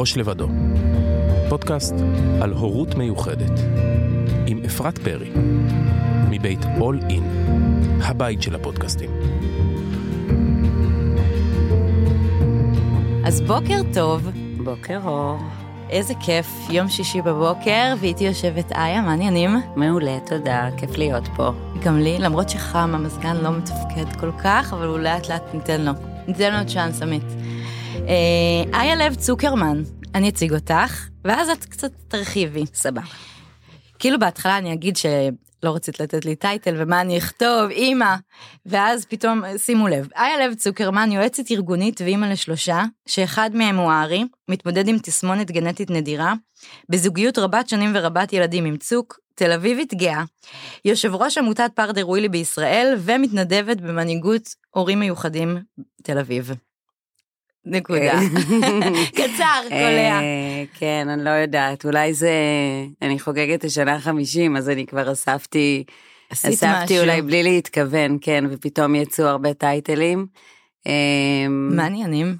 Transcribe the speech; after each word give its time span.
ראש 0.00 0.16
לבדו, 0.16 0.48
פודקאסט 1.48 1.94
על 2.42 2.52
הורות 2.52 2.94
מיוחדת, 2.94 3.60
עם 4.46 4.60
אפרת 4.66 4.98
פרי, 4.98 5.30
מבית 6.30 6.62
All 6.62 7.10
In, 7.10 7.22
הבית 8.02 8.42
של 8.42 8.54
הפודקאסטים. 8.54 9.10
אז 13.24 13.40
בוקר 13.40 13.80
טוב, 13.94 14.30
בוקר 14.64 15.00
אור. 15.04 15.38
איזה 15.90 16.14
כיף, 16.20 16.46
יום 16.70 16.88
שישי 16.88 17.22
בבוקר, 17.22 17.94
ואיתי 18.00 18.24
יושבת 18.24 18.72
איה, 18.72 19.02
מה 19.02 19.10
העניינים? 19.10 19.50
מעולה, 19.76 20.18
תודה, 20.26 20.68
כיף 20.76 20.98
להיות 20.98 21.28
פה. 21.36 21.52
גם 21.84 21.98
לי, 21.98 22.18
למרות 22.18 22.48
שחם, 22.48 22.94
המזגן 22.94 23.36
לא 23.36 23.50
מתפקד 23.50 24.16
כל 24.20 24.30
כך, 24.44 24.72
אבל 24.72 24.86
הוא 24.86 24.98
לאט 24.98 25.28
לאט 25.28 25.54
ניתן 25.54 25.80
לו. 25.80 25.92
ניתן 26.26 26.52
לו 26.52 26.58
עוד 26.58 26.66
צ'אנס, 26.66 27.02
עמית. 27.02 27.24
אה, 27.96 28.80
איה 28.80 28.96
לב 28.96 29.14
צוקרמן, 29.14 29.82
אני 30.14 30.28
אציג 30.28 30.54
אותך, 30.54 31.08
ואז 31.24 31.48
את 31.48 31.64
קצת 31.64 31.90
תרחיבי. 32.08 32.64
סבבה. 32.74 33.00
כאילו 33.98 34.18
בהתחלה 34.18 34.58
אני 34.58 34.72
אגיד 34.72 34.96
שלא 34.96 35.74
רצית 35.74 36.00
לתת 36.00 36.24
לי 36.24 36.36
טייטל 36.36 36.74
ומה 36.78 37.00
אני 37.00 37.18
אכתוב, 37.18 37.70
אימא, 37.70 38.14
ואז 38.66 39.04
פתאום, 39.04 39.42
שימו 39.56 39.88
לב, 39.88 40.08
איה 40.16 40.46
לב 40.46 40.54
צוקרמן 40.54 41.12
יועצת 41.12 41.50
ארגונית 41.50 42.00
ואימא 42.00 42.26
לשלושה, 42.26 42.82
שאחד 43.08 43.50
מהם 43.54 43.76
הוא 43.76 43.92
הארי, 43.92 44.24
מתמודד 44.50 44.88
עם 44.88 44.98
תסמונת 44.98 45.50
גנטית 45.50 45.90
נדירה, 45.90 46.34
בזוגיות 46.88 47.38
רבת 47.38 47.68
שנים 47.68 47.92
ורבת 47.94 48.32
ילדים 48.32 48.64
עם 48.64 48.76
צוק, 48.76 49.18
תל 49.34 49.52
אביבית 49.52 49.94
גאה, 49.94 50.22
יושב 50.84 51.14
ראש 51.14 51.38
עמותת 51.38 51.70
פרדר 51.74 52.08
ווילי 52.08 52.28
בישראל 52.28 52.94
ומתנדבת 52.98 53.80
במנהיגות 53.80 54.54
הורים 54.70 55.00
מיוחדים 55.00 55.58
תל 56.02 56.18
אביב. 56.18 56.50
נקודה. 57.64 58.20
קצר, 59.18 59.62
קולע. 59.68 60.20
אה, 60.20 60.64
כן, 60.78 61.08
אני 61.08 61.24
לא 61.24 61.30
יודעת, 61.30 61.84
אולי 61.84 62.14
זה... 62.14 62.32
אני 63.02 63.18
חוגגת 63.18 63.64
השנה 63.64 63.94
החמישים, 63.94 64.56
אז 64.56 64.68
אני 64.68 64.86
כבר 64.86 65.12
אספתי... 65.12 65.84
אספתי. 66.32 67.00
אולי 67.00 67.22
בלי 67.22 67.42
להתכוון, 67.42 68.18
כן, 68.20 68.44
ופתאום 68.50 68.94
יצאו 68.94 69.24
הרבה 69.24 69.54
טייטלים. 69.54 70.26
אה, 70.86 71.48
מעניינים. 71.48 72.36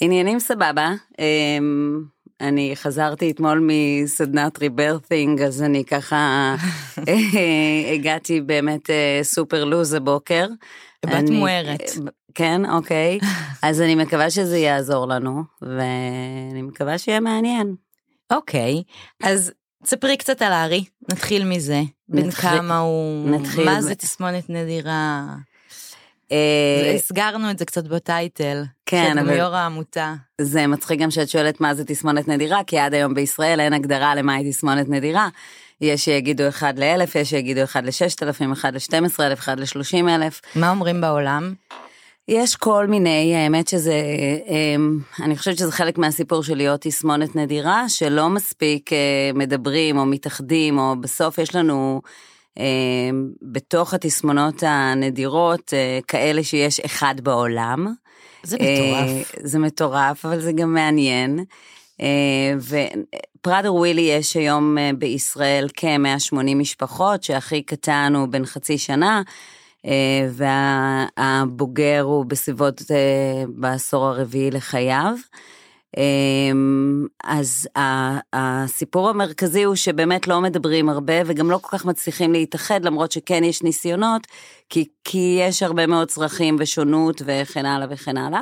עניינים 0.00 0.38
סבבה. 0.38 0.92
אמ, 1.18 2.02
אני 2.40 2.72
חזרתי 2.74 3.30
אתמול 3.30 3.68
מסדנת 3.68 4.58
ריברת'ינג, 4.58 5.42
אז 5.42 5.62
אני 5.62 5.84
ככה 5.84 6.54
אה, 7.08 7.94
הגעתי 7.94 8.40
באמת 8.40 8.90
אה, 8.90 9.20
סופר 9.22 9.64
לוז 9.64 9.94
הבוקר. 9.94 10.46
בת 11.06 11.30
מוארת. 11.30 11.90
כן, 12.34 12.70
אוקיי. 12.70 13.18
אז 13.62 13.80
אני 13.80 13.94
מקווה 13.94 14.30
שזה 14.30 14.58
יעזור 14.58 15.06
לנו, 15.08 15.42
ואני 15.62 16.62
מקווה 16.62 16.98
שיהיה 16.98 17.20
מעניין. 17.20 17.74
אוקיי, 18.32 18.82
אז 19.22 19.52
ספרי 19.86 20.16
קצת 20.16 20.42
על 20.42 20.52
הארי, 20.52 20.84
נתחיל 21.10 21.44
מזה. 21.44 21.80
בן 22.08 22.30
כמה 22.30 22.78
הוא, 22.78 23.30
נתחיל 23.30 23.64
מה 23.64 23.82
זה 23.82 23.94
תסמונת 23.94 24.50
נדירה? 24.50 25.26
אה, 26.32 26.92
הסגרנו 26.94 27.50
את 27.50 27.58
זה 27.58 27.64
קצת 27.64 27.84
בטייטל. 27.84 28.64
כן, 28.86 29.12
שאת 29.16 29.24
אבל- 29.24 29.36
יו"ר 29.36 29.56
העמותה. 29.56 30.14
זה 30.40 30.66
מצחיק 30.66 31.00
גם 31.00 31.10
שאת 31.10 31.28
שואלת 31.28 31.60
מה 31.60 31.74
זה 31.74 31.84
תסמונת 31.84 32.28
נדירה, 32.28 32.64
כי 32.64 32.78
עד 32.78 32.94
היום 32.94 33.14
בישראל 33.14 33.60
אין 33.60 33.72
הגדרה 33.72 34.14
למה 34.14 34.34
היא 34.34 34.52
תסמונת 34.52 34.88
נדירה. 34.88 35.28
יש 35.82 36.04
שיגידו 36.04 36.48
1 36.48 36.78
ל-1000, 36.78 37.18
יש 37.18 37.30
שיגידו 37.30 37.64
1 37.64 37.84
ל-6000, 37.84 38.52
1 38.52 38.74
ל-12,000, 38.74 39.34
1 39.34 39.58
ל-30,000. 39.58 40.58
מה 40.58 40.70
אומרים 40.70 41.00
בעולם? 41.00 41.54
יש 42.28 42.56
כל 42.56 42.86
מיני, 42.86 43.36
האמת 43.36 43.68
שזה, 43.68 43.94
אמ, 44.48 44.98
אני 45.22 45.36
חושבת 45.36 45.58
שזה 45.58 45.72
חלק 45.72 45.98
מהסיפור 45.98 46.42
של 46.42 46.56
להיות 46.56 46.80
תסמונת 46.80 47.36
נדירה, 47.36 47.88
שלא 47.88 48.28
מספיק 48.28 48.92
אה, 48.92 49.30
מדברים 49.34 49.98
או 49.98 50.06
מתאחדים, 50.06 50.78
או 50.78 50.94
בסוף 51.00 51.38
יש 51.38 51.54
לנו 51.54 52.02
אמ, 52.56 52.62
בתוך 53.42 53.94
התסמונות 53.94 54.62
הנדירות 54.66 55.74
אה, 55.74 55.98
כאלה 56.08 56.44
שיש 56.44 56.80
אחד 56.80 57.14
בעולם. 57.22 57.94
זה 58.42 58.56
אה, 58.60 58.74
מטורף. 58.74 59.32
זה 59.42 59.58
מטורף, 59.58 60.24
אבל 60.24 60.40
זה 60.40 60.52
גם 60.52 60.74
מעניין. 60.74 61.44
אה, 62.02 62.54
ופראדר 62.58 63.74
ווילי 63.74 64.00
יש 64.00 64.36
היום 64.36 64.78
אה, 64.78 64.90
בישראל 64.98 65.68
כ-180 65.76 66.54
משפחות, 66.54 67.22
שהכי 67.22 67.62
קטן 67.62 68.12
הוא 68.16 68.28
בן 68.28 68.46
חצי 68.46 68.78
שנה, 68.78 69.22
אה, 69.86 70.28
והבוגר 71.18 72.00
הוא 72.00 72.24
בסביבות 72.24 72.82
בעשור 73.48 74.06
הרביעי 74.06 74.50
לחייו. 74.50 75.14
אז 77.24 77.68
הסיפור 78.32 79.08
המרכזי 79.08 79.62
הוא 79.62 79.74
שבאמת 79.74 80.28
לא 80.28 80.40
מדברים 80.40 80.88
הרבה 80.88 81.14
וגם 81.26 81.50
לא 81.50 81.58
כל 81.62 81.78
כך 81.78 81.84
מצליחים 81.84 82.32
להתאחד 82.32 82.84
למרות 82.84 83.12
שכן 83.12 83.44
יש 83.44 83.62
ניסיונות 83.62 84.26
כי, 84.68 84.88
כי 85.04 85.38
יש 85.40 85.62
הרבה 85.62 85.86
מאוד 85.86 86.08
צרכים 86.08 86.56
ושונות 86.58 87.22
וכן 87.24 87.66
הלאה 87.66 87.86
וכן 87.90 88.16
הלאה. 88.16 88.40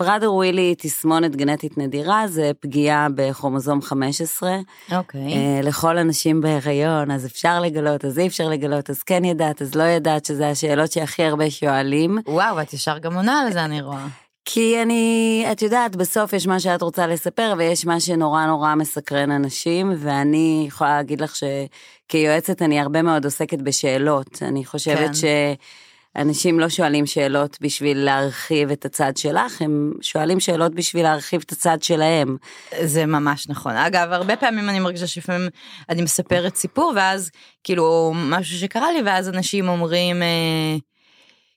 פראדר 0.00 0.32
ווילי 0.34 0.62
היא 0.62 0.76
תסמונת 0.78 1.36
גנטית 1.36 1.78
נדירה 1.78 2.28
זה 2.28 2.50
פגיעה 2.60 3.08
בכרומוזום 3.14 3.82
15 3.82 4.56
אוקיי. 4.92 5.20
אה, 5.20 5.60
לכל 5.62 5.98
הנשים 5.98 6.40
בהיריון 6.40 7.10
אז 7.10 7.26
אפשר 7.26 7.60
לגלות 7.60 8.04
אז 8.04 8.18
אי 8.18 8.26
אפשר 8.26 8.48
לגלות 8.48 8.90
אז 8.90 9.02
כן 9.02 9.24
ידעת 9.24 9.62
אז 9.62 9.74
לא 9.74 9.82
ידעת 9.82 10.24
שזה 10.24 10.48
השאלות 10.48 10.92
שהכי 10.92 11.22
הרבה 11.22 11.50
שואלים. 11.50 12.18
וואו, 12.26 12.60
את 12.60 12.72
ישר 12.72 12.98
גם 12.98 13.14
עונה 13.14 13.40
על 13.40 13.52
זה, 13.52 13.64
אני 13.64 13.82
רואה. 13.82 14.06
כי 14.44 14.82
אני, 14.82 15.46
את 15.52 15.62
יודעת, 15.62 15.96
בסוף 15.96 16.32
יש 16.32 16.46
מה 16.46 16.60
שאת 16.60 16.82
רוצה 16.82 17.06
לספר 17.06 17.54
ויש 17.58 17.86
מה 17.86 18.00
שנורא 18.00 18.46
נורא 18.46 18.74
מסקרן 18.74 19.30
אנשים, 19.30 19.92
ואני 19.98 20.64
יכולה 20.68 20.96
להגיד 20.96 21.20
לך 21.20 21.34
שכיועצת 21.36 22.62
אני 22.62 22.80
הרבה 22.80 23.02
מאוד 23.02 23.24
עוסקת 23.24 23.58
בשאלות. 23.58 24.42
אני 24.42 24.64
חושבת 24.64 25.10
כן. 25.20 25.54
שאנשים 26.18 26.60
לא 26.60 26.68
שואלים 26.68 27.06
שאלות 27.06 27.58
בשביל 27.60 27.98
להרחיב 27.98 28.70
את 28.70 28.84
הצד 28.84 29.16
שלך, 29.16 29.62
הם 29.62 29.92
שואלים 30.00 30.40
שאלות 30.40 30.74
בשביל 30.74 31.02
להרחיב 31.02 31.42
את 31.46 31.52
הצד 31.52 31.82
שלהם. 31.82 32.36
זה 32.82 33.06
ממש 33.06 33.48
נכון. 33.48 33.76
אגב, 33.76 34.12
הרבה 34.12 34.36
פעמים 34.36 34.68
אני 34.68 34.80
מרגישה 34.80 35.06
שלפעמים 35.06 35.48
אני 35.88 36.02
מספרת 36.02 36.56
סיפור, 36.56 36.92
ואז 36.96 37.30
כאילו 37.64 38.12
משהו 38.14 38.58
שקרה 38.58 38.92
לי, 38.92 39.02
ואז 39.02 39.28
אנשים 39.28 39.68
אומרים, 39.68 40.22
אה, 40.22 40.76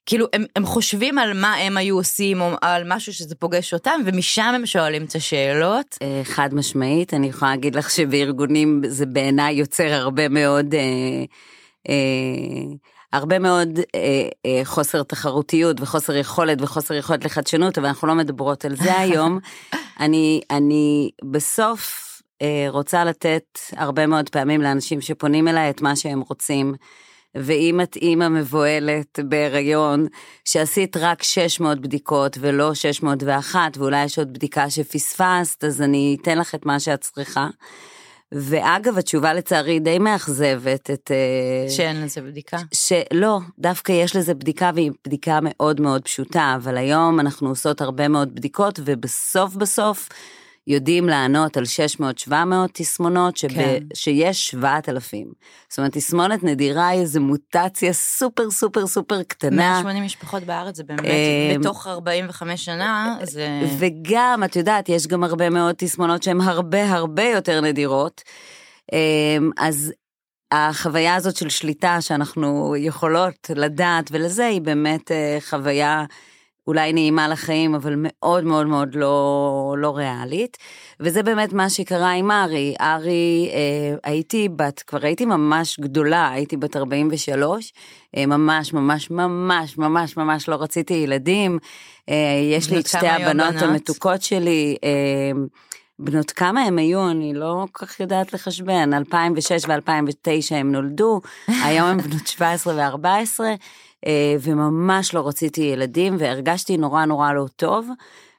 כאילו 0.06 0.25
הם, 0.34 0.46
הם 0.56 0.66
חושבים 0.66 1.18
על 1.18 1.41
מה 1.41 1.53
הם 1.53 1.78
היו 1.78 1.96
עושים, 1.96 2.41
או 2.41 2.50
על 2.62 2.84
משהו 2.85 3.14
שזה 3.14 3.35
פוגש 3.35 3.74
אותם, 3.74 4.02
ומשם 4.06 4.52
הם 4.56 4.66
שואלים 4.66 5.06
את 5.06 5.16
השאלות. 5.16 5.97
אה, 6.02 6.22
חד 6.24 6.53
משמעית, 6.53 7.14
אני 7.14 7.28
יכולה 7.28 7.52
להגיד 7.52 7.75
לך 7.75 7.90
שבארגונים 7.90 8.81
זה 8.88 9.06
בעיניי 9.06 9.56
יוצר 9.56 9.94
הרבה 9.94 10.30
מאוד, 10.30 10.75
אה, 10.75 10.80
אה, 11.90 12.75
הרבה 13.13 13.40
מאוד 13.40 13.79
אה, 13.96 14.29
אה, 14.46 14.62
חוסר 14.63 15.03
תחרותיות 15.03 15.81
וחוסר 15.81 16.16
יכולת 16.16 16.62
וחוסר 16.62 16.94
יכולת 16.94 17.25
לחדשנות, 17.25 17.78
אבל 17.78 17.88
אנחנו 17.88 18.07
לא 18.07 18.16
מדברות 18.16 18.66
על 18.66 18.75
זה 18.75 19.00
היום. 19.00 19.40
אני, 20.00 20.41
אני 20.51 21.12
בסוף 21.31 22.09
אה, 22.41 22.66
רוצה 22.69 23.06
לתת 23.06 23.59
הרבה 23.75 24.07
מאוד 24.07 24.29
פעמים 24.29 24.62
לאנשים 24.62 25.02
שפונים 25.02 25.47
אליי 25.47 25.69
את 25.69 25.81
מה 25.81 25.96
שהם 25.96 26.22
רוצים. 26.29 26.73
ואם 27.35 27.81
את 27.81 27.96
אימא 27.96 28.29
מבוהלת 28.29 29.19
בהיריון, 29.23 30.07
שעשית 30.46 30.97
רק 30.97 31.23
600 31.23 31.79
בדיקות 31.79 32.38
ולא 32.40 32.73
601, 32.73 33.78
ואולי 33.78 34.03
יש 34.03 34.19
עוד 34.19 34.34
בדיקה 34.34 34.69
שפספסת, 34.69 35.63
אז 35.63 35.81
אני 35.81 36.18
אתן 36.22 36.38
לך 36.38 36.56
את 36.56 36.66
מה 36.66 36.79
שאת 36.79 37.02
צריכה. 37.02 37.47
ואגב, 38.36 38.98
התשובה 38.98 39.34
לצערי 39.34 39.80
די 39.80 40.00
מאכזבת 40.00 40.90
את... 40.92 41.12
אה, 41.12 41.70
שאין 41.70 42.02
לזה 42.04 42.22
בדיקה. 42.22 42.58
שלא, 42.74 43.40
דווקא 43.60 43.92
יש 43.92 44.16
לזה 44.16 44.34
בדיקה 44.34 44.72
והיא 44.76 44.92
בדיקה 45.08 45.40
מאוד 45.42 45.82
מאוד 45.82 46.02
פשוטה, 46.02 46.54
אבל 46.56 46.78
היום 46.78 47.20
אנחנו 47.20 47.50
עושות 47.50 47.82
הרבה 47.82 48.08
מאוד 48.08 48.35
בדיקות, 48.35 48.80
ובסוף 48.85 49.56
בסוף 49.56 50.09
יודעים 50.68 51.10
לענות 51.10 51.58
על 51.58 51.64
600-700 52.28 52.34
תסמונות, 52.74 53.38
שב, 53.38 53.48
כן. 53.48 53.84
שיש 53.94 54.48
7,000. 54.48 55.34
זאת 55.70 55.78
אומרת, 55.78 55.94
תסמונת 55.94 56.44
נדירה 56.44 56.88
היא 56.88 57.02
איזו 57.02 57.22
מוטציה 57.22 57.94
סופר 57.94 58.52
סופר 58.52 58.88
סופר 58.88 59.24
קטנה. 59.24 59.82
180 59.82 60.04
משפחות 60.04 60.44
בארץ 60.44 60.78
זה 60.78 60.84
באמת, 60.84 61.06
אה, 61.06 61.56
בתוך 61.60 61.88
45 61.88 62.66
שנה, 62.66 63.18
זה... 63.24 63.48
וגם, 63.80 64.44
את 64.46 64.56
יודעת, 64.56 64.90
יש 64.90 65.08
גם 65.08 65.24
הרבה 65.24 65.50
מאוד 65.50 65.76
תסמונות 65.78 66.24
שהן 66.24 66.42
הרבה 66.42 66.92
הרבה 66.92 67.24
יותר 67.24 67.62
נדירות. 67.62 68.22
אמ, 68.94 69.52
אז 69.58 69.94
החוויה 70.52 71.16
הזאת 71.16 71.36
של 71.36 71.50
שליטה 71.50 72.02
שאנחנו 72.02 72.76
יכולות 72.78 73.50
לדעת 73.56 74.10
ולזה 74.12 74.46
היא 74.46 74.62
באמת 74.62 75.12
אה, 75.12 75.38
חוויה 75.42 76.06
אולי 76.68 76.94
נעימה 76.94 77.28
לחיים, 77.28 77.76
אבל 77.76 77.94
מאוד 77.98 78.44
מאוד 78.44 78.68
מאוד 78.68 78.96
לא, 78.96 79.76
לא 79.78 79.98
ריאלית. 79.98 80.58
וזה 81.00 81.24
באמת 81.24 81.54
מה 81.54 81.70
שקרה 81.70 82.12
עם 82.12 82.32
ארי. 82.32 82.76
ארי, 82.82 83.50
אה, 83.54 83.96
הייתי 84.04 84.50
בת, 84.50 84.80
כבר 84.80 85.00
הייתי 85.02 85.26
ממש 85.26 85.80
גדולה, 85.80 86.30
הייתי 86.30 86.58
בת 86.58 86.76
43, 86.76 87.74
אה, 88.18 88.26
ממש 88.26 88.74
ממש 88.74 89.12
ממש 89.12 89.78
ממש 89.78 90.18
ממש 90.18 90.50
לא 90.50 90.56
רציתי 90.56 90.94
ילדים. 90.94 91.60
אה, 92.10 92.16
יש 92.52 92.70
לי 92.72 92.80
את 92.80 92.88
שתי 92.88 93.08
הבנות 93.08 93.48
הבנות? 93.48 93.64
המתוקות 93.64 94.22
שלי. 94.22 94.78
אה, 94.84 95.32
בנות 96.00 96.32
כמה 96.32 96.62
הם 96.62 96.78
היו, 96.78 97.10
אני 97.10 97.34
לא 97.34 97.66
כל 97.72 97.86
כך 97.86 98.00
יודעת 98.00 98.34
לחשבן, 98.34 98.94
2006 98.94 99.66
ו-2009 99.68 100.56
הם 100.56 100.72
נולדו, 100.72 101.22
היום 101.66 101.88
הם 101.88 101.98
בנות 101.98 102.28
17 102.28 102.76
ו-14, 102.76 103.40
וממש 104.40 105.14
לא 105.14 105.28
רציתי 105.28 105.61
ילדים, 105.61 106.16
והרגשתי 106.20 106.78
נורא 106.78 107.05
נורא 107.05 107.34
לא 107.34 107.46
טוב. 107.55 107.90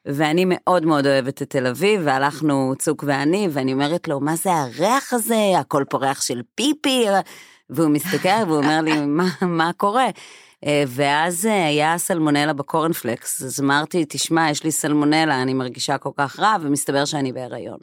ואני 0.07 0.45
מאוד 0.47 0.87
מאוד 0.87 1.07
אוהבת 1.07 1.43
את 1.43 1.51
תל 1.51 1.67
אביב, 1.67 2.01
והלכנו 2.05 2.73
צוק 2.79 3.05
ואני, 3.07 3.49
ואני 3.53 3.73
אומרת 3.73 4.09
לו, 4.09 4.21
מה 4.21 4.37
זה 4.37 4.53
הריח 4.53 5.13
הזה? 5.13 5.53
הכל 5.59 5.85
פה 5.89 5.99
ריח 5.99 6.23
של 6.23 6.43
פיפי. 6.55 7.07
והוא 7.71 7.89
מסתכל 7.89 8.29
והוא 8.47 8.57
אומר 8.57 8.81
לי, 8.81 9.07
מה, 9.07 9.29
מה 9.43 9.71
קורה? 9.77 10.07
אה, 10.67 10.85
ואז 10.89 11.47
אה, 11.47 11.67
היה 11.67 11.99
סלמונלה 11.99 12.53
בקורנפלקס, 12.53 13.43
אז 13.43 13.61
אמרתי, 13.61 14.05
תשמע, 14.09 14.51
יש 14.51 14.65
לי 14.65 14.73
סלמונלה, 14.73 15.43
אני 15.43 15.55
מרגישה 15.55 15.99
כל 15.99 16.11
כך 16.17 16.41
רע, 16.41 16.57
ומסתבר 16.61 17.05
שאני 17.05 17.33
בהיריון. 17.33 17.79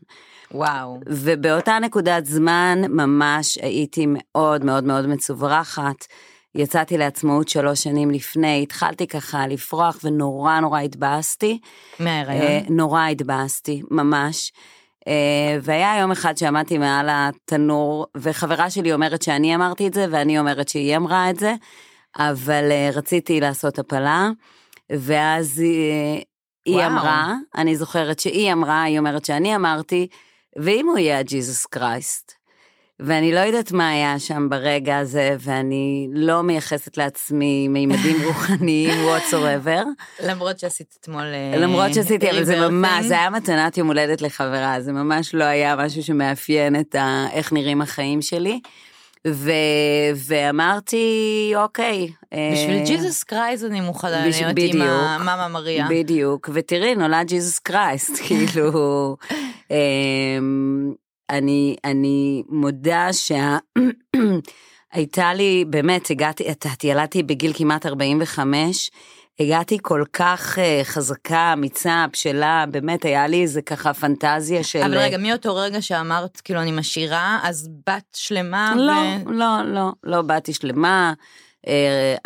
וואו. 0.52 1.00
ובאותה 1.08 1.80
נקודת 1.80 2.26
זמן 2.26 2.82
ממש 2.90 3.58
הייתי 3.58 4.06
מאוד 4.08 4.66
מאוד 4.66 4.84
מאוד 4.84 5.08
מצוברחת. 5.08 6.06
יצאתי 6.56 6.98
לעצמאות 6.98 7.50
שלוש 7.50 7.84
שנים 7.84 8.12
לפני, 8.12 8.64
התחלתי 8.64 9.08
ככה 9.08 9.48
לפרוח 9.48 10.00
ונורא 10.04 10.60
נורא 10.60 10.80
התבאסתי. 10.80 11.60
מההיריון? 12.00 12.42
אה, 12.42 12.62
נורא 12.70 13.08
התבאסתי, 13.08 13.82
ממש. 13.92 14.52
אה, 15.08 15.58
והיה 15.62 16.00
יום 16.00 16.12
אחד 16.12 16.38
שעמדתי 16.38 16.78
מעל 16.78 17.08
התנור, 17.12 18.06
וחברה 18.18 18.70
שלי 18.70 18.94
אומרת 18.94 19.22
שאני 19.22 19.56
אמרתי 19.56 19.88
את 19.88 19.94
זה, 19.94 20.06
ואני 20.12 20.40
אומרת 20.40 20.70
שהיא 20.70 20.98
אמרה 20.98 21.30
את 21.30 21.40
זה, 21.40 21.54
אבל 22.18 22.72
אה, 22.72 22.90
רציתי 22.94 23.40
לעשות 23.40 23.80
הפלה, 23.80 24.30
ואז 24.92 25.60
היא, 25.60 26.24
היא 26.66 26.86
אמרה, 26.86 27.34
אני 27.56 27.76
זוכרת 27.76 28.20
שהיא 28.20 28.54
אמרה, 28.54 28.84
היא 28.84 29.00
אומרת 29.00 29.26
שאני 29.26 29.56
אמרתי, 29.56 30.08
ואם 30.60 30.88
הוא 30.88 30.98
יהיה 30.98 31.20
הג'יזוס 31.20 31.66
קרייסט? 31.66 32.41
ואני 33.02 33.32
לא 33.32 33.40
יודעת 33.40 33.72
מה 33.72 33.90
היה 33.90 34.20
שם 34.20 34.50
ברגע 34.50 34.98
הזה, 34.98 35.36
ואני 35.40 36.08
לא 36.14 36.42
מייחסת 36.42 36.98
לעצמי 36.98 37.68
מימדים 37.68 38.18
רוחניים 38.28 39.08
whatsoever. 39.08 39.84
למרות 40.24 40.60
שעשית 40.60 40.98
אתמול... 41.02 41.24
למרות 41.58 41.94
שעשיתי, 41.94 42.32
אבל 42.32 42.44
זה 42.44 42.70
ממש, 42.70 43.06
זה 43.06 43.14
היה 43.14 43.30
מתנת 43.30 43.78
יום 43.78 43.88
הולדת 43.88 44.22
לחברה, 44.22 44.82
זה 44.82 44.92
ממש 44.92 45.36
לא 45.36 45.44
היה 45.44 45.76
משהו 45.76 46.04
שמאפיין 46.04 46.80
את 46.80 46.96
ה, 46.96 47.26
איך 47.34 47.54
נראים 47.54 47.82
החיים 47.82 48.22
שלי. 48.22 48.60
ו... 49.28 49.52
ואמרתי, 50.16 51.54
אוקיי. 51.56 52.12
בשביל 52.54 52.86
ג'יזוס 52.86 53.24
קרייסט 53.24 53.64
אני 53.64 53.82
מוכנה 53.82 54.26
להיות 54.26 54.74
עם 54.74 54.82
המאמה 54.82 55.48
מריה. 55.48 55.88
בדיוק, 55.90 56.50
ותראי, 56.54 56.96
נולד 56.96 57.28
ג'יזוס 57.28 57.60
קרייסט, 57.60 58.18
כאילו... 58.28 59.16
אני, 61.32 61.76
אני 61.86 62.44
מודה 62.50 63.10
שהייתה 64.94 65.34
לי, 65.40 65.66
באמת, 65.70 66.12
הגעתי, 66.12 66.52
את 66.52 66.84
ילדתי 66.84 67.24
בגיל 67.24 67.54
כמעט 67.56 67.86
45, 67.86 68.92
הגעתי 69.40 69.78
כל 69.82 70.04
כך 70.14 70.58
uh, 70.58 70.62
חזקה, 70.84 71.54
אמיצה, 71.54 72.06
בשלה, 72.14 72.66
באמת, 72.72 73.06
היה 73.06 73.28
לי 73.28 73.42
איזה 73.42 73.62
ככה 73.62 73.94
פנטזיה 73.94 74.64
של... 74.64 74.80
אבל 74.80 74.98
רגע, 74.98 75.18
מאותו 75.18 75.56
רגע 75.56 75.82
שאמרת, 75.82 76.42
כאילו, 76.42 76.62
אני 76.62 76.72
משאירה, 76.72 77.40
אז 77.44 77.70
בת 77.88 78.16
שלמה? 78.16 78.74
לא, 78.78 78.94
ו... 79.26 79.32
לא, 79.32 79.62
לא, 79.66 79.92
לא 80.04 80.22
באתי 80.22 80.54
שלמה. 80.54 81.14
Uh, 81.66 81.70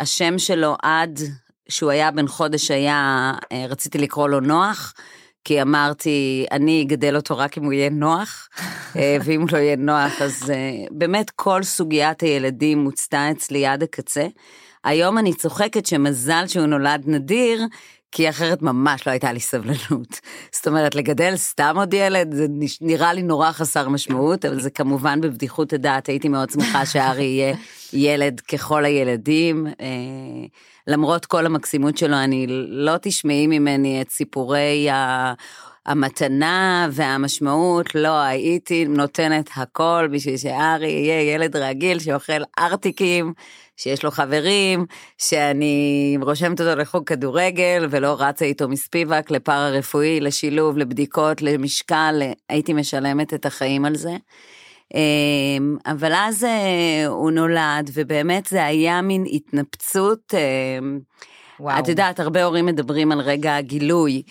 השם 0.00 0.38
שלו 0.38 0.76
עד 0.82 1.20
שהוא 1.68 1.90
היה 1.90 2.10
בן 2.10 2.28
חודש 2.28 2.70
היה, 2.70 3.32
uh, 3.44 3.56
רציתי 3.68 3.98
לקרוא 3.98 4.28
לו 4.28 4.40
נוח. 4.40 4.94
כי 5.46 5.62
אמרתי, 5.62 6.46
אני 6.52 6.82
אגדל 6.82 7.16
אותו 7.16 7.38
רק 7.38 7.58
אם 7.58 7.64
הוא 7.64 7.72
יהיה 7.72 7.90
נוח, 7.90 8.48
אה, 8.96 9.16
ואם 9.24 9.40
הוא 9.40 9.48
לא 9.52 9.58
יהיה 9.58 9.76
נוח, 9.76 10.22
אז 10.22 10.50
אה, 10.50 10.84
באמת 10.90 11.30
כל 11.30 11.62
סוגיית 11.62 12.20
הילדים 12.20 12.78
מוצתה 12.78 13.30
אצלי 13.30 13.66
עד 13.66 13.82
הקצה. 13.82 14.26
היום 14.84 15.18
אני 15.18 15.34
צוחקת 15.34 15.86
שמזל 15.86 16.44
שהוא 16.46 16.66
נולד 16.66 17.02
נדיר, 17.06 17.62
כי 18.12 18.28
אחרת 18.28 18.62
ממש 18.62 19.06
לא 19.06 19.12
הייתה 19.12 19.32
לי 19.32 19.40
סבלנות. 19.40 20.20
זאת 20.52 20.66
אומרת, 20.66 20.94
לגדל 20.94 21.36
סתם 21.36 21.74
עוד 21.76 21.94
ילד, 21.94 22.34
זה 22.34 22.46
נראה 22.80 23.12
לי 23.12 23.22
נורא 23.22 23.52
חסר 23.52 23.88
משמעות, 23.88 24.44
אבל 24.44 24.60
זה 24.60 24.70
כמובן 24.70 25.20
בבדיחות 25.20 25.72
הדעת, 25.72 26.06
הייתי 26.06 26.28
מאוד 26.28 26.50
שמחה 26.50 26.86
שארי 26.86 27.24
יהיה 27.24 27.54
ילד 27.92 28.40
ככל 28.40 28.84
הילדים. 28.84 29.66
אה, 29.66 30.46
למרות 30.86 31.26
כל 31.26 31.46
המקסימות 31.46 31.98
שלו, 31.98 32.16
אני 32.16 32.46
לא 32.68 32.92
תשמעי 33.02 33.46
ממני 33.46 34.02
את 34.02 34.10
סיפורי 34.10 34.90
ה... 34.90 35.32
המתנה 35.86 36.88
והמשמעות, 36.92 37.94
לא, 37.94 38.20
הייתי 38.20 38.84
נותנת 38.84 39.50
הכל 39.56 40.08
בשביל 40.12 40.36
שארי 40.36 40.90
יהיה 40.90 41.34
ילד 41.34 41.56
רגיל 41.56 41.98
שאוכל 41.98 42.42
ארטיקים, 42.58 43.32
שיש 43.76 44.04
לו 44.04 44.10
חברים, 44.10 44.86
שאני 45.18 46.18
רושמת 46.22 46.60
אותו 46.60 46.74
לחוג 46.74 47.04
כדורגל 47.04 47.86
ולא 47.90 48.16
רצה 48.18 48.44
איתו 48.44 48.68
מספיבק 48.68 49.30
לפארה 49.30 49.68
רפואי, 49.68 50.20
לשילוב, 50.20 50.78
לבדיקות, 50.78 51.42
למשקל, 51.42 52.22
הייתי 52.48 52.72
משלמת 52.72 53.34
את 53.34 53.46
החיים 53.46 53.84
על 53.84 53.96
זה. 53.96 54.16
אמ, 54.94 55.76
אבל 55.86 56.12
אז 56.14 56.44
אה, 56.44 57.06
הוא 57.06 57.30
נולד, 57.30 57.90
ובאמת 57.94 58.46
זה 58.46 58.64
היה 58.64 59.02
מין 59.02 59.24
התנפצות. 59.32 60.34
אמ, 60.34 60.98
וואו. 61.60 61.78
את 61.78 61.88
יודעת, 61.88 62.20
הרבה 62.20 62.44
הורים 62.44 62.66
מדברים 62.66 63.12
על 63.12 63.20
רגע 63.20 63.56
הגילוי, 63.56 64.22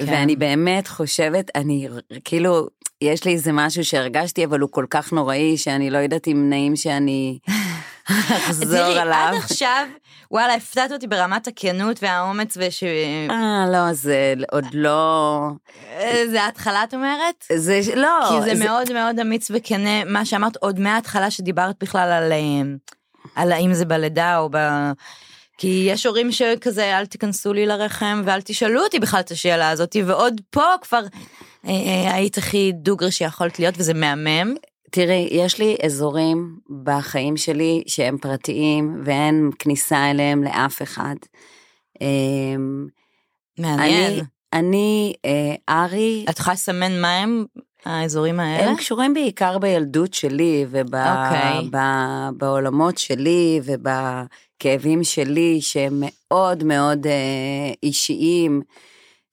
כן. 0.00 0.06
ואני 0.08 0.36
באמת 0.36 0.88
חושבת, 0.88 1.50
אני 1.54 1.88
כאילו, 2.24 2.68
יש 3.00 3.24
לי 3.24 3.32
איזה 3.32 3.52
משהו 3.52 3.84
שהרגשתי, 3.84 4.44
אבל 4.44 4.60
הוא 4.60 4.70
כל 4.72 4.86
כך 4.90 5.12
נוראי, 5.12 5.56
שאני 5.56 5.90
לא 5.90 5.98
יודעת 5.98 6.28
אם 6.28 6.50
נעים 6.50 6.76
שאני 6.76 7.38
אחזור 8.38 8.78
עליו. 8.78 9.14
עד 9.14 9.34
עכשיו, 9.34 9.86
וואלה, 10.30 10.54
הפתעת 10.54 10.92
אותי 10.92 11.06
ברמת 11.06 11.46
הכנות 11.46 12.02
והאומץ 12.02 12.56
וש... 12.60 12.82
אה, 13.30 13.64
לא, 13.72 13.92
זה 13.92 14.34
עוד 14.52 14.64
לא... 14.72 15.48
אה, 15.92 16.24
זה 16.30 16.42
ההתחלה, 16.42 16.84
את 16.84 16.94
אומרת? 16.94 17.44
זה, 17.56 17.80
לא. 17.96 18.20
כי 18.28 18.54
זה, 18.54 18.64
מאוד 18.64 18.92
מאוד 18.92 19.20
אמיץ 19.20 19.50
וכנה, 19.54 20.04
מה 20.04 20.24
שאמרת 20.24 20.56
עוד 20.56 20.80
מההתחלה 20.80 21.30
שדיברת 21.30 21.76
בכלל 21.80 22.12
על, 22.12 22.32
אה, 22.32 22.38
על 23.34 23.52
האם 23.52 23.74
זה 23.74 23.84
בלידה 23.84 24.38
או 24.38 24.48
ב... 24.52 24.58
כי 25.58 25.86
יש 25.90 26.06
הורים 26.06 26.32
שכזה 26.32 26.98
אל 26.98 27.06
תיכנסו 27.06 27.52
לי 27.52 27.66
לרחם 27.66 28.22
ואל 28.24 28.40
תשאלו 28.40 28.84
אותי 28.84 28.98
בכלל 28.98 29.20
את 29.20 29.30
השאלה 29.30 29.70
הזאת 29.70 29.96
ועוד 30.06 30.40
פה 30.50 30.64
כבר 30.80 31.02
אה, 31.66 31.70
אה, 31.70 32.14
היית 32.14 32.38
הכי 32.38 32.72
דוגרי 32.74 33.10
שיכולת 33.10 33.58
להיות 33.58 33.74
וזה 33.78 33.94
מהמם. 33.94 34.54
תראי, 34.94 35.28
יש 35.30 35.58
לי 35.58 35.76
אזורים 35.84 36.58
בחיים 36.82 37.36
שלי 37.36 37.82
שהם 37.86 38.18
פרטיים 38.18 39.00
ואין 39.04 39.50
כניסה 39.58 40.10
אליהם 40.10 40.44
לאף 40.44 40.82
אחד. 40.82 41.14
אמ, 42.00 42.86
מעניין. 43.58 44.12
אני, 44.12 44.22
אני 44.52 45.14
אה, 45.24 45.54
ארי... 45.68 46.24
את 46.30 46.38
יכולה 46.38 46.54
לסמן 46.54 47.00
מה 47.00 47.16
הם 47.16 47.44
האזורים 47.84 48.40
האלה? 48.40 48.70
הם 48.70 48.76
קשורים 48.76 49.14
בעיקר 49.14 49.58
בילדות 49.58 50.14
שלי 50.14 50.66
ובעולמות 50.70 52.94
אוקיי. 52.94 52.96
okay. 52.96 53.00
שלי 53.00 53.60
ובכאבים 53.64 55.04
שלי 55.04 55.60
שהם 55.60 56.02
מאוד 56.02 56.64
מאוד 56.64 57.06
אה, 57.06 57.72
אישיים. 57.82 58.62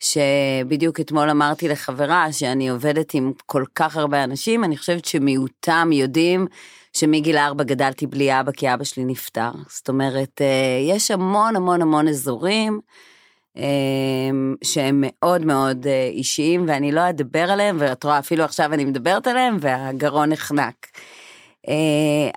שבדיוק 0.01 1.00
אתמול 1.00 1.29
אמרתי 1.29 1.67
לחברה 1.67 2.31
שאני 2.31 2.70
עובדת 2.70 3.13
עם 3.13 3.31
כל 3.46 3.63
כך 3.75 3.98
הרבה 3.98 4.24
אנשים, 4.24 4.63
אני 4.63 4.77
חושבת 4.77 5.05
שמיעוטם 5.05 5.89
יודעים 5.93 6.48
שמגיל 6.93 7.38
ארבע 7.38 7.63
גדלתי 7.63 8.08
בלי 8.08 8.39
אבא 8.39 8.51
כי 8.51 8.74
אבא 8.74 8.84
שלי 8.84 9.05
נפטר. 9.05 9.51
זאת 9.70 9.89
אומרת, 9.89 10.41
אה, 10.41 10.93
יש 10.96 11.12
המון 11.12 11.55
המון 11.55 11.81
המון 11.81 12.08
אזורים 12.08 12.79
אה, 13.58 13.63
שהם 14.63 15.03
מאוד 15.08 15.46
מאוד 15.46 15.88
אה, 15.88 16.10
אישיים 16.12 16.65
ואני 16.67 16.91
לא 16.91 17.10
אדבר 17.10 17.51
עליהם, 17.51 17.77
ואת 17.79 18.03
רואה 18.03 18.20
אפילו 18.20 18.43
עכשיו 18.43 18.74
אני 18.74 18.86
מדברת 18.86 19.27
עליהם 19.27 19.58
והגרון 19.60 20.29
נחנק. 20.29 20.88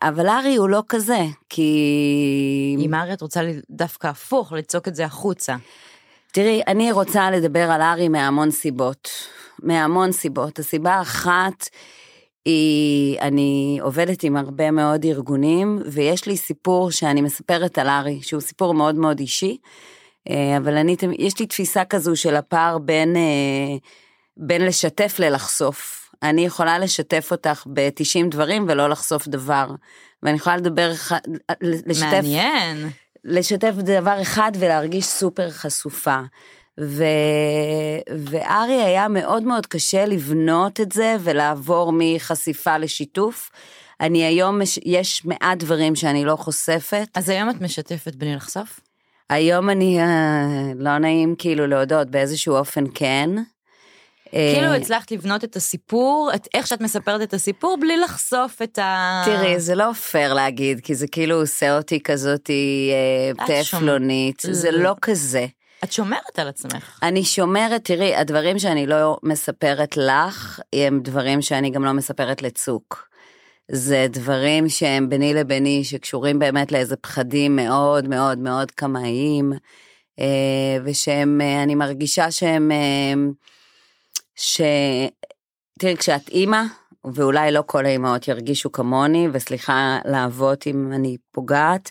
אבל 0.02 0.28
ארי 0.28 0.56
הוא 0.56 0.68
לא 0.68 0.82
כזה, 0.88 1.20
כי... 1.48 2.76
עם 2.78 2.94
ארי 2.94 3.12
את 3.12 3.22
רוצה 3.22 3.40
דווקא 3.70 4.06
הפוך, 4.06 4.52
לצעוק 4.52 4.88
את 4.88 4.94
זה 4.94 5.04
החוצה. 5.04 5.56
תראי, 6.34 6.62
אני 6.66 6.92
רוצה 6.92 7.30
לדבר 7.30 7.70
על 7.70 7.82
ארי 7.82 8.08
מהמון 8.08 8.50
סיבות. 8.50 9.10
מהמון 9.62 10.12
סיבות. 10.12 10.58
הסיבה 10.58 10.94
האחת 10.94 11.68
היא, 12.44 13.20
אני 13.20 13.78
עובדת 13.82 14.22
עם 14.22 14.36
הרבה 14.36 14.70
מאוד 14.70 15.04
ארגונים, 15.04 15.82
ויש 15.86 16.26
לי 16.26 16.36
סיפור 16.36 16.90
שאני 16.90 17.20
מספרת 17.20 17.78
על 17.78 17.88
ארי, 17.88 18.22
שהוא 18.22 18.40
סיפור 18.40 18.74
מאוד 18.74 18.94
מאוד 18.94 19.20
אישי, 19.20 19.56
אה, 20.30 20.56
אבל 20.56 20.76
אני, 20.76 20.96
יש 21.18 21.40
לי 21.40 21.46
תפיסה 21.46 21.84
כזו 21.84 22.16
של 22.16 22.36
הפער 22.36 22.78
בין, 22.78 23.16
אה, 23.16 23.76
בין 24.36 24.64
לשתף 24.64 25.16
ללחשוף. 25.18 26.10
אני 26.22 26.44
יכולה 26.44 26.78
לשתף 26.78 27.28
אותך 27.30 27.64
ב-90 27.72 28.30
דברים 28.30 28.64
ולא 28.68 28.88
לחשוף 28.88 29.28
דבר. 29.28 29.70
ואני 30.22 30.36
יכולה 30.36 30.56
לדבר, 30.56 30.92
לשתף... 31.60 32.12
מעניין. 32.12 32.90
לשתף 33.24 33.72
דבר 33.78 34.22
אחד 34.22 34.52
ולהרגיש 34.58 35.04
סופר 35.04 35.50
חשופה. 35.50 36.20
ו... 36.80 37.04
וארי 38.18 38.82
היה 38.82 39.08
מאוד 39.08 39.42
מאוד 39.42 39.66
קשה 39.66 40.06
לבנות 40.06 40.80
את 40.80 40.92
זה 40.92 41.16
ולעבור 41.20 41.92
מחשיפה 41.94 42.78
לשיתוף. 42.78 43.50
אני 44.00 44.24
היום, 44.24 44.58
מש- 44.58 44.78
יש 44.84 45.24
מעט 45.24 45.58
דברים 45.58 45.96
שאני 45.96 46.24
לא 46.24 46.36
חושפת. 46.36 47.08
אז 47.14 47.28
היום 47.28 47.50
את 47.50 47.60
משתפת 47.60 48.14
בלי 48.14 48.34
לחשוף? 48.34 48.80
היום 49.30 49.70
אני, 49.70 50.00
אה, 50.00 50.72
לא 50.76 50.98
נעים 50.98 51.34
כאילו 51.38 51.66
להודות, 51.66 52.10
באיזשהו 52.10 52.56
אופן 52.56 52.84
כן. 52.94 53.30
אה, 54.34 54.52
כאילו 54.54 54.74
הצלחת 54.74 55.10
לבנות 55.10 55.44
את 55.44 55.56
הסיפור, 55.56 56.30
את 56.34 56.48
איך 56.54 56.66
שאת 56.66 56.80
מספרת 56.80 57.22
את 57.22 57.34
הסיפור, 57.34 57.76
בלי 57.80 57.96
לחשוף 57.96 58.62
את 58.62 58.78
ה... 58.78 59.22
תראי, 59.24 59.60
זה 59.60 59.74
לא 59.74 59.92
פייר 59.92 60.34
להגיד, 60.34 60.80
כי 60.80 60.94
זה 60.94 61.06
כאילו 61.06 61.40
עושה 61.40 61.76
אותי 61.76 62.02
כזאתי 62.02 62.90
אה. 63.40 63.46
טפלונית, 63.46 64.42
זה 64.50 64.70
לא. 64.70 64.94
כזה. 65.02 65.46
את 65.84 65.92
שומרת 65.92 66.38
על 66.38 66.48
עצמך. 66.48 66.98
אני 67.02 67.24
שומרת, 67.24 67.84
תראי, 67.84 68.16
הדברים 68.16 68.58
שאני 68.58 68.86
לא 68.86 69.16
מספרת 69.22 69.96
לך, 69.96 70.60
הם 70.72 71.00
דברים 71.02 71.42
שאני 71.42 71.70
גם 71.70 71.84
לא 71.84 71.92
מספרת 71.92 72.42
לצוק. 72.42 73.08
זה 73.70 74.06
דברים 74.10 74.68
שהם 74.68 75.08
ביני 75.08 75.34
לביני, 75.34 75.84
שקשורים 75.84 76.38
באמת 76.38 76.72
לאיזה 76.72 76.96
פחדים 76.96 77.56
מאוד 77.56 78.08
מאוד 78.08 78.38
מאוד 78.38 78.70
קמאיים, 78.70 79.52
אה, 80.20 80.76
ושהם, 80.84 81.40
אה, 81.40 81.62
אני 81.62 81.74
מרגישה 81.74 82.30
שהם, 82.30 82.70
אה, 82.72 83.14
ש... 84.36 84.60
תראי, 85.78 85.96
כשאת 85.96 86.28
אימא, 86.28 86.62
ואולי 87.04 87.52
לא 87.52 87.62
כל 87.66 87.86
האימהות 87.86 88.28
ירגישו 88.28 88.72
כמוני, 88.72 89.28
וסליחה 89.32 89.98
לאבות 90.04 90.66
אם 90.66 90.92
אני 90.92 91.16
פוגעת, 91.32 91.90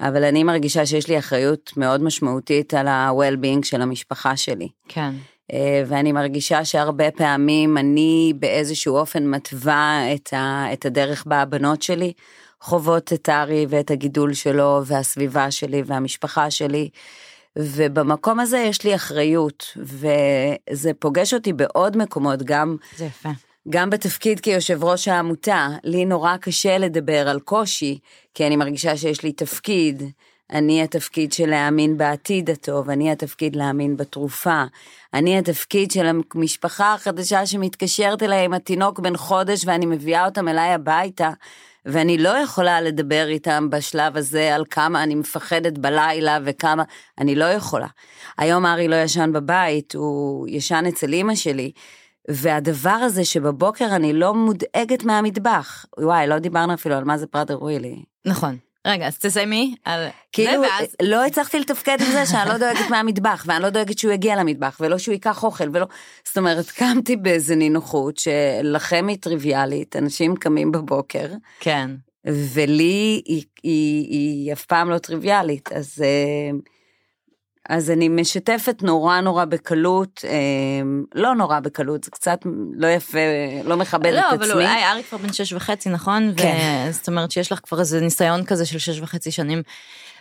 אבל 0.00 0.24
אני 0.24 0.44
מרגישה 0.44 0.86
שיש 0.86 1.08
לי 1.08 1.18
אחריות 1.18 1.72
מאוד 1.76 2.02
משמעותית 2.02 2.74
על 2.74 2.88
ה-well-being 2.88 3.66
של 3.66 3.82
המשפחה 3.82 4.36
שלי. 4.36 4.68
כן. 4.88 5.10
אה, 5.52 5.82
ואני 5.86 6.12
מרגישה 6.12 6.64
שהרבה 6.64 7.10
פעמים 7.10 7.78
אני 7.78 8.32
באיזשהו 8.38 8.96
אופן 8.96 9.26
מתווה 9.26 10.14
את, 10.14 10.32
ה, 10.32 10.72
את 10.72 10.86
הדרך 10.86 11.24
בה 11.26 11.42
הבנות 11.42 11.82
שלי 11.82 12.12
חוות 12.60 13.12
את 13.12 13.28
ארי 13.28 13.66
ואת 13.68 13.90
הגידול 13.90 14.34
שלו 14.34 14.82
והסביבה 14.84 15.50
שלי 15.50 15.82
והמשפחה 15.86 16.50
שלי. 16.50 16.88
ובמקום 17.56 18.40
הזה 18.40 18.58
יש 18.58 18.84
לי 18.84 18.94
אחריות, 18.94 19.76
וזה 19.76 20.90
פוגש 20.98 21.34
אותי 21.34 21.52
בעוד 21.52 21.96
מקומות, 21.96 22.42
גם 22.42 22.76
זה 22.96 23.04
יפה. 23.04 23.28
גם 23.68 23.90
בתפקיד 23.90 24.40
כיושב 24.40 24.84
ראש 24.84 25.08
העמותה, 25.08 25.68
לי 25.84 26.04
נורא 26.04 26.36
קשה 26.36 26.78
לדבר 26.78 27.28
על 27.28 27.40
קושי, 27.40 27.98
כי 28.34 28.46
אני 28.46 28.56
מרגישה 28.56 28.96
שיש 28.96 29.22
לי 29.22 29.32
תפקיד. 29.32 30.02
אני 30.52 30.82
התפקיד 30.82 31.32
של 31.32 31.46
להאמין 31.46 31.98
בעתיד 31.98 32.50
הטוב, 32.50 32.90
אני 32.90 33.12
התפקיד 33.12 33.56
להאמין 33.56 33.96
בתרופה, 33.96 34.64
אני 35.14 35.38
התפקיד 35.38 35.90
של 35.90 36.06
המשפחה 36.06 36.94
החדשה 36.94 37.46
שמתקשרת 37.46 38.22
אליי 38.22 38.44
עם 38.44 38.54
התינוק 38.54 38.98
בן 38.98 39.16
חודש 39.16 39.62
ואני 39.66 39.86
מביאה 39.86 40.24
אותם 40.24 40.48
אליי 40.48 40.72
הביתה, 40.72 41.30
ואני 41.88 42.18
לא 42.18 42.28
יכולה 42.28 42.80
לדבר 42.80 43.26
איתם 43.28 43.70
בשלב 43.70 44.16
הזה 44.16 44.54
על 44.54 44.64
כמה 44.70 45.02
אני 45.02 45.14
מפחדת 45.14 45.78
בלילה 45.78 46.38
וכמה, 46.44 46.82
אני 47.18 47.34
לא 47.34 47.44
יכולה. 47.44 47.86
היום 48.38 48.66
ארי 48.66 48.88
לא 48.88 48.96
ישן 48.96 49.30
בבית, 49.32 49.94
הוא 49.94 50.46
ישן 50.48 50.84
אצל 50.88 51.12
אימא 51.12 51.34
שלי. 51.34 51.72
והדבר 52.30 52.90
הזה 52.90 53.24
שבבוקר 53.24 53.96
אני 53.96 54.12
לא 54.12 54.34
מודאגת 54.34 55.04
מהמטבח. 55.04 55.86
וואי, 55.98 56.26
לא 56.26 56.38
דיברנו 56.38 56.74
אפילו 56.74 56.94
על 56.94 57.04
מה 57.04 57.18
זה 57.18 57.26
פראדר 57.26 57.62
ווילי. 57.62 58.02
נכון. 58.24 58.56
רגע, 58.88 59.06
אז 59.06 59.18
תסיימי 59.18 59.74
על... 59.84 60.08
כאילו, 60.32 60.50
זה, 60.50 60.58
ואז... 60.58 60.96
לא 61.02 61.24
הצלחתי 61.24 61.60
לתפקד 61.60 61.96
עם 62.00 62.12
זה 62.12 62.26
שאני 62.26 62.48
לא 62.48 62.58
דואגת 62.58 62.90
מהמטבח, 62.90 63.44
ואני 63.46 63.62
לא 63.62 63.70
דואגת 63.70 63.98
שהוא 63.98 64.12
יגיע 64.12 64.36
למטבח, 64.36 64.76
ולא 64.80 64.98
שהוא 64.98 65.12
ייקח 65.12 65.44
אוכל, 65.44 65.68
ולא... 65.72 65.86
זאת 66.24 66.38
אומרת, 66.38 66.70
קמתי 66.70 67.16
באיזה 67.16 67.56
נינוחות 67.56 68.18
שלכם 68.18 69.06
היא 69.08 69.16
טריוויאלית, 69.20 69.96
אנשים 69.96 70.36
קמים 70.36 70.72
בבוקר, 70.72 71.26
כן. 71.60 71.90
ולי 72.26 73.22
היא, 73.26 73.44
היא, 73.62 74.06
היא 74.10 74.52
אף 74.52 74.64
פעם 74.64 74.90
לא 74.90 74.98
טריוויאלית, 74.98 75.72
אז, 75.72 76.04
אה, 76.04 76.58
אז 77.68 77.90
אני 77.90 78.08
משתפת 78.08 78.82
נורא 78.82 79.20
נורא 79.20 79.44
בקלות, 79.44 80.24
אה, 80.24 80.30
לא 81.14 81.34
נורא 81.34 81.60
בקלות, 81.60 82.04
זה 82.04 82.10
קצת 82.10 82.38
לא 82.74 82.86
יפה, 82.86 83.18
לא 83.64 83.76
מכבד 83.76 84.12
לא, 84.12 84.20
את 84.20 84.24
אבל 84.32 84.42
עצמי. 84.42 84.52
אולי 84.52 84.84
אריק 84.84 85.06
כבר 85.08 85.18
בן 85.18 85.32
שש 85.32 85.52
וחצי, 85.52 85.88
נכון? 85.88 86.32
כן. 86.36 86.86
ו- 86.88 86.92
זאת 86.92 87.08
אומרת 87.08 87.30
שיש 87.30 87.52
לך 87.52 87.60
כבר 87.62 87.80
איזה 87.80 88.00
ניסיון 88.00 88.44
כזה 88.44 88.66
של 88.66 88.78
שש 88.78 89.00
וחצי 89.00 89.30
שנים 89.30 89.62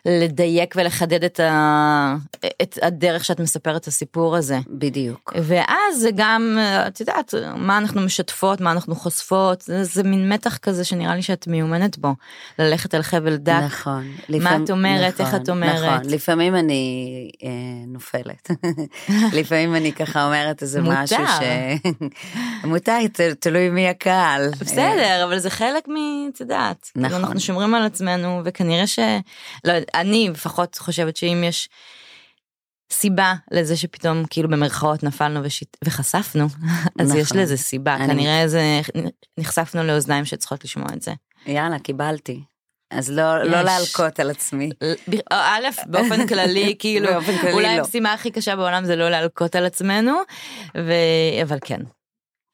לדייק 0.06 0.74
ולחדד 0.78 1.24
את, 1.24 1.40
ה... 1.40 2.16
את 2.62 2.80
הדרך 2.82 3.26
שאת 3.26 3.40
מספרת 3.40 3.82
את 3.82 3.88
הסיפור 3.88 4.36
הזה. 4.36 4.60
בדיוק. 4.68 5.34
ואז 5.44 6.00
זה 6.00 6.10
גם, 6.16 6.58
את 6.88 7.00
יודעת, 7.00 7.34
מה 7.56 7.78
אנחנו 7.78 8.02
משתפות, 8.02 8.62
מה 8.62 8.72
אנחנו 8.72 8.96
חושפות, 8.96 9.62
זה, 9.62 9.84
זה 9.84 10.04
מין 10.04 10.34
מתח 10.34 10.58
כזה 10.58 10.84
שנראה 10.84 11.16
לי 11.16 11.22
שאת 11.22 11.48
מיומנת 11.48 11.98
בו, 11.98 12.14
ללכת 12.60 12.94
על 12.94 13.02
חבל 13.02 13.36
דק. 13.36 13.62
נכון. 13.66 14.12
מה 14.30 14.58
את 14.64 14.70
אומרת, 14.70 15.22
איך 15.22 15.36
את 15.36 15.50
אומרת. 15.50 16.02
נכון, 16.02 16.14
לפעמים 16.14 16.56
אני 16.56 17.30
אה, 17.44 17.50
נופלת. 17.88 18.52
לפעמים 19.40 19.76
אני 19.76 19.94
ככה 19.94 20.26
אומרת 20.26 20.62
איזה 20.62 20.82
מותר. 20.82 21.04
משהו 21.04 21.28
ש... 21.28 21.42
מותר, 22.64 22.98
ת- 23.14 23.22
תלוי 23.22 23.70
מי 23.70 23.90
הקהל. 23.90 24.50
בסדר, 24.60 25.24
אבל 25.24 25.40
זה 25.40 25.50
חלק 25.50 25.88
מ... 25.88 25.94
את 26.34 26.42
יודעת, 26.42 26.90
כאילו 26.94 27.08
נכון. 27.08 27.20
אנחנו 27.22 27.40
שומרים 27.40 27.76
על 27.76 27.86
עצמנו, 27.86 28.42
וכנראה 28.46 28.88
ש... 28.88 29.00
לא, 29.64 29.74
אני 30.02 30.30
לפחות 30.30 30.78
חושבת 30.78 31.16
שאם 31.18 31.44
יש 31.48 31.70
סיבה 32.92 33.34
לזה 33.52 33.78
שפתאום 33.78 34.24
כאילו 34.30 34.50
במרכאות 34.50 35.04
נפלנו 35.04 35.44
ושיט... 35.44 35.78
וחשפנו, 35.86 36.46
אז 37.00 37.16
יש 37.16 37.28
נכון. 37.32 37.38
לזה 37.44 37.58
סיבה, 37.58 37.96
אני- 37.96 38.08
כנראה 38.08 38.48
זה... 38.48 38.82
נחשפנו 39.38 39.84
לאוזניים 39.84 40.26
שצריכות 40.26 40.64
לשמוע 40.64 40.88
את 40.94 41.02
זה. 41.02 41.12
יאללה, 41.46 41.80
קיבלתי. 41.80 42.42
אז 42.92 43.10
לא, 43.12 43.44
לא 43.44 43.58
יש. 43.58 43.64
להלקות 43.66 44.20
על 44.20 44.30
עצמי. 44.30 44.70
ב- 45.10 45.34
א', 45.34 45.66
באופן 45.86 46.28
כללי, 46.28 46.76
כאילו, 46.80 47.08
באופן 47.14 47.38
כללי 47.38 47.54
אולי 47.54 47.78
לא. 47.78 47.82
המשימה 47.82 48.14
הכי 48.14 48.32
קשה 48.32 48.56
בעולם 48.56 48.86
זה 48.86 48.96
לא 48.96 49.10
להלקות 49.10 49.56
על 49.56 49.66
עצמנו, 49.66 50.14
ו... 50.78 50.92
אבל 51.44 51.58
כן. 51.66 51.80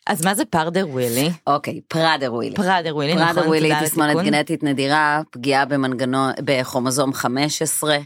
אז 0.07 0.25
מה 0.25 0.35
זה 0.35 0.45
פרדר 0.45 0.87
ווילי? 0.89 1.29
אוקיי, 1.47 1.81
פראדר 1.87 2.33
ווילי. 2.33 2.55
פרדר 2.55 2.95
ווילי, 2.95 3.15
נכון? 3.15 3.33
פראדר 3.33 3.47
ווילי 3.47 3.71
תסמונת. 3.83 4.25
גנטית 4.25 4.63
נדירה, 4.63 5.21
פגיעה 5.29 5.65
במנגנון, 5.65 6.31
בכרומוזום 6.39 7.13
15, 7.13 7.97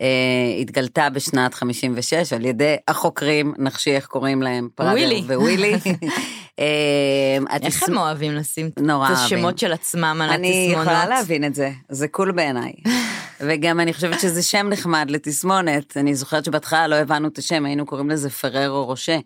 אה, 0.00 0.06
התגלתה 0.60 1.10
בשנת 1.10 1.54
56 1.54 2.32
על 2.32 2.44
ידי 2.44 2.76
החוקרים, 2.88 3.54
נחשי 3.58 3.90
איך 3.90 4.06
קוראים 4.06 4.42
להם, 4.42 4.68
פראדר 4.74 4.92
ווילי. 4.92 5.22
ווילי. 5.36 5.74
אה, 6.58 7.38
איך 7.62 7.82
הם 7.88 7.98
אוהבים 7.98 8.32
לשים 8.32 8.66
את. 8.68 8.80
השמות 9.02 9.58
של 9.58 9.72
עצמם 9.72 10.20
על 10.22 10.30
אני 10.30 10.66
התסמונות? 10.66 10.86
יכולה 10.86 11.06
להבין 11.06 11.44
את 11.44 11.54
זה, 11.54 11.70
זה 11.88 12.08
cool 12.08 12.32
בעיניי. 12.32 12.72
וגם 13.46 13.80
אני 13.80 13.92
חושבת 13.92 14.20
שזה 14.20 14.42
שם 14.42 14.66
נחמד 14.70 15.10
לתסמונת, 15.10 15.96
אני 15.96 16.14
זוכרת 16.14 16.44
שבהתחלה 16.44 16.86
לא 16.86 16.94
הבנו 16.94 17.28
את 17.28 17.38
השם, 17.38 17.66
היינו 17.66 17.86
קוראים 17.86 18.10
לזה 18.10 18.30
פררו 18.30 18.84
רושה. 18.84 19.18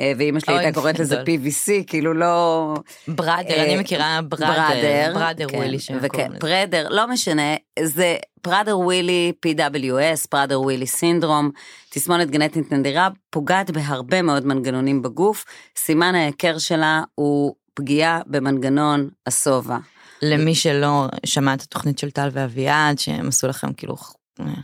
אה, 0.00 0.12
ואימא 0.18 0.40
שלי 0.40 0.58
הייתה 0.58 0.80
קוראת 0.80 0.98
לזה. 0.98 1.22
PVC, 1.22 1.84
כאילו 1.86 2.14
לא... 2.14 2.74
בראדר, 3.08 3.54
אה, 3.54 3.64
אני 3.64 3.78
מכירה 3.78 4.20
בראדר, 4.28 5.12
בראדר 5.14 5.46
ווילי 5.54 5.78
שהם 5.78 5.98
וכן, 5.98 6.08
קוראים 6.08 6.30
לזה. 6.30 6.40
פרדר, 6.40 6.88
לא 6.90 7.08
משנה, 7.08 7.54
זה 7.82 8.16
פראדר 8.42 8.78
ווילי 8.78 9.32
PWS, 9.46 10.26
פראדר 10.30 10.60
ווילי 10.60 10.86
סינדרום, 10.86 11.50
תסמונת 11.90 12.30
גנטית 12.30 12.72
נדירה, 12.72 13.08
פוגעת 13.30 13.70
בהרבה 13.70 14.22
מאוד 14.22 14.46
מנגנונים 14.46 15.02
בגוף, 15.02 15.44
סימן 15.76 16.14
ההיכר 16.14 16.58
שלה 16.58 17.02
הוא 17.14 17.54
פגיעה 17.74 18.20
במנגנון 18.26 19.08
השובע. 19.26 19.76
למי 20.22 20.54
שלא 20.54 21.06
שמע 21.26 21.54
את 21.54 21.62
התוכנית 21.62 21.98
של 21.98 22.10
טל 22.10 22.28
ואביעד, 22.32 22.98
שהם 22.98 23.28
עשו 23.28 23.48
לכם 23.48 23.72
כאילו 23.72 23.96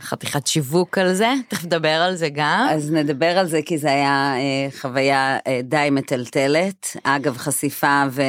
חתיכת 0.01 0.47
שיווק 0.47 0.97
על 0.97 1.13
זה, 1.13 1.33
תכף 1.49 1.65
נדבר 1.65 1.87
על 1.89 2.15
זה 2.15 2.29
גם. 2.29 2.67
אז 2.71 2.91
נדבר 2.91 3.37
על 3.37 3.45
זה 3.47 3.59
כי 3.65 3.77
זה 3.77 3.87
היה 3.87 4.33
אה, 4.37 4.67
חוויה 4.81 5.37
אה, 5.47 5.59
די 5.63 5.87
מטלטלת, 5.91 6.97
אגב 7.03 7.37
חשיפה 7.37 8.03
ו, 8.11 8.21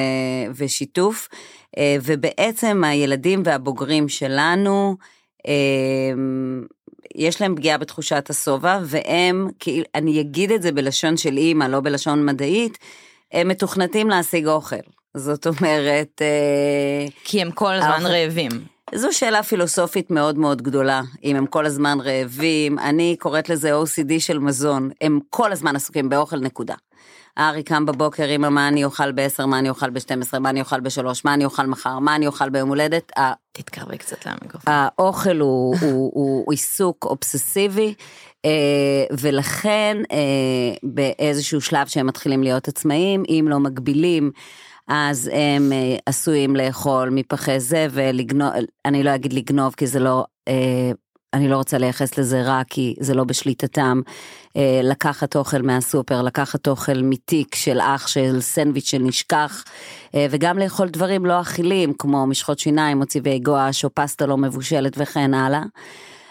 ושיתוף, 0.54 1.28
אה, 1.78 1.96
ובעצם 2.02 2.84
הילדים 2.84 3.42
והבוגרים 3.44 4.08
שלנו, 4.08 4.96
אה, 5.48 5.52
יש 7.14 7.40
להם 7.40 7.56
פגיעה 7.56 7.78
בתחושת 7.78 8.30
השובע, 8.30 8.78
והם, 8.84 9.48
כאילו, 9.58 9.84
אני 9.94 10.20
אגיד 10.20 10.50
את 10.52 10.62
זה 10.62 10.72
בלשון 10.72 11.16
של 11.16 11.36
אימא, 11.36 11.64
לא 11.64 11.80
בלשון 11.80 12.26
מדעית, 12.26 12.78
הם 13.32 13.48
מתוכנתים 13.48 14.08
להשיג 14.08 14.46
אוכל. 14.46 14.76
זאת 15.16 15.46
אומרת, 15.46 16.22
אה, 16.22 17.06
כי 17.24 17.42
הם 17.42 17.50
כל 17.50 17.72
הזמן 17.72 17.90
האוכל- 17.90 18.06
רעבים. 18.06 18.50
זו 18.94 19.08
שאלה 19.12 19.42
פילוסופית 19.42 20.10
מאוד 20.10 20.38
מאוד 20.38 20.62
גדולה, 20.62 21.02
אם 21.24 21.36
הם 21.36 21.46
כל 21.46 21.66
הזמן 21.66 21.98
רעבים, 22.00 22.78
אני 22.78 23.16
קוראת 23.18 23.48
לזה 23.48 23.72
OCD 23.74 24.12
של 24.18 24.38
מזון, 24.38 24.90
הם 25.00 25.20
כל 25.30 25.52
הזמן 25.52 25.76
עסוקים 25.76 26.08
באוכל 26.08 26.36
נקודה. 26.36 26.74
ארי 27.38 27.62
קם 27.62 27.86
בבוקר, 27.86 28.24
אמא, 28.24 28.48
מה 28.48 28.68
אני 28.68 28.84
אוכל 28.84 29.12
ב-10, 29.12 29.46
מה 29.46 29.58
אני 29.58 29.68
אוכל 29.68 29.90
ב-12, 29.90 30.38
מה 30.38 30.50
אני 30.50 30.60
אוכל 30.60 30.80
ב-3, 30.80 31.20
מה 31.24 31.34
אני 31.34 31.44
אוכל 31.44 31.66
מחר, 31.66 31.98
מה 31.98 32.16
אני 32.16 32.26
אוכל 32.26 32.50
ביום 32.50 32.68
הולדת. 32.68 33.12
תתקרבי 33.52 33.98
קצת 33.98 34.26
למיקרופון. 34.26 34.74
האוכל 34.74 35.38
הוא, 35.40 35.76
הוא, 35.80 35.90
הוא, 35.90 36.10
הוא 36.14 36.52
עיסוק 36.52 37.04
אובססיבי, 37.04 37.94
אה, 38.44 38.50
ולכן 39.20 39.96
אה, 40.12 40.18
באיזשהו 40.82 41.60
שלב 41.60 41.86
שהם 41.86 42.06
מתחילים 42.06 42.42
להיות 42.42 42.68
עצמאים, 42.68 43.22
אם 43.28 43.46
לא 43.48 43.58
מגבילים, 43.58 44.30
אז 44.88 45.30
הם 45.32 45.72
אה, 45.72 45.96
עשויים 46.06 46.56
לאכול 46.56 47.10
מפחי 47.10 47.60
זבל, 47.60 48.10
לגנוב, 48.12 48.50
אני 48.84 49.02
לא 49.02 49.14
אגיד 49.14 49.32
לגנוב 49.32 49.74
כי 49.74 49.86
זה 49.86 49.98
לא, 49.98 50.24
אה, 50.48 50.90
אני 51.34 51.48
לא 51.48 51.56
רוצה 51.56 51.78
לייחס 51.78 52.18
לזה 52.18 52.42
רע 52.42 52.62
כי 52.70 52.94
זה 53.00 53.14
לא 53.14 53.24
בשליטתם, 53.24 54.00
אה, 54.56 54.80
לקחת 54.82 55.36
אוכל 55.36 55.62
מהסופר, 55.62 56.22
לקחת 56.22 56.68
אוכל 56.68 57.02
מתיק 57.02 57.54
של 57.54 57.80
אח 57.80 58.06
של 58.06 58.40
סנדוויץ' 58.40 58.88
שנשכח, 58.88 59.64
וגם 60.30 60.58
לאכול 60.58 60.88
דברים 60.88 61.26
לא 61.26 61.40
אכילים 61.40 61.92
כמו 61.98 62.26
משחות 62.26 62.58
שיניים 62.58 63.00
או 63.00 63.06
צבעי 63.06 63.38
גואש 63.38 63.84
או 63.84 63.90
פסטה 63.94 64.26
לא 64.26 64.36
מבושלת 64.36 64.92
וכן 64.96 65.34
הלאה. 65.34 65.62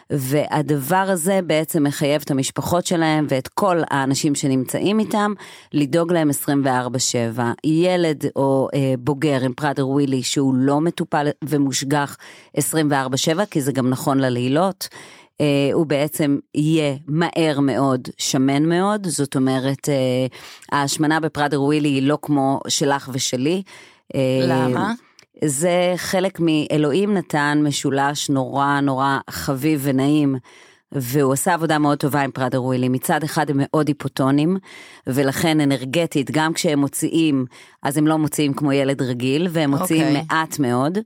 והדבר 0.10 0.96
הזה 0.96 1.40
בעצם 1.44 1.84
מחייב 1.84 2.22
את 2.26 2.32
המשפחות 2.32 2.86
שלהם 2.86 3.26
ואת 3.30 3.48
כל 3.48 3.78
האנשים 3.90 4.36
שנמצאים 4.36 5.00
איתם 5.00 5.34
לדאוג 5.74 6.14
להם 6.14 6.30
24/7. 6.30 7.40
ילד 7.64 8.26
או 8.36 8.68
אה, 8.74 8.94
בוגר 9.00 9.42
עם 9.44 9.54
פראדר 9.54 9.88
ווילי 9.88 10.24
שהוא 10.24 10.56
לא 10.56 10.82
מטופל 10.82 11.28
ומושגח 11.44 12.18
24/7 12.58 12.62
כי 13.52 13.62
זה 13.62 13.72
גם 13.72 13.90
נכון 13.90 14.18
ללילות. 14.18 14.88
אה, 15.42 15.70
הוא 15.74 15.86
בעצם 15.86 16.38
יהיה 16.56 16.96
מהר 17.08 17.60
מאוד 17.60 18.08
שמן 18.18 18.66
מאוד 18.66 19.08
זאת 19.08 19.36
אומרת 19.36 19.90
אה, 19.90 20.28
ההשמנה 20.72 21.20
בפראדר 21.20 21.62
ווילי 21.62 21.90
היא 21.90 22.04
לא 22.04 22.18
כמו 22.22 22.60
שלך 22.68 23.10
ושלי. 23.14 23.64
אה, 24.16 24.40
למה? 24.42 24.94
זה 25.46 25.94
חלק 25.98 26.39
מאלוהים 26.39 27.13
נתן 27.13 27.60
משולש 27.63 28.29
נורא 28.29 28.79
נורא 28.79 29.17
חביב 29.29 29.79
ונעים. 29.84 30.36
והוא 30.91 31.34
עשה 31.34 31.53
עבודה 31.53 31.79
מאוד 31.79 31.98
טובה 31.98 32.22
עם 32.22 32.32
פראדר 32.32 32.63
ווילי, 32.63 32.89
מצד 32.89 33.24
אחד 33.24 33.50
הם 33.50 33.58
מאוד 33.60 33.88
היפוטונים, 33.88 34.58
ולכן 35.08 35.62
אנרגטית, 35.62 36.32
גם 36.32 36.53
כשהם 36.53 36.79
מוציאים, 36.79 37.46
אז 37.84 37.98
הם 37.98 38.08
לא 38.08 38.17
מוציאים 38.17 38.53
כמו 38.53 38.72
ילד 38.72 39.01
רגיל, 39.01 39.48
והם 39.51 39.70
מוציאים 39.70 40.03
okay. 40.03 40.20
אוקיי. 40.20 40.25
מעט 40.29 40.60
מאוד. 40.60 40.98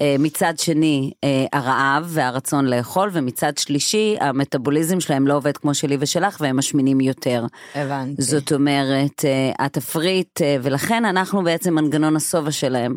אה, 0.00 0.16
מצד 0.18 0.54
שני, 0.58 1.12
אה, 1.24 1.46
הרעב 1.52 2.04
והרצון 2.08 2.66
לאכול, 2.66 3.10
ומצד 3.12 3.58
שלישי, 3.58 4.16
המטאבוליזם 4.20 5.00
שלהם 5.00 5.26
לא 5.26 5.34
עובד 5.34 5.56
כמו 5.56 5.74
שלי 5.74 5.96
ושלך, 6.00 6.36
והם 6.40 6.56
משמינים 6.56 7.00
יותר. 7.00 7.44
הבנתי. 7.74 8.22
זאת 8.22 8.52
אומרת, 8.52 9.24
אה, 9.24 9.52
התפריט, 9.58 10.40
ולכן 10.62 11.04
אנחנו 11.04 11.44
בעצם 11.44 11.74
מנגנון 11.74 12.16
השובע 12.16 12.50
שלהם. 12.50 12.96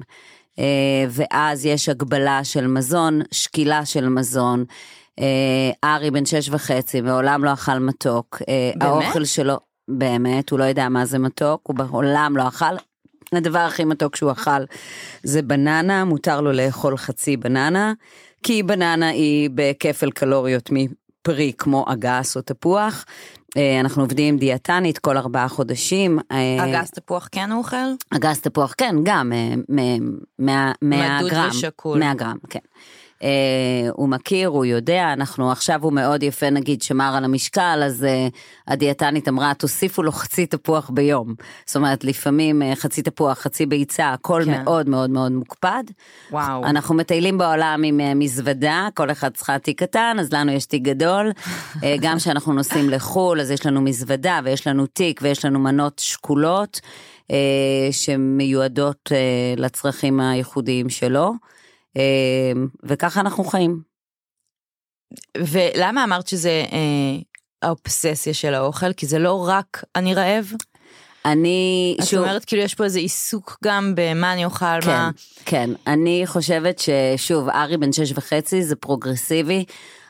אה, 0.60 1.06
ואז 1.10 1.66
יש 1.66 1.90
הגבלה 1.90 2.44
של 2.44 2.68
מזון, 2.68 3.22
שקילה 3.32 3.86
של 3.86 4.10
מזון. 4.10 4.66
אה, 5.20 5.96
ארי 5.96 6.12
בן 6.12 6.26
שש 6.26 6.50
וחצי, 6.50 7.02
מעולם 7.02 7.44
לא 7.44 7.54
אכל 7.54 7.80
מתוק. 7.80 8.42
אה, 8.50 8.72
באמת? 8.76 8.84
האוכל 8.84 9.26
שלו, 9.26 9.58
באמת, 9.88 10.50
הוא 10.50 10.60
לא 10.60 10.64
יודע 10.64 10.90
מה 10.90 11.06
זה 11.06 11.20
מתוק, 11.20 11.62
הוא 11.64 11.76
בעולם 11.76 12.38
לא 12.38 12.48
אכל. 12.48 12.76
הדבר 13.34 13.60
הכי 13.60 13.86
מתוק 13.86 14.16
שהוא 14.16 14.32
אכל 14.32 14.64
זה 15.24 15.42
בננה, 15.42 16.06
מותר 16.06 16.42
לו 16.42 16.52
לאכול 16.52 16.98
חצי 16.98 17.38
בננה, 17.38 17.94
כי 18.44 18.64
בננה 18.64 19.10
היא 19.10 19.50
בכפל 19.56 20.12
קלוריות 20.12 20.70
מפרי 20.72 21.54
כמו 21.58 21.86
אגס 21.88 22.38
או 22.38 22.42
תפוח. 22.42 23.06
אה, 23.58 23.80
אנחנו 23.80 24.02
עובדים 24.04 24.34
עם 24.34 24.40
דיאטנית 24.40 24.98
כל 24.98 25.18
ארבעה 25.18 25.48
חודשים. 25.48 26.20
אה, 26.32 26.66
אגס 26.66 26.92
תפוח 26.92 27.30
כן 27.32 27.52
הוא 27.52 27.58
אוכל? 27.60 27.76
אגס 28.16 28.42
תפוח 28.42 28.74
כן 28.78 28.96
גם 29.04 29.34
אה, 29.34 29.54
מ- 29.70 30.10
מאה 30.40 30.72
מאה 30.82 31.20
מדוד 31.22 31.32
ושקול. 31.50 32.00
100 32.00 32.14
גרם 32.14 32.38
כן. 32.50 32.60
אה, 33.24 33.90
הוא 33.94 34.10
מכיר 34.10 34.48
הוא 34.48 34.66
יודע 34.66 35.14
אנחנו 35.14 35.52
עכשיו 35.52 35.84
הוא 35.84 35.94
מאוד 35.94 36.24
יפה 36.24 36.50
נגיד 36.50 36.82
שמר 36.82 37.14
על 37.18 37.24
המשקל 37.24 37.82
אז 37.86 38.04
אה, 38.04 38.28
הדיאטנית 38.68 39.28
אמרה 39.28 39.54
תוסיפו 39.54 40.04
לו 40.04 40.12
חצי 40.12 40.46
תפוח 40.46 40.90
ביום 40.90 41.36
זאת 41.66 41.76
אומרת 41.76 42.04
לפעמים 42.04 42.62
אה, 42.62 42.76
חצי 42.76 43.02
תפוח 43.02 43.40
חצי 43.40 43.66
ביצה 43.66 44.14
הכל 44.14 44.42
כן. 44.46 44.64
מאוד 44.64 44.90
מאוד 44.90 45.10
מאוד 45.10 45.32
מוקפד. 45.32 45.84
וואו. 46.32 46.64
אנחנו 46.64 46.96
מטיילים 46.96 47.38
בעולם 47.38 47.82
עם 47.86 48.00
אה, 48.00 48.14
מזוודה 48.14 48.88
כל 48.94 49.12
אחד 49.12 49.30
צריכה 49.34 49.60
תיק 49.60 49.84
קטן 49.84 50.18
אז 50.20 50.34
לנו 50.34 50.52
יש 50.52 50.66
תיק 50.66 50.82
גדול 50.82 51.32
אה, 51.84 51.96
גם 52.02 52.18
כשאנחנו 52.18 52.54
נוסעים 52.54 52.90
לחו"ל 52.90 53.42
אז 53.42 53.52
יש 53.52 53.66
לנו 53.66 53.82
מזוודה 53.82 54.40
ויש 54.44 54.68
לנו 54.68 54.86
תיק 54.86 55.20
ויש 55.24 55.46
לנו 55.46 55.60
מנות 55.60 56.00
שקולות 56.00 56.80
אה, 57.32 57.88
שמיועדות 57.92 59.12
אה, 59.12 59.54
לצרכים 59.58 60.20
הייחודיים 60.20 60.90
שלו 60.90 61.34
וככה 62.84 63.22
אנחנו 63.22 63.44
חיים. 63.44 63.82
ולמה 65.38 66.04
אמרת 66.04 66.28
שזה 66.28 66.64
אה, 66.72 67.22
האובססיה 67.62 68.34
של 68.34 68.54
האוכל? 68.54 68.94
כי 68.94 69.06
זה 69.06 69.20
לא 69.20 69.48
רק 69.48 69.84
אני 69.96 70.14
רעב? 70.14 70.46
אני 71.26 71.98
את 72.00 72.14
אומרת 72.14 72.46
כאילו 72.46 72.62
יש 72.62 72.76
פה 72.76 72.84
איזה 72.84 73.00
עיסוק 73.00 73.58
גם 73.64 73.94
במה 73.96 74.34
אני 74.34 74.46
אוכל, 74.46 74.82
כן, 74.82 74.90
מה... 74.90 75.10
כן, 75.46 75.70
אני 75.88 76.24
חושבת 76.26 76.80
ששוב, 76.80 77.50
ארי 77.50 77.78
בן 77.78 77.94
שש 77.94 78.12
וחצי 78.16 78.64
זה 78.64 78.76
פרוגרסיבי. 78.76 79.66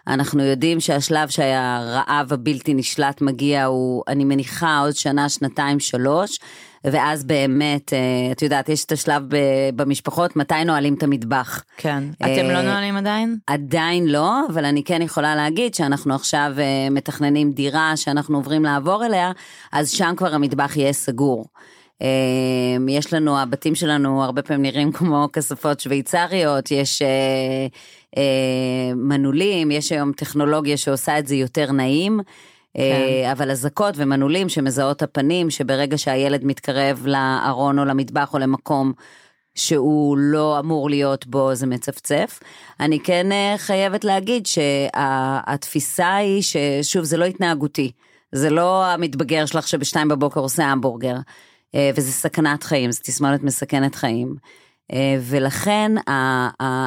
אנחנו 0.07 0.43
יודעים 0.43 0.79
שהשלב 0.79 1.29
שהרעב 1.29 2.33
הבלתי 2.33 2.73
נשלט 2.73 3.21
מגיע 3.21 3.65
הוא, 3.65 4.03
אני 4.07 4.23
מניחה, 4.23 4.79
עוד 4.79 4.95
שנה, 4.95 5.29
שנתיים, 5.29 5.79
שלוש, 5.79 6.39
ואז 6.83 7.23
באמת, 7.23 7.93
אה, 7.93 8.31
את 8.31 8.41
יודעת, 8.41 8.69
יש 8.69 8.85
את 8.85 8.91
השלב 8.91 9.23
במשפחות, 9.75 10.35
מתי 10.35 10.63
נועלים 10.65 10.93
את 10.93 11.03
המטבח. 11.03 11.63
כן. 11.77 12.03
אתם 12.17 12.45
לא 12.45 12.57
אה, 12.57 12.61
נועלים 12.61 12.97
עדיין? 12.97 13.37
עדיין 13.47 14.07
לא, 14.07 14.45
אבל 14.49 14.65
אני 14.65 14.83
כן 14.83 15.01
יכולה 15.01 15.35
להגיד 15.35 15.75
שאנחנו 15.75 16.15
עכשיו 16.15 16.51
אה, 16.57 16.87
מתכננים 16.91 17.51
דירה 17.51 17.93
שאנחנו 17.95 18.37
עוברים 18.37 18.63
לעבור 18.63 19.05
אליה, 19.05 19.31
אז 19.71 19.89
שם 19.89 20.13
כבר 20.17 20.33
המטבח 20.33 20.77
יהיה 20.77 20.93
סגור. 20.93 21.45
אה, 22.01 22.77
יש 22.89 23.13
לנו, 23.13 23.39
הבתים 23.39 23.75
שלנו 23.75 24.23
הרבה 24.23 24.41
פעמים 24.41 24.61
נראים 24.61 24.91
כמו 24.91 25.27
כספות 25.33 25.79
שוויצריות, 25.79 26.71
יש 26.71 27.01
אה, 27.01 27.07
אה, 28.17 28.93
מנעולים, 28.95 29.71
יש 29.71 29.91
היום 29.91 30.11
טכנולוגיה 30.11 30.77
שעושה 30.77 31.19
את 31.19 31.27
זה 31.27 31.35
יותר 31.35 31.71
נעים. 31.71 32.19
אה, 32.77 33.31
אבל 33.31 33.51
אזעקות 33.51 33.95
ומנעולים 33.97 34.49
שמזהות 34.49 35.01
הפנים, 35.01 35.49
שברגע 35.49 35.97
שהילד 35.97 36.45
מתקרב 36.45 37.07
לארון 37.07 37.79
או 37.79 37.85
למטבח 37.85 38.33
או 38.33 38.39
למקום 38.39 38.93
שהוא 39.55 40.17
לא 40.17 40.59
אמור 40.59 40.89
להיות 40.89 41.27
בו 41.27 41.55
זה 41.55 41.67
מצפצף. 41.67 42.39
אני 42.79 42.99
כן 42.99 43.31
אה, 43.31 43.55
חייבת 43.57 44.03
להגיד 44.03 44.45
שהתפיסה 44.45 46.15
היא 46.15 46.41
ששוב 46.41 47.03
זה 47.03 47.17
לא 47.17 47.25
התנהגותי, 47.25 47.91
זה 48.31 48.49
לא 48.49 48.85
המתבגר 48.85 49.45
שלך 49.45 49.67
שבשתיים 49.67 50.07
בבוקר 50.07 50.39
עושה 50.39 50.65
המבורגר, 50.65 51.15
אה, 51.75 51.91
וזה 51.95 52.11
סכנת 52.11 52.63
חיים, 52.63 52.91
זו 52.91 52.99
תסמונת 53.03 53.43
מסכנת 53.43 53.95
חיים. 53.95 54.35
אה, 54.93 55.17
ולכן 55.21 55.91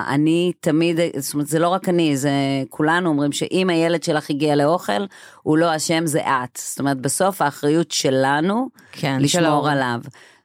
אני 0.09 0.53
תמיד, 0.61 1.01
זאת 1.17 1.35
אומרת 1.35 1.47
זה 1.47 1.59
לא 1.59 1.69
רק 1.69 1.89
אני, 1.89 2.17
זה 2.17 2.31
כולנו 2.69 3.09
אומרים 3.09 3.33
שאם 3.33 3.71
הילד 3.71 4.03
שלך 4.03 4.31
הגיע 4.31 4.57
לאוכל, 4.57 5.07
הוא 5.43 5.59
לא 5.59 5.77
אשם 5.77 6.07
זה 6.07 6.21
את. 6.21 6.59
זאת 6.59 6.79
אומרת 6.79 7.01
בסוף 7.01 7.43
האחריות 7.43 7.91
שלנו 7.91 8.69
כן, 8.93 9.17
לשמור 9.21 9.47
ההורים. 9.47 9.73
עליו. 9.73 10.01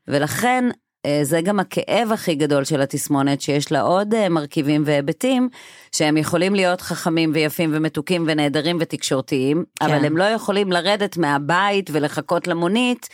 ולכן 0.07 0.69
אה, 1.05 1.19
זה 1.23 1.41
גם 1.41 1.59
הכאב 1.59 2.11
הכי 2.11 2.35
גדול 2.35 2.63
של 2.63 2.81
התסמונת 2.81 3.41
שיש 3.41 3.71
לה 3.71 3.81
עוד 3.81 4.13
אה, 4.13 4.29
מרכיבים 4.29 4.83
והיבטים 4.85 5.49
שהם 5.91 6.17
יכולים 6.17 6.55
להיות 6.55 6.81
חכמים 6.81 7.31
ויפים 7.33 7.69
ומתוקים 7.73 8.23
ונהדרים 8.27 8.77
ותקשורתיים 8.79 9.63
אבל 9.81 10.05
הם 10.05 10.17
לא 10.17 10.23
יכולים 10.23 10.71
לרדת 10.71 11.17
מהבית 11.17 11.89
ולחכות 11.93 12.47
למונית 12.47 13.09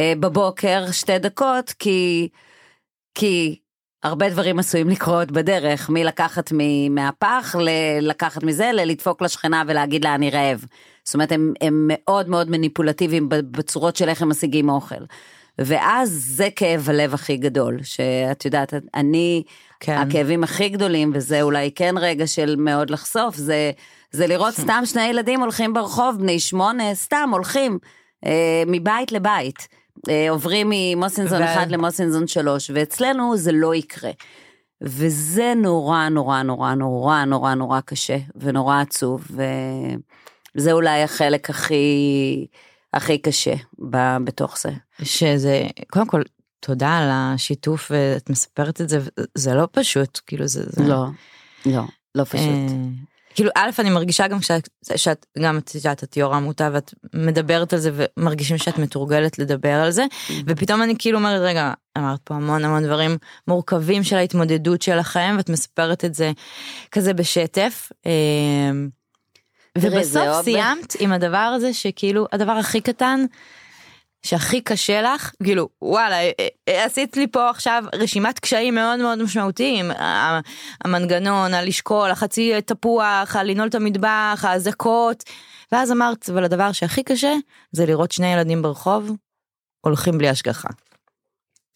בבוקר 0.00 0.90
שתי 0.92 1.18
דקות 1.18 1.70
כי 1.78 2.28
כי 3.14 3.58
הרבה 4.04 4.30
דברים 4.30 4.58
עשויים 4.58 4.88
לקרות 4.88 5.30
בדרך 5.30 5.90
מלקחת 5.90 6.52
מהפח 6.90 7.54
ללקחת 7.58 8.42
מזה 8.42 8.70
ללדפוק 8.72 9.22
לשכנה 9.22 9.62
ולהגיד 9.66 10.04
לה 10.04 10.14
אני 10.14 10.30
רעב. 10.30 10.64
זאת 11.04 11.14
אומרת 11.14 11.32
הם, 11.32 11.52
הם 11.60 11.84
מאוד 11.92 12.28
מאוד 12.28 12.50
מניפולטיביים 12.50 13.28
בצורות 13.28 13.96
של 13.96 14.08
איך 14.08 14.22
הם 14.22 14.28
משיגים 14.28 14.68
אוכל. 14.68 15.04
ואז 15.58 16.24
זה 16.28 16.48
כאב 16.56 16.88
הלב 16.88 17.14
הכי 17.14 17.36
גדול 17.36 17.78
שאת 17.82 18.44
יודעת 18.44 18.74
אני 18.94 19.42
כן. 19.80 19.98
הכאבים 19.98 20.44
הכי 20.44 20.68
גדולים 20.68 21.10
וזה 21.14 21.42
אולי 21.42 21.70
כן 21.74 21.94
רגע 21.98 22.26
של 22.26 22.54
מאוד 22.58 22.90
לחשוף 22.90 23.36
זה 23.36 23.70
זה 24.10 24.26
לראות 24.26 24.54
סתם 24.54 24.82
שני 24.84 25.06
ילדים 25.06 25.40
הולכים 25.40 25.72
ברחוב 25.72 26.16
בני 26.18 26.40
שמונה 26.40 26.94
סתם 26.94 27.28
הולכים 27.32 27.78
אה, 28.26 28.62
מבית 28.66 29.12
לבית 29.12 29.68
עוברים 30.30 30.66
ממוסינזון 30.70 31.42
ו- 31.42 31.44
1 31.44 31.70
למוסינזון 31.70 32.26
3 32.26 32.70
ואצלנו 32.74 33.36
זה 33.36 33.52
לא 33.52 33.74
יקרה. 33.74 34.10
וזה 34.80 35.52
נורא 35.56 36.08
נורא 36.08 36.42
נורא 36.42 36.74
נורא 36.74 37.24
נורא 37.24 37.54
נורא 37.54 37.80
קשה 37.80 38.16
ונורא 38.36 38.80
עצוב 38.80 39.26
וזה 40.54 40.72
אולי 40.72 41.02
החלק 41.02 41.50
הכי 41.50 42.46
הכי 42.92 43.18
קשה 43.18 43.54
ב- 43.90 44.16
בתוך 44.24 44.58
זה. 44.58 44.70
שזה, 45.02 45.62
קודם 45.90 46.06
כל, 46.06 46.22
תודה 46.60 46.98
על 46.98 47.08
השיתוף 47.12 47.90
ואת 47.90 48.30
מספרת 48.30 48.80
את 48.80 48.88
זה, 48.88 49.00
זה 49.34 49.54
לא 49.54 49.68
פשוט, 49.72 50.20
כאילו 50.26 50.46
זה... 50.46 50.62
זה 50.66 50.84
לא, 50.88 51.06
לא, 51.66 51.82
לא 52.14 52.24
פשוט. 52.24 52.70
כאילו 53.34 53.50
א' 53.54 53.70
אני 53.78 53.90
מרגישה 53.90 54.28
גם 54.28 54.42
שאת, 54.42 54.68
שאת 54.96 55.26
גם 55.38 55.58
את 55.58 55.74
יודעת 55.74 56.04
את 56.04 56.16
יו"ר 56.16 56.34
העמותה 56.34 56.68
ואת 56.72 56.94
מדברת 57.14 57.72
על 57.72 57.78
זה 57.78 57.90
ומרגישים 57.94 58.58
שאת 58.58 58.78
מתורגלת 58.78 59.38
לדבר 59.38 59.74
על 59.74 59.90
זה 59.90 60.04
ופתאום 60.46 60.82
אני 60.82 60.94
כאילו 60.98 61.18
אומרת 61.18 61.40
רגע 61.40 61.72
אמרת 61.98 62.20
פה 62.24 62.34
המון 62.34 62.64
המון 62.64 62.84
דברים 62.84 63.18
מורכבים 63.48 64.04
של 64.04 64.16
ההתמודדות 64.16 64.82
שלכם 64.82 65.34
ואת 65.36 65.48
מספרת 65.48 66.04
את 66.04 66.14
זה 66.14 66.32
כזה 66.92 67.14
בשטף. 67.14 67.92
אמ, 68.06 68.88
ובסוף 69.78 70.42
סיימת 70.42 70.96
עם 70.98 71.12
הדבר 71.12 71.52
הזה 71.56 71.72
שכאילו 71.72 72.26
הדבר 72.32 72.52
הכי 72.52 72.80
קטן 72.80 73.24
שהכי 74.24 74.60
קשה 74.60 75.02
לך 75.02 75.32
כאילו 75.42 75.68
וואלה 75.82 76.16
אה, 76.16 76.30
אה, 76.68 76.84
עשית 76.84 77.16
לי 77.16 77.26
פה 77.26 77.50
עכשיו 77.50 77.84
רשימת 77.94 78.38
קשיים 78.38 78.74
מאוד 78.74 79.00
מאוד 79.00 79.22
משמעותיים 79.22 79.90
המנגנון 80.84 81.54
הלשקול 81.54 82.10
החצי 82.10 82.52
תפוח 82.62 83.36
הלנעול 83.36 83.68
את 83.68 83.74
המטבח 83.74 84.44
האזעקות 84.48 85.24
ואז 85.72 85.92
אמרת 85.92 86.28
אבל 86.28 86.44
הדבר 86.44 86.72
שהכי 86.72 87.02
קשה 87.02 87.34
זה 87.72 87.86
לראות 87.86 88.12
שני 88.12 88.32
ילדים 88.32 88.62
ברחוב 88.62 89.10
הולכים 89.80 90.18
בלי 90.18 90.28
השגחה. 90.28 90.68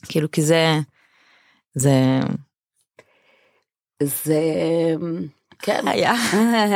כאילו 0.09 0.31
כי 0.31 0.43
זה 0.43 0.79
זה 1.75 2.21
זה 4.03 4.41
כן 5.59 5.89
היה 5.89 6.15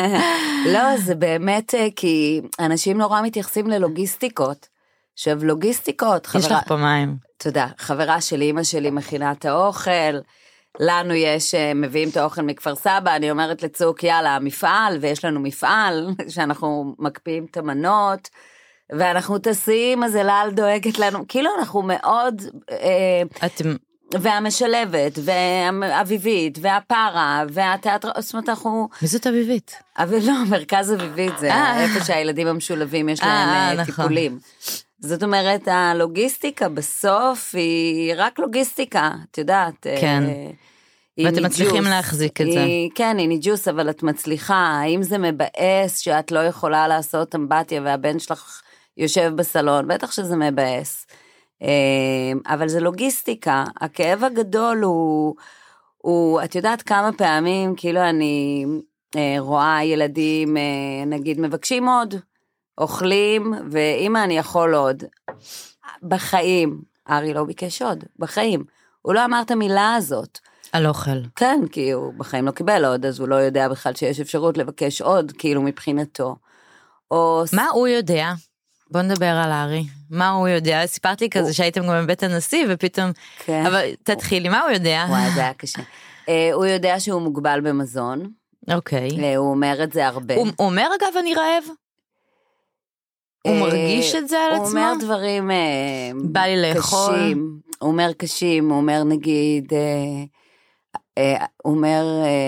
לא 0.75 0.97
זה 0.97 1.15
באמת 1.15 1.75
אה, 1.75 1.89
כי 1.97 2.41
אנשים 2.59 2.99
נורא 2.99 3.23
מתייחסים 3.23 3.67
ללוגיסטיקות. 3.67 4.72
עכשיו 5.15 5.45
לוגיסטיקות 5.45 6.25
יש 6.35 6.45
חברה 6.45 6.59
לך 6.59 6.69
פה 6.69 6.77
מים. 6.77 7.17
תודה 7.39 7.67
חברה 7.79 8.21
של 8.21 8.41
אימא 8.41 8.63
שלי 8.63 8.91
מכינה 8.91 9.33
את 9.33 9.45
האוכל. 9.45 10.19
לנו 10.81 11.15
יש 11.15 11.55
אה, 11.55 11.75
מביאים 11.75 12.09
את 12.09 12.17
האוכל 12.17 12.43
מכפר 12.43 12.75
סבא 12.75 13.17
אני 13.17 13.31
אומרת 13.31 13.63
לצוק 13.63 14.05
יאללה 14.05 14.39
מפעל 14.39 14.99
ויש 15.01 15.25
לנו 15.25 15.41
מפעל 15.41 16.09
שאנחנו 16.35 16.95
מקפיאים 16.99 17.47
את 17.51 17.57
המנות. 17.57 18.29
ואנחנו 18.99 19.39
טסים 19.39 20.05
אז 20.05 20.17
אלעל 20.17 20.51
דואגת 20.51 20.99
לנו 20.99 21.25
כאילו 21.29 21.51
אנחנו 21.59 21.83
מאוד 21.83 22.43
אה, 22.71 23.47
אתם 23.47 23.77
והמשלבת 24.21 25.19
והאביבית 25.25 26.59
והפרה 26.63 27.43
והתיאטר 27.53 28.11
זאת 28.19 28.35
אומרת 28.35 28.49
אנחנו 28.49 28.89
מי 29.03 29.09
זאת 29.09 29.27
אביבית? 29.27 29.75
אבל 29.99 30.19
לא 30.23 30.35
מרכז 30.51 30.93
אביבית 30.93 31.39
זה 31.39 31.53
אה. 31.53 31.83
איפה 31.83 32.05
שהילדים 32.05 32.47
המשולבים 32.47 33.09
יש 33.09 33.23
להם 33.23 33.73
נכון. 33.73 33.85
טיפולים. 33.85 34.39
זאת 35.05 35.23
אומרת 35.23 35.69
הלוגיסטיקה 35.69 36.69
בסוף 36.69 37.55
היא 37.55 38.13
רק 38.17 38.39
לוגיסטיקה 38.39 39.11
את 39.31 39.39
יודעת. 39.39 39.87
אה, 39.87 40.01
כן. 40.01 40.23
היא 41.17 41.27
ואתם 41.27 41.45
מצליחים. 41.45 41.85
להחזיק 41.85 42.41
את 42.41 42.47
זה. 42.53 42.65
היא- 42.65 42.91
כן 42.95 43.19
היא 43.19 43.29
ניג'וס 43.29 43.69
אבל 43.69 43.91
את 43.91 44.03
מצליחה 44.03 44.55
האם 44.55 45.03
זה 45.03 45.19
מבאס 45.19 45.99
שאת 45.99 46.33
לא 46.33 46.39
יכולה 46.39 46.89
לעשות 46.89 47.35
אמבטיה 47.35 47.81
והבן 47.85 48.19
שלך 48.19 48.63
יושב 48.97 49.33
בסלון 49.37 49.89
בטח 49.89 50.13
שזה 50.13 50.37
מבאס. 50.37 51.07
אה, 51.63 51.69
אבל 52.55 52.69
זה 52.69 52.81
לוגיסטיקה 52.81 53.65
הכאב 53.81 54.25
הגדול 54.25 54.83
הוא 54.83 55.35
הוא 55.99 56.41
את 56.45 56.55
יודעת 56.55 56.83
כמה 56.83 57.11
פעמים 57.13 57.75
כאילו 57.77 58.01
אני 58.01 58.65
אה, 59.17 59.35
רואה 59.39 59.85
ילדים 59.85 60.57
אה, 60.57 60.63
נגיד 61.07 61.41
מבקשים 61.41 61.89
עוד 61.89 62.15
אוכלים 62.79 63.55
ואמא 63.71 64.25
אני 64.25 64.39
יכול 64.39 64.75
עוד. 64.75 65.05
בחיים 66.03 66.83
ארי 67.11 67.35
לא 67.35 67.45
ביקש 67.45 67.83
עוד 67.83 68.05
בחיים 68.19 68.65
הוא 69.03 69.15
לא 69.15 69.25
אמר 69.25 69.43
את 69.43 69.51
המילה 69.51 69.95
הזאת. 69.95 70.39
על 70.73 70.87
אוכל. 70.87 71.21
כן, 71.37 71.61
כי 71.73 71.91
הוא 71.91 72.15
בחיים 72.15 72.47
לא 72.47 72.51
קיבל 72.51 72.85
עוד, 72.85 73.07
אז 73.07 73.21
הוא 73.21 73.29
לא 73.29 73.35
יודע 73.35 73.69
בכלל 73.69 73.95
שיש 73.95 74.21
אפשרות 74.21 74.59
לבקש 74.59 75.03
עוד, 75.03 75.33
כאילו 75.39 75.63
מבחינתו. 75.63 76.37
או... 77.11 77.45
מה 77.53 77.69
הוא 77.69 77.89
יודע? 77.89 78.33
בוא 78.91 79.03
נדבר 79.03 79.27
על 79.27 79.51
הארי. 79.53 79.85
מה 80.11 80.31
הוא 80.31 80.49
יודע? 80.49 80.87
סיפרת 80.87 81.21
לי 81.21 81.31
כזה 81.31 81.55
שהייתם 81.55 81.81
גם 81.81 82.05
בבית 82.05 82.23
הנשיא 82.23 82.67
ופתאום... 82.69 83.11
כן. 83.39 83.67
אבל 83.67 83.85
תתחילי, 84.03 84.49
מה 84.49 84.61
הוא 84.61 84.71
יודע? 84.71 85.05
וואי, 85.09 85.31
זה 85.35 85.41
היה 85.41 85.55
קשה. 85.55 85.83
אה, 86.29 86.51
הוא 86.53 86.67
יודע 86.67 87.01
שהוא 87.01 87.23
מוגבל 87.23 87.61
במזון, 87.63 88.31
אוקיי. 88.71 89.09
אה, 89.23 89.37
הוא 89.37 89.51
אומר 89.51 89.81
את 89.83 89.93
זה 89.93 90.07
הרבה. 90.07 90.35
הוא 90.35 90.47
הוא 90.57 90.67
אומר 90.67 90.89
אגב 91.01 91.17
אני 91.19 91.35
רעב? 91.35 91.65
הוא 93.47 93.55
אה, 93.55 93.61
מרגיש 93.61 94.15
את 94.15 94.29
זה 94.29 94.39
על 94.39 94.53
הוא 94.53 94.67
עצמו? 94.67 94.79
אומר 94.79 94.93
דברים 95.01 95.51
אה, 95.51 96.11
בא 96.25 96.41
לי 96.41 96.63
לאכול. 96.63 97.15
קשים. 97.15 97.59
הוא 97.81 97.91
אומר 97.91 98.13
קשים, 98.13 98.71
הוא 98.71 98.79
אומר 98.79 99.05
נגיד, 99.05 99.73
אה, 101.19 101.45
הוא 101.63 101.75
אומר 101.75 102.05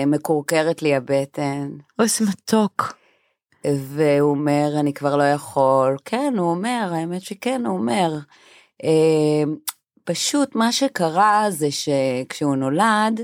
מקורקרת 0.07 0.81
לי 0.81 0.95
הבטן. 0.95 1.69
אוי, 1.99 2.07
איזה 2.07 2.25
מתוק. 2.31 2.97
והוא 3.65 4.29
אומר, 4.29 4.67
אני 4.79 4.93
כבר 4.93 5.15
לא 5.17 5.23
יכול. 5.23 5.97
כן, 6.05 6.33
הוא 6.37 6.49
אומר, 6.49 6.91
האמת 6.93 7.21
שכן, 7.21 7.65
הוא 7.65 7.77
אומר. 7.77 8.11
פשוט 10.03 10.55
מה 10.55 10.71
שקרה 10.71 11.45
זה 11.49 11.67
שכשהוא 11.71 12.55
נולד, 12.55 13.21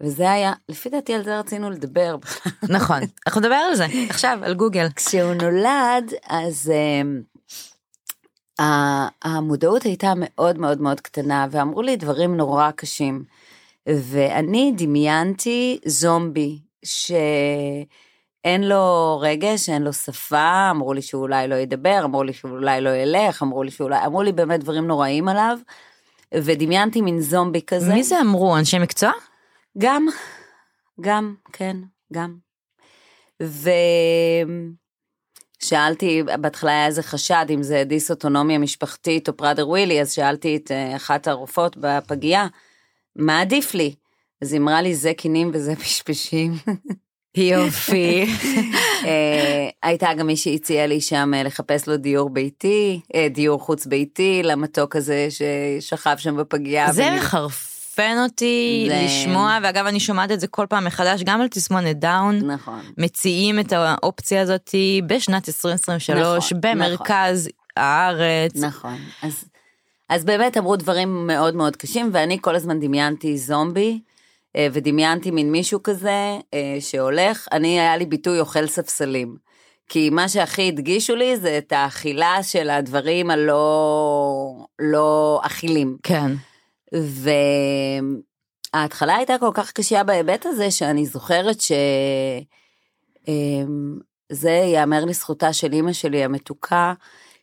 וזה 0.00 0.30
היה, 0.32 0.52
לפי 0.68 0.88
דעתי 0.88 1.14
על 1.14 1.24
זה 1.24 1.38
רצינו 1.38 1.70
לדבר 1.70 2.16
בכלל. 2.16 2.52
נכון, 2.68 3.00
אנחנו 3.26 3.40
נדבר 3.40 3.54
על 3.54 3.74
זה 3.74 3.86
עכשיו, 4.08 4.38
על 4.42 4.54
גוגל. 4.54 4.86
כשהוא 4.96 5.34
נולד, 5.34 6.12
אז 6.28 6.72
um, 8.58 8.62
המודעות 9.22 9.82
הייתה 9.82 10.12
מאוד 10.16 10.58
מאוד 10.58 10.80
מאוד 10.80 11.00
קטנה, 11.00 11.46
ואמרו 11.50 11.82
לי 11.82 11.96
דברים 11.96 12.36
נורא 12.36 12.70
קשים. 12.70 13.24
ואני 13.88 14.72
דמיינתי 14.76 15.78
זומבי, 15.84 16.58
שאין 16.84 18.62
לו 18.62 19.18
רגש, 19.22 19.68
אין 19.68 19.82
לו 19.82 19.92
שפה, 19.92 20.70
אמרו 20.70 20.92
לי 20.92 21.02
שהוא 21.02 21.22
אולי 21.22 21.48
לא 21.48 21.54
ידבר, 21.54 22.00
אמרו 22.04 22.22
לי 22.22 22.32
שהוא 22.32 22.50
אולי 22.50 22.80
לא 22.80 22.90
ילך, 22.90 23.42
אמרו 23.42 23.62
לי 23.62 23.70
שאולי, 23.70 24.06
אמרו 24.06 24.22
לי 24.22 24.32
באמת 24.32 24.60
דברים 24.60 24.86
נוראים 24.86 25.28
עליו, 25.28 25.58
ודמיינתי 26.34 27.00
מין 27.00 27.20
זומבי 27.20 27.60
כזה. 27.66 27.94
מי 27.94 28.02
זה 28.02 28.20
אמרו? 28.20 28.56
אנשי 28.56 28.78
מקצוע? 28.78 29.12
גם, 29.78 30.06
גם, 31.00 31.34
כן, 31.52 31.76
גם. 32.12 32.36
ושאלתי, 35.62 36.22
בהתחלה 36.40 36.70
היה 36.70 36.86
איזה 36.86 37.02
חשד 37.02 37.46
אם 37.50 37.62
זה 37.62 37.82
דיסאוטונומיה 37.86 38.58
משפחתית 38.58 39.28
או 39.28 39.36
פראדר 39.36 39.68
ווילי, 39.68 40.00
אז 40.00 40.12
שאלתי 40.12 40.56
את 40.56 40.70
אה, 40.70 40.96
אחת 40.96 41.28
הרופאות 41.28 41.76
בפגייה, 41.80 42.46
מה 43.16 43.40
עדיף 43.40 43.74
לי? 43.74 43.94
אז 44.42 44.52
היא 44.52 44.60
אמרה 44.60 44.82
לי, 44.82 44.94
זה 44.94 45.12
קינים 45.14 45.50
וזה 45.54 45.76
פשפשים. 45.76 46.52
יופי. 47.36 48.26
אה, 49.06 49.68
הייתה 49.82 50.14
גם 50.14 50.26
מי 50.26 50.36
שהציעה 50.36 50.86
לי 50.86 51.00
שם 51.00 51.30
אה, 51.34 51.42
לחפש 51.42 51.88
לו 51.88 51.96
דיור 51.96 52.30
ביתי, 52.30 53.00
דיור 53.30 53.60
חוץ 53.60 53.86
ביתי, 53.86 54.40
למתוק 54.44 54.96
הזה 54.96 55.28
ששכב 55.30 56.16
שם 56.18 56.36
בפגייה. 56.36 56.92
זה 56.92 57.08
ונ- 57.08 57.18
מחרפן 57.98 58.16
אותי 58.22 58.86
זה- 58.88 59.02
לשמוע, 59.04 59.58
ואגב 59.62 59.86
אני 59.86 60.00
שומעת 60.00 60.30
את 60.32 60.40
זה 60.40 60.46
כל 60.46 60.66
פעם 60.68 60.84
מחדש, 60.84 61.22
גם 61.22 61.40
על 61.40 61.48
תסמונת 61.48 61.98
דאון. 61.98 62.50
נכון. 62.50 62.80
מציעים 62.98 63.60
את 63.60 63.72
האופציה 63.72 64.40
הזאת 64.42 64.74
בשנת 65.06 65.48
2023 65.48 66.52
נכון, 66.52 66.60
במרכז 66.60 67.48
הארץ. 67.76 68.56
נכון. 68.56 68.96
אז, 69.22 69.44
אז 70.08 70.24
באמת 70.24 70.56
אמרו 70.56 70.76
דברים 70.76 71.26
מאוד 71.26 71.54
מאוד 71.56 71.76
קשים, 71.76 72.10
ואני 72.12 72.38
כל 72.40 72.54
הזמן 72.56 72.80
דמיינתי 72.80 73.38
זומבי, 73.38 74.00
אה, 74.56 74.68
ודמיינתי 74.72 75.30
מין 75.30 75.52
מישהו 75.52 75.82
כזה 75.82 76.10
אה, 76.54 76.76
שהולך, 76.80 77.48
אני 77.52 77.80
היה 77.80 77.96
לי 77.96 78.06
ביטוי 78.06 78.40
אוכל 78.40 78.66
ספסלים. 78.66 79.36
כי 79.88 80.10
מה 80.10 80.28
שהכי 80.28 80.68
הדגישו 80.68 81.16
לי 81.16 81.36
זה 81.36 81.58
את 81.58 81.72
האכילה 81.72 82.42
של 82.42 82.70
הדברים 82.70 83.30
הלא 83.30 84.54
לא 84.78 85.40
אכילים. 85.44 85.96
כן. 86.02 86.32
וההתחלה 88.74 89.16
הייתה 89.16 89.38
כל 89.40 89.50
כך 89.54 89.72
קשה 89.72 90.04
בהיבט 90.04 90.46
הזה, 90.46 90.70
שאני 90.70 91.06
זוכרת 91.06 91.60
ש... 91.60 91.72
אמ, 93.28 93.98
זה 94.32 94.50
ייאמר 94.50 95.04
לזכותה 95.04 95.52
של 95.52 95.72
אימא 95.72 95.92
שלי 95.92 96.24
המתוקה, 96.24 96.94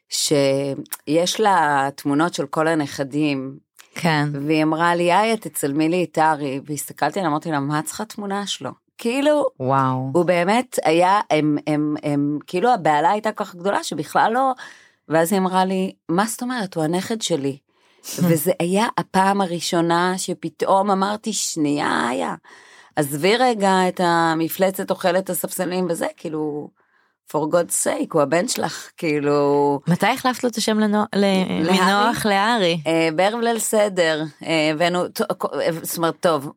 שיש 0.10 1.40
לה 1.40 1.90
תמונות 1.96 2.34
של 2.34 2.46
כל 2.46 2.68
הנכדים, 2.68 3.58
כן. 3.96 4.30
והיא 4.48 4.64
אמרה 4.64 4.96
לי, 4.96 5.14
איי, 5.14 5.38
תצלמי 5.38 5.90
לי 5.90 6.04
את 6.04 6.18
ארי, 6.18 6.60
והסתכלתי 6.66 7.20
עליה, 7.20 7.30
אמרתי 7.30 7.52
לה, 7.52 7.60
מה 7.60 7.82
צריכה 7.82 8.06
תמונה 8.06 8.48
שלו? 8.48 8.72
כאילו, 8.98 9.46
וואו. 9.60 10.12
הוא 10.14 10.26
באמת 10.26 10.80
היה, 10.84 11.20
הם, 11.30 11.58
הם, 11.68 11.96
הם, 12.04 12.40
כאילו 12.48 12.70
הבהלה 12.74 13.12
הייתה 13.12 13.32
כל 13.32 13.44
כך 13.44 13.56
גדולה 13.56 13.84
שבכלל 13.84 14.32
לא, 14.34 14.52
ואז 15.10 15.34
היא 15.34 15.40
אמרה 15.40 15.66
לי, 15.66 15.94
מה 16.10 16.26
זאת 16.26 16.42
אומרת, 16.42 16.76
הוא 16.76 16.84
הנכד 16.84 17.22
שלי. 17.22 17.58
וזה 18.20 18.52
היה 18.60 18.88
הפעם 18.98 19.42
הראשונה 19.42 20.14
שפתאום 20.18 20.92
אמרתי, 20.92 21.34
שנייה 21.34 22.08
היה. 22.10 22.36
עזבי 22.96 23.38
רגע 23.38 23.88
את 23.88 24.02
המפלצת 24.04 24.92
אוכלת 24.92 25.30
הספסלים 25.30 25.88
וזה, 25.90 26.08
כאילו, 26.18 26.70
for 27.32 27.36
God's 27.36 27.86
sake, 27.86 28.08
הוא 28.14 28.22
הבן 28.22 28.48
שלך, 28.48 28.90
כאילו... 28.98 29.80
מתי 29.88 30.08
החלפת 30.08 30.44
לו 30.44 30.50
את 30.50 30.56
השם 30.56 30.80
לנו- 30.80 31.04
ל- 31.16 31.72
מנוח 31.72 32.26
לארי? 32.26 32.82
אה, 32.88 33.10
בערב 33.16 33.40
ליל 33.40 33.60
סדר, 33.60 34.24
אה, 34.46 34.70
הבאנו, 34.74 35.08
ט- 35.08 35.22
אה, 35.22 35.68
זאת 35.82 35.98
אומרת, 35.98 36.16
טוב, 36.20 36.52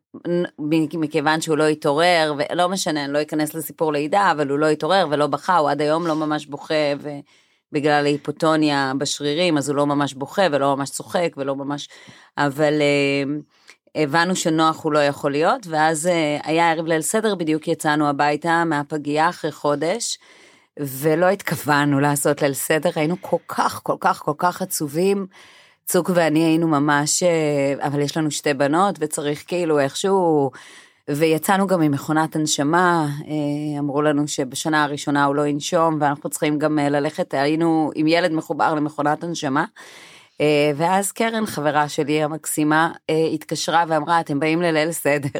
מכיוון 0.93 1.41
שהוא 1.41 1.57
לא 1.57 1.63
התעורר, 1.67 2.33
ולא 2.37 2.69
משנה, 2.69 3.05
אני 3.05 3.13
לא 3.13 3.21
אכנס 3.21 3.53
לסיפור 3.53 3.93
לידה, 3.93 4.31
אבל 4.31 4.49
הוא 4.49 4.59
לא 4.59 4.65
התעורר 4.65 5.07
ולא 5.11 5.27
בכה, 5.27 5.57
הוא 5.57 5.69
עד 5.69 5.81
היום 5.81 6.07
לא 6.07 6.15
ממש 6.15 6.45
בוכה, 6.45 6.73
ובגלל 7.71 8.05
ההיפוטוניה 8.05 8.93
בשרירים, 8.97 9.57
אז 9.57 9.69
הוא 9.69 9.75
לא 9.77 9.85
ממש 9.85 10.13
בוכה 10.13 10.41
ולא 10.51 10.77
ממש 10.77 10.89
צוחק 10.89 11.33
ולא 11.37 11.55
ממש, 11.55 11.89
אבל 12.37 12.73
אה, 12.81 13.23
הבנו 14.03 14.35
שנוח 14.35 14.83
הוא 14.83 14.93
לא 14.93 14.99
יכול 14.99 15.31
להיות, 15.31 15.67
ואז 15.67 16.07
אה, 16.07 16.37
היה 16.43 16.71
ערב 16.71 16.85
ליל 16.85 17.01
סדר, 17.01 17.35
בדיוק 17.35 17.67
יצאנו 17.67 18.09
הביתה 18.09 18.63
מהפגייה 18.65 19.29
אחרי 19.29 19.51
חודש. 19.51 20.17
ולא 20.79 21.29
התכוונו 21.29 21.99
לעשות 21.99 22.41
ליל 22.41 22.53
סדר, 22.53 22.89
היינו 22.95 23.15
כל 23.21 23.37
כך, 23.47 23.79
כל 23.83 23.95
כך, 23.99 24.19
כל 24.19 24.33
כך 24.37 24.61
עצובים. 24.61 25.27
צוק 25.85 26.11
ואני 26.13 26.43
היינו 26.43 26.67
ממש, 26.67 27.23
אה, 27.23 27.87
אבל 27.87 27.99
יש 27.99 28.17
לנו 28.17 28.31
שתי 28.31 28.53
בנות 28.53 28.95
וצריך 28.99 29.43
כאילו 29.47 29.79
איכשהו, 29.79 30.51
ויצאנו 31.09 31.67
גם 31.67 31.81
ממכונת 31.81 32.35
הנשמה, 32.35 33.07
אה, 33.27 33.79
אמרו 33.79 34.01
לנו 34.01 34.27
שבשנה 34.27 34.83
הראשונה 34.83 35.25
הוא 35.25 35.35
לא 35.35 35.47
ינשום 35.47 35.97
ואנחנו 36.01 36.29
צריכים 36.29 36.59
גם 36.59 36.79
אה, 36.79 36.89
ללכת, 36.89 37.33
היינו 37.33 37.91
עם 37.95 38.07
ילד 38.07 38.31
מחובר 38.31 38.73
למכונת 38.73 39.23
הנשמה. 39.23 39.65
אה, 40.41 40.71
ואז 40.75 41.11
קרן, 41.11 41.45
חברה 41.45 41.89
שלי 41.89 42.23
המקסימה, 42.23 42.91
התקשרה 43.33 43.83
ואמרה, 43.87 44.19
אתם 44.19 44.39
באים 44.39 44.61
לליל 44.61 44.91
סדר. 44.91 45.39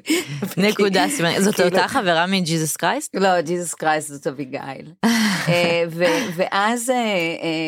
נקודה. 0.68 1.04
זאת 1.38 1.54
כאילו- 1.54 1.68
אותה 1.68 1.88
חברה 1.88 2.26
מג'יזוס 2.26 2.76
קרייסט? 2.76 3.14
לא, 3.14 3.40
ג'יזוס 3.40 3.74
קרייסט 3.74 4.08
זאת 4.08 4.26
אביגיל. 4.26 4.92
ואז 6.36 6.92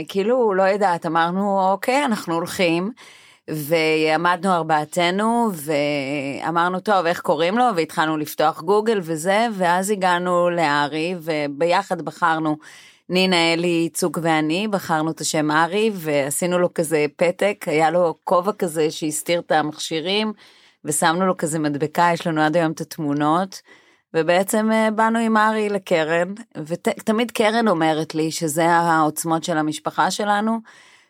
כאילו, 0.08 0.54
לא 0.54 0.62
יודעת, 0.62 1.06
אמרנו, 1.06 1.70
אוקיי, 1.70 2.04
אנחנו 2.04 2.34
הולכים. 2.34 2.92
ועמדנו 3.48 4.52
ארבעתנו 4.52 5.50
ואמרנו 5.52 6.80
טוב 6.80 7.06
איך 7.06 7.20
קוראים 7.20 7.58
לו 7.58 7.64
והתחלנו 7.76 8.16
לפתוח 8.16 8.62
גוגל 8.62 8.98
וזה 9.02 9.46
ואז 9.54 9.90
הגענו 9.90 10.50
לארי 10.50 11.14
וביחד 11.20 12.02
בחרנו 12.02 12.56
נינה 13.08 13.52
אלי 13.52 13.88
צוק 13.92 14.18
ואני 14.22 14.68
בחרנו 14.68 15.10
את 15.10 15.20
השם 15.20 15.50
ארי 15.50 15.90
ועשינו 15.94 16.58
לו 16.58 16.74
כזה 16.74 17.06
פתק 17.16 17.64
היה 17.66 17.90
לו 17.90 18.14
כובע 18.24 18.52
כזה 18.52 18.90
שהסתיר 18.90 19.40
את 19.40 19.52
המכשירים 19.52 20.32
ושמנו 20.84 21.26
לו 21.26 21.36
כזה 21.36 21.58
מדבקה 21.58 22.10
יש 22.14 22.26
לנו 22.26 22.40
עד 22.40 22.56
היום 22.56 22.72
את 22.72 22.80
התמונות 22.80 23.62
ובעצם 24.14 24.72
אה, 24.72 24.90
באנו 24.90 25.18
עם 25.18 25.36
ארי 25.36 25.68
לקרן 25.68 26.34
ותמיד 26.56 27.30
קרן 27.30 27.68
אומרת 27.68 28.14
לי 28.14 28.30
שזה 28.30 28.66
העוצמות 28.66 29.44
של 29.44 29.58
המשפחה 29.58 30.10
שלנו. 30.10 30.58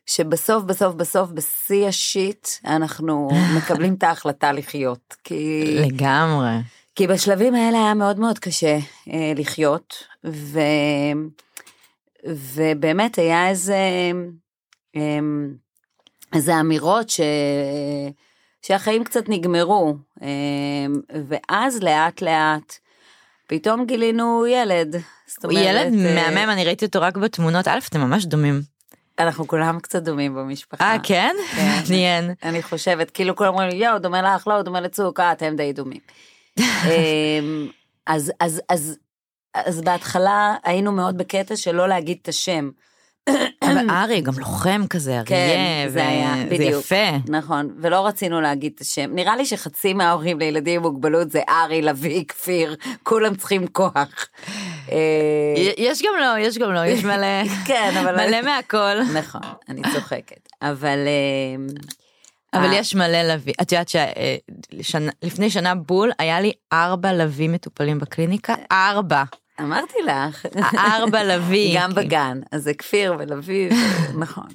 שבסוף 0.09 0.65
בסוף 0.65 0.95
בסוף 0.95 1.31
בשיא 1.31 1.87
השיט 1.87 2.49
אנחנו 2.65 3.29
מקבלים 3.57 3.95
את 3.95 4.03
ההחלטה 4.03 4.53
לחיות 4.53 5.17
כי 5.25 5.65
לגמרי. 5.81 6.57
כי 6.95 7.07
בשלבים 7.07 7.55
האלה 7.55 7.79
היה 7.79 7.95
מאוד 7.95 8.19
מאוד 8.19 8.39
קשה 8.39 8.79
אה, 9.13 9.33
לחיות 9.37 10.05
ו, 10.27 10.61
ובאמת 12.27 13.19
היה 13.19 13.49
איזה 13.49 13.77
אה, 14.97 15.19
איזה 16.35 16.61
אמירות 16.61 17.11
ש, 17.11 17.21
שהחיים 18.63 19.05
קצת 19.05 19.29
נגמרו 19.29 19.97
אה, 20.23 20.29
ואז 21.29 21.83
לאט 21.83 22.23
לאט 22.23 22.75
פתאום 23.47 23.87
גילינו 23.87 24.47
ילד. 24.47 24.97
זאת 25.27 25.45
הוא 25.45 25.53
ילד 25.53 25.93
אה, 25.95 26.15
מהמם, 26.15 26.51
אני 26.51 26.65
ראיתי 26.65 26.85
אותו 26.85 27.01
רק 27.01 27.17
בתמונות, 27.17 27.69
א', 27.69 27.79
אתם 27.89 28.01
ממש 28.01 28.25
דומים. 28.25 28.78
אנחנו 29.19 29.47
כולם 29.47 29.81
קצת 29.81 30.03
דומים 30.03 30.35
במשפחה. 30.35 30.85
אה, 30.85 30.97
כן? 31.03 31.35
כן. 31.57 31.63
מעניין. 31.89 32.35
אני 32.43 32.63
חושבת, 32.63 33.11
כאילו 33.11 33.37
כולם 33.37 33.49
אומרים 33.49 33.69
לי, 33.69 33.77
יואו, 33.77 33.99
דומה 33.99 34.23
לך, 34.23 34.47
לא, 34.47 34.63
דומה 34.63 34.81
לצוק, 34.81 35.21
אה, 35.21 35.33
אתם 35.33 35.57
די 35.57 35.73
דומים. 35.73 36.01
אמ, 36.61 37.69
אז, 38.07 38.33
אז, 38.41 38.63
אז, 38.69 38.99
אז 39.55 39.81
בהתחלה 39.81 40.55
היינו 40.65 40.93
מאוד 40.93 41.19
בקטע 41.19 41.57
של 41.57 41.75
לא 41.75 41.89
להגיד 41.89 42.19
את 42.23 42.29
השם. 42.29 42.71
אבל 43.63 43.91
ארי 43.91 44.21
גם 44.21 44.33
לוחם 44.39 44.83
כזה, 44.91 45.21
כן, 45.27 45.35
אריה, 45.35 45.91
זה 45.91 46.07
היה, 46.07 46.35
בדיוק. 46.49 46.81
יפה. 46.81 47.17
נכון, 47.29 47.71
ולא 47.81 48.07
רצינו 48.07 48.41
להגיד 48.41 48.73
את 48.75 48.81
השם. 48.81 49.15
נראה 49.15 49.37
לי 49.37 49.47
שחצי 49.47 49.95
מההורים 49.95 50.39
לילדים 50.39 50.77
עם 50.77 50.83
מוגבלות 50.83 51.31
זה 51.31 51.41
ארי, 51.49 51.83
לביא, 51.83 52.25
כפיר, 52.29 52.77
כולם 53.03 53.35
צריכים 53.35 53.67
כוח. 53.67 54.29
אה, 54.93 54.99
יש 55.79 56.03
גם 56.03 56.13
לא, 56.21 56.39
יש 56.39 56.59
גם 56.59 56.73
לא, 56.73 56.87
יש 56.87 57.05
מלא, 57.05 57.45
כן, 57.69 57.93
אבל... 58.01 58.17
מלא 58.27 58.43
מהכל. 58.43 59.03
נכון, 59.15 59.41
אני 59.69 59.83
צוחקת. 59.95 60.49
אבל... 60.63 60.99
אמ, 61.57 61.67
אבל 62.55 62.73
אה. 62.73 62.77
יש 62.77 62.95
מלא 62.95 63.23
לוי. 63.23 63.53
את 63.63 63.73
יודעת 63.73 63.91
שלפני 64.83 65.51
שנה 65.51 65.75
בול 65.75 66.11
היה 66.19 66.41
לי 66.41 66.53
ארבע 66.73 67.13
לוי 67.13 67.49
מטופלים 67.49 67.99
בקליניקה, 67.99 68.55
ארבע. 68.73 69.23
אמרתי 69.61 69.97
לך. 70.07 70.47
ארבע 70.79 71.25
לוי. 71.37 71.75
גם 71.77 71.95
בגן, 71.95 72.41
אז 72.53 72.63
זה 72.63 72.75
כפיר 72.75 73.15
ולוי, 73.19 73.69
ו- 73.73 74.19
נכון. 74.23 74.47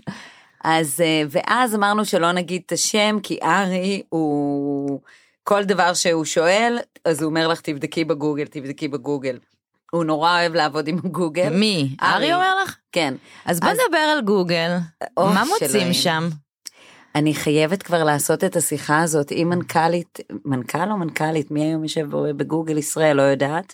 אז, 0.63 1.01
אה, 1.01 1.21
ואז 1.29 1.75
אמרנו 1.75 2.05
שלא 2.05 2.31
נגיד 2.31 2.61
את 2.65 2.71
השם, 2.71 3.17
כי 3.23 3.37
ארי 3.43 4.01
הוא, 4.09 4.99
כל 5.43 5.63
דבר 5.63 5.93
שהוא 5.93 6.25
שואל, 6.25 6.77
אז 7.05 7.21
הוא 7.21 7.29
אומר 7.29 7.47
לך, 7.47 7.61
תבדקי 7.61 8.05
בגוגל, 8.05 8.45
תבדקי 8.45 8.87
בגוגל. 8.87 9.37
הוא 9.91 10.03
נורא 10.03 10.39
אוהב 10.39 10.55
לעבוד 10.55 10.87
עם 10.87 10.99
גוגל. 10.99 11.49
מי? 11.49 11.95
ארי 12.03 12.33
אומר 12.33 12.63
לך? 12.63 12.75
כן. 12.91 13.13
אז 13.45 13.59
בוא 13.59 13.69
נדבר 13.69 13.97
על 13.97 14.21
גוגל. 14.21 14.77
אוי, 15.17 15.33
מה 15.33 15.43
מוצאים. 15.49 15.93
שם? 15.93 16.29
אני 17.15 17.33
חייבת 17.35 17.83
כבר 17.83 18.03
לעשות 18.03 18.43
את 18.43 18.55
השיחה 18.55 19.01
הזאת 19.01 19.27
עם 19.31 19.49
מנכ"לית, 19.49 20.19
מנכ"ל 20.45 20.91
או 20.91 20.97
מנכ"לית, 20.97 21.51
מי 21.51 21.61
היום 21.63 21.83
יושב 21.83 22.07
בגוגל 22.37 22.77
ישראל, 22.77 23.17
לא 23.17 23.21
יודעת. 23.21 23.73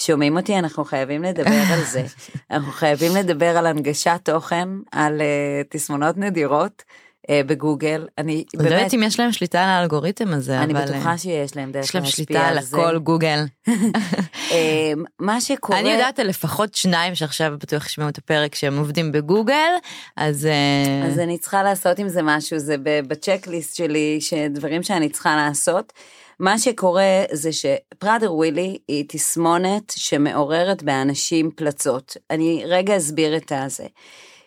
שומעים 0.00 0.36
אותי, 0.36 0.58
אנחנו 0.58 0.84
חייבים 0.84 1.22
לדבר 1.22 1.62
על 1.72 1.84
זה. 1.84 2.02
אנחנו 2.50 2.72
חייבים 2.72 3.16
לדבר 3.16 3.56
על 3.56 3.66
הנגשת 3.66 4.20
תוכן, 4.22 4.68
על 4.92 5.20
uh, 5.20 5.68
תסמונות 5.68 6.16
נדירות 6.16 6.82
uh, 7.26 7.30
בגוגל. 7.46 8.06
אני 8.18 8.44
לא 8.54 8.62
יודעת 8.62 8.78
באמת, 8.78 8.94
אם 8.94 9.02
יש 9.02 9.20
להם 9.20 9.32
שליטה 9.32 9.62
על 9.62 9.68
האלגוריתם 9.68 10.28
הזה, 10.28 10.62
אני 10.62 10.72
אבל... 10.72 10.84
בטוחה 10.84 11.10
אה, 11.10 11.18
שיש 11.18 11.56
להם 11.56 11.72
דרך 11.72 11.84
יש 11.84 11.94
להם 11.94 12.04
להשפיע 12.04 12.24
שליטה 12.26 12.48
על 12.48 12.60
זה. 12.60 12.76
הכל 12.76 12.98
גוגל. 12.98 13.44
אה, 14.52 14.92
מה 15.18 15.40
שקורה... 15.40 15.80
אני 15.80 15.92
יודעת 15.92 16.18
על 16.18 16.26
לפחות 16.26 16.74
שניים 16.74 17.14
שעכשיו 17.14 17.54
בטוח 17.58 17.86
ישמעו 17.86 18.08
את 18.08 18.18
הפרק 18.18 18.54
שהם 18.54 18.78
עובדים 18.78 19.12
בגוגל, 19.12 19.72
אז... 20.16 20.46
אה, 20.46 21.06
אז 21.06 21.18
אני 21.18 21.38
צריכה 21.38 21.62
לעשות 21.62 21.98
עם 21.98 22.08
זה 22.08 22.22
משהו, 22.22 22.58
זה 22.58 22.76
בצ'קליסט 22.82 23.76
שלי, 23.76 24.18
שדברים 24.20 24.82
שאני 24.82 25.08
צריכה 25.08 25.36
לעשות. 25.36 25.92
מה 26.40 26.58
שקורה 26.58 27.24
זה 27.32 27.50
שפראדר 27.52 28.34
ווילי 28.34 28.78
היא 28.88 29.04
תסמונת 29.08 29.92
שמעוררת 29.96 30.82
באנשים 30.82 31.50
פלצות. 31.50 32.16
אני 32.30 32.62
רגע 32.66 32.96
אסביר 32.96 33.36
את 33.36 33.52
הזה. 33.52 33.86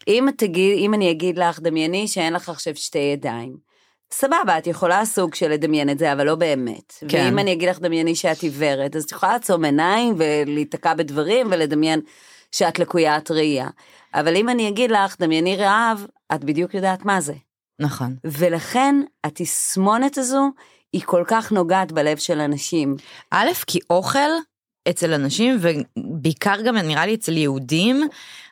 אם, 0.08 0.28
תגיד, 0.38 0.78
אם 0.78 0.94
אני 0.94 1.12
אגיד 1.12 1.38
לך, 1.38 1.60
דמייני 1.60 2.08
שאין 2.08 2.34
לך 2.34 2.50
עכשיו 2.50 2.76
שתי 2.76 3.00
ידיים. 3.00 3.58
סבבה, 4.14 4.58
את 4.58 4.68
יכולה 4.68 5.06
סוג 5.06 5.36
של 5.36 5.52
לדמיין 5.52 5.90
את 5.90 6.00
זה, 6.00 6.14
אבל 6.14 6.26
לא 6.26 6.36
באמת. 6.36 6.94
כן. 7.08 7.26
ואם 7.26 7.40
אני 7.40 7.54
אגיד 7.54 7.70
לך, 7.70 7.80
דמייני 7.80 8.16
שאת 8.16 8.42
עיוורת, 8.42 8.96
אז 8.96 9.04
את 9.04 9.12
יכולה 9.12 9.34
לעצום 9.34 9.66
עיניים 9.66 10.16
ולהיתקע 10.18 10.94
בדברים 10.94 11.48
ולדמיין 11.52 12.02
שאת 12.52 12.80
לקוית 12.80 13.32
ראייה. 13.32 13.70
אבל 14.14 14.36
אם 14.36 14.50
אני 14.50 14.70
אגיד 14.70 14.92
לך, 14.92 15.16
דמייני 15.20 15.56
רעב, 15.56 16.06
את 16.36 16.44
בדיוק 16.44 16.74
יודעת 16.74 17.06
מה 17.06 17.22
זה. 17.22 17.34
נכון. 17.80 18.16
ולכן 18.24 18.96
התסמונת 19.24 20.18
הזו 20.18 20.50
היא 20.94 21.02
כל 21.06 21.24
כך 21.28 21.52
נוגעת 21.52 21.92
בלב 21.92 22.18
של 22.18 22.40
אנשים. 22.40 22.96
א', 23.32 23.48
כי 23.68 23.80
אוכל 23.90 24.20
אצל 24.90 25.14
אנשים, 25.14 25.58
ובעיקר 25.62 26.62
גם 26.66 26.78
נראה 26.78 27.06
לי 27.06 27.16
אצל 27.16 27.38
יהודים, 27.38 28.08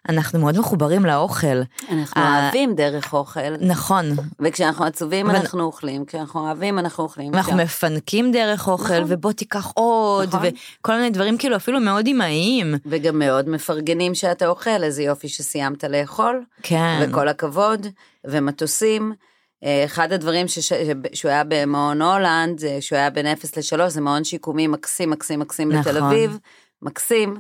אנחנו 0.10 0.40
מאוד 0.40 0.60
מחוברים 0.60 1.06
לאוכל. 1.06 1.62
אנחנו 1.92 2.22
אה, 2.22 2.44
אוהבים 2.44 2.76
דרך 2.76 3.14
אוכל, 3.14 3.56
נכון. 3.62 4.06
וכשאנחנו 4.40 4.86
עצובים 4.86 5.30
אבל- 5.30 5.36
אנחנו 5.40 5.64
אוכלים, 5.64 6.06
כשאנחנו 6.06 6.40
אוהבים 6.42 6.80
אנחנו 6.80 7.04
אוכלים. 7.04 7.32
ואנחנו 7.34 7.54
כשה- 7.54 7.64
מפנקים 7.64 8.32
דרך 8.32 8.68
אוכל, 8.68 8.84
נכון. 9.00 9.04
ובוא 9.14 9.32
תיקח 9.32 9.72
עוד, 9.76 10.28
נכון. 10.36 10.40
וכל 10.80 10.96
מיני 10.96 11.10
דברים 11.10 11.38
כאילו 11.38 11.56
אפילו 11.56 11.80
מאוד 11.80 12.08
אמהיים. 12.08 12.76
וגם 12.86 13.20
מאוד 13.20 13.50
מפרגנים 13.50 14.16
שאתה 14.16 14.48
אוכל, 14.48 14.84
איזה 14.84 15.04
יופי 15.04 15.28
שסיימת 15.28 15.84
לאכול, 15.84 16.44
כן. 16.64 17.00
וכל 17.10 17.28
הכבוד, 17.28 17.88
ומטוסים. 18.26 19.14
אה, 19.64 19.86
אחד 19.86 20.14
הדברים 20.14 20.48
שש... 20.48 20.74
שהוא 21.14 21.32
היה 21.32 21.44
במעון 21.48 22.02
הולנד, 22.02 22.64
שהוא 22.80 22.98
היה 22.98 23.10
בין 23.10 23.28
0 23.28 23.58
ל-3, 23.58 23.90
זה 23.90 24.02
מעון 24.02 24.24
שיקומי 24.24 24.68
מקסים, 24.68 25.10
מקסים, 25.10 25.40
מקסים 25.40 25.72
נכון. 25.72 25.94
בתל 25.94 26.04
אביב, 26.04 26.38
מקסים. 26.82 27.38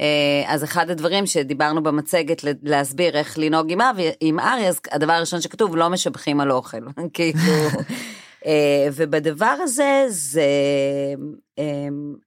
אה, 0.00 0.44
אז 0.46 0.64
אחד 0.64 0.90
הדברים 0.90 1.26
שדיברנו 1.26 1.82
במצגת 1.82 2.44
להסביר 2.62 3.16
איך 3.16 3.38
לנהוג 3.38 3.72
עם, 3.72 3.80
אבי, 3.80 4.10
עם 4.20 4.40
ארי, 4.40 4.68
אז 4.68 4.80
הדבר 4.90 5.12
הראשון 5.12 5.40
שכתוב, 5.40 5.76
לא 5.76 5.90
משבחים 5.90 6.40
על 6.40 6.52
אוכל. 6.52 6.78
כאילו, 7.14 7.40
אה, 7.40 7.68
ובדבר 8.92 9.54
הזה 9.62 10.04
זה, 10.08 10.42
אה, 11.58 11.64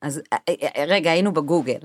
אז 0.01 0.21
אה, 0.33 0.37
אה, 0.77 0.85
רגע 0.87 1.11
היינו 1.11 1.33
בגוגל, 1.33 1.79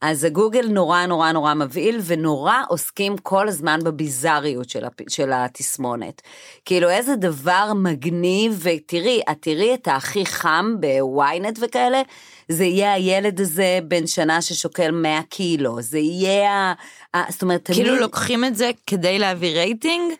אז 0.00 0.24
הגוגל 0.24 0.66
נורא 0.68 1.06
נורא 1.06 1.32
נורא 1.32 1.54
מבהיל 1.54 2.00
ונורא 2.04 2.54
עוסקים 2.68 3.18
כל 3.18 3.48
הזמן 3.48 3.80
בביזריות 3.84 4.70
של, 4.70 4.84
הפ... 4.84 4.94
של 5.08 5.30
התסמונת. 5.32 6.22
כאילו 6.64 6.90
איזה 6.90 7.16
דבר 7.16 7.72
מגניב 7.76 8.60
ותראי, 8.62 9.20
את 9.30 9.36
תראי 9.40 9.74
את 9.74 9.88
הכי 9.90 10.26
חם 10.26 10.74
בוויינט 10.80 11.58
וכאלה, 11.62 12.02
זה 12.48 12.64
יהיה 12.64 12.92
הילד 12.92 13.40
הזה 13.40 13.78
בן 13.88 14.06
שנה 14.06 14.42
ששוקל 14.42 14.90
100 14.90 15.20
קילו, 15.28 15.82
זה 15.82 15.98
יהיה, 15.98 16.74
ה- 17.14 17.32
זאת 17.32 17.42
אומרת, 17.42 17.66
כאילו 17.66 17.88
תמיד- 17.88 18.00
לוקחים 18.00 18.44
את 18.44 18.56
זה 18.56 18.70
כדי 18.86 19.18
להביא 19.18 19.50
רייטינג 19.54 20.12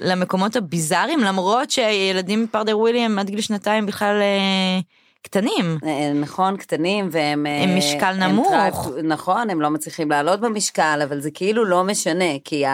למקומות 0.00 0.56
הביזאריים, 0.56 1.20
למרות 1.20 1.70
שילדים 1.70 2.42
מפרדר 2.42 2.78
ווילי 2.78 3.00
הם 3.00 3.18
עד 3.18 3.30
גיל 3.30 3.40
שנתיים 3.40 3.86
בכלל 3.86 4.20
אה, 4.20 4.80
קטנים. 5.22 5.78
אה, 5.86 6.12
נכון, 6.14 6.56
קטנים 6.56 7.08
והם... 7.12 7.46
אה, 7.46 7.62
הם 7.62 7.78
משקל 7.78 8.12
נמוך. 8.12 8.48
thrive- 8.50 8.96
נכון, 9.04 9.50
הם 9.50 9.60
לא 9.60 9.70
מצליחים 9.70 10.10
לעלות 10.10 10.40
במשקל, 10.40 11.00
אבל 11.04 11.20
זה 11.20 11.30
כאילו 11.30 11.64
לא 11.64 11.84
משנה, 11.84 12.24
כי 12.44 12.64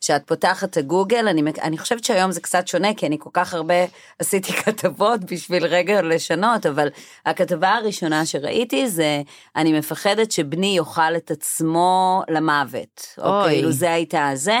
כשאת 0.00 0.22
פותחת 0.26 0.70
את 0.70 0.76
הגוגל, 0.76 1.28
אני, 1.28 1.42
אני 1.62 1.78
חושבת 1.78 2.04
שהיום 2.04 2.30
זה 2.30 2.40
קצת 2.40 2.68
שונה, 2.68 2.94
כי 2.94 3.06
אני 3.06 3.16
כל 3.20 3.30
כך 3.32 3.54
הרבה 3.54 3.74
עשיתי 4.18 4.52
כתבות 4.62 5.20
בשביל 5.32 5.66
רגע 5.66 6.02
לשנות, 6.02 6.66
אבל 6.66 6.88
הכתבה 7.26 7.70
הראשונה 7.70 8.26
שראיתי 8.26 8.88
זה, 8.88 9.22
אני 9.56 9.78
מפחדת 9.78 10.32
שבני 10.32 10.76
יאכל 10.76 11.16
את 11.16 11.30
עצמו 11.30 12.22
למוות. 12.28 13.06
אוי. 13.18 13.26
או 13.26 13.44
כאילו 13.48 13.72
זה 13.72 13.92
הייתה 13.92 14.30
זה. 14.34 14.58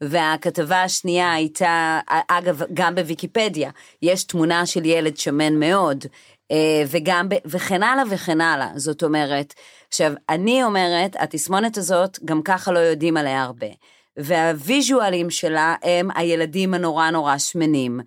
והכתבה 0.00 0.82
השנייה 0.82 1.32
הייתה, 1.32 2.00
אגב, 2.28 2.62
גם 2.74 2.94
בוויקיפדיה, 2.94 3.70
יש 4.02 4.24
תמונה 4.24 4.66
של 4.66 4.84
ילד 4.84 5.16
שמן 5.16 5.58
מאוד, 5.58 6.04
אה, 6.50 6.82
וגם, 6.86 7.28
ב- 7.28 7.34
וכן 7.44 7.82
הלאה 7.82 8.04
וכן 8.10 8.40
הלאה. 8.40 8.68
זאת 8.76 9.02
אומרת, 9.02 9.54
עכשיו, 9.88 10.12
אני 10.28 10.64
אומרת, 10.64 11.16
התסמונת 11.18 11.76
הזאת, 11.76 12.18
גם 12.24 12.42
ככה 12.42 12.72
לא 12.72 12.78
יודעים 12.78 13.16
עליה 13.16 13.42
הרבה. 13.42 13.66
והוויז'ואלים 14.16 15.30
שלה 15.30 15.74
הם 15.82 16.08
הילדים 16.14 16.74
הנורא 16.74 17.10
נורא 17.10 17.38
שמנים. 17.38 18.00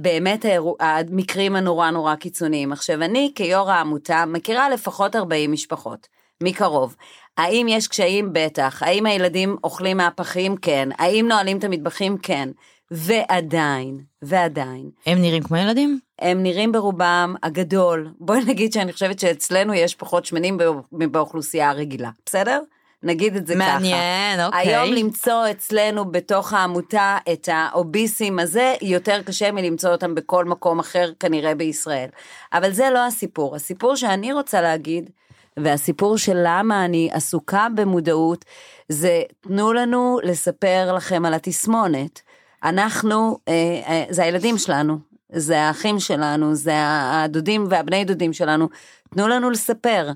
באמת 0.00 0.44
המקרים 0.80 1.56
הנורא 1.56 1.90
נורא 1.90 2.14
קיצוניים. 2.14 2.72
עכשיו, 2.72 3.02
אני 3.02 3.32
כיו"ר 3.34 3.70
העמותה 3.70 4.24
מכירה 4.26 4.70
לפחות 4.70 5.16
40 5.16 5.52
משפחות, 5.52 6.06
מקרוב. 6.42 6.96
האם 7.36 7.66
יש 7.68 7.88
קשיים? 7.88 8.28
בטח. 8.32 8.82
האם 8.82 9.06
הילדים 9.06 9.56
אוכלים 9.64 9.96
מהפחים? 9.96 10.56
כן. 10.56 10.88
האם 10.98 11.28
נועלים 11.28 11.58
את 11.58 11.64
המטבחים? 11.64 12.16
כן. 12.18 12.48
ועדיין, 12.90 14.00
ועדיין, 14.22 14.90
הם 15.06 15.18
נראים 15.22 15.42
כמו 15.42 15.56
ילדים? 15.56 15.98
הם 16.18 16.42
נראים 16.42 16.72
ברובם 16.72 17.34
הגדול. 17.42 18.10
בואי 18.20 18.44
נגיד 18.44 18.72
שאני 18.72 18.92
חושבת 18.92 19.18
שאצלנו 19.18 19.74
יש 19.74 19.94
פחות 19.94 20.24
שמנים 20.24 20.56
בא- 20.58 20.66
באוכלוסייה 21.06 21.70
הרגילה, 21.70 22.10
בסדר? 22.26 22.60
נגיד 23.02 23.36
את 23.36 23.46
זה 23.46 23.54
ככה. 23.54 23.64
מעניין, 23.64 24.44
אוקיי. 24.44 24.60
היום 24.76 24.92
למצוא 24.94 25.50
אצלנו 25.50 26.04
בתוך 26.12 26.52
העמותה 26.52 27.18
את 27.32 27.48
האוביסים 27.52 28.38
הזה, 28.38 28.74
יותר 28.82 29.22
קשה 29.22 29.52
מלמצוא 29.52 29.90
אותם 29.90 30.14
בכל 30.14 30.44
מקום 30.44 30.78
אחר 30.78 31.10
כנראה 31.20 31.54
בישראל. 31.54 32.08
אבל 32.52 32.72
זה 32.72 32.90
לא 32.94 33.06
הסיפור. 33.06 33.56
הסיפור 33.56 33.96
שאני 33.96 34.32
רוצה 34.32 34.60
להגיד, 34.60 35.10
והסיפור 35.58 36.18
של 36.18 36.36
למה 36.44 36.84
אני 36.84 37.08
עסוקה 37.12 37.66
במודעות, 37.74 38.44
זה 38.88 39.22
תנו 39.40 39.72
לנו 39.72 40.18
לספר 40.22 40.92
לכם 40.96 41.24
על 41.24 41.34
התסמונת. 41.34 42.20
אנחנו, 42.64 43.38
אה, 43.48 43.52
אה, 43.86 44.04
זה 44.10 44.22
הילדים 44.22 44.58
שלנו, 44.58 44.98
זה 45.32 45.60
האחים 45.60 46.00
שלנו, 46.00 46.54
זה 46.54 46.72
הדודים 46.76 47.66
והבני 47.70 48.04
דודים 48.04 48.32
שלנו, 48.32 48.68
תנו 49.10 49.28
לנו 49.28 49.50
לספר. 49.50 50.12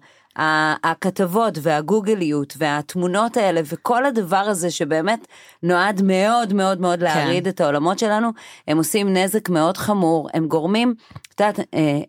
הכתבות 0.85 1.59
והגוגליות 1.62 2.55
והתמונות 2.59 3.37
האלה 3.37 3.61
וכל 3.64 4.07
הדבר 4.07 4.37
הזה 4.37 4.70
שבאמת 4.70 5.26
נועד 5.62 6.03
מאוד 6.03 6.53
מאוד 6.53 6.81
מאוד 6.81 7.03
להרעיד 7.03 7.46
את 7.48 7.61
העולמות 7.61 7.98
שלנו, 7.98 8.31
הם 8.68 8.79
עושים 8.79 9.16
נזק 9.16 9.48
מאוד 9.48 9.76
חמור, 9.76 10.29
הם 10.35 10.46
גורמים, 10.46 10.94
את 11.35 11.40
יודעת, 11.40 11.59
אה, 11.59 11.64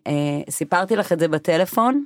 אה, 0.06 0.12
סיפרתי 0.50 0.96
לך 0.96 1.12
את 1.12 1.18
זה 1.20 1.28
בטלפון, 1.28 2.04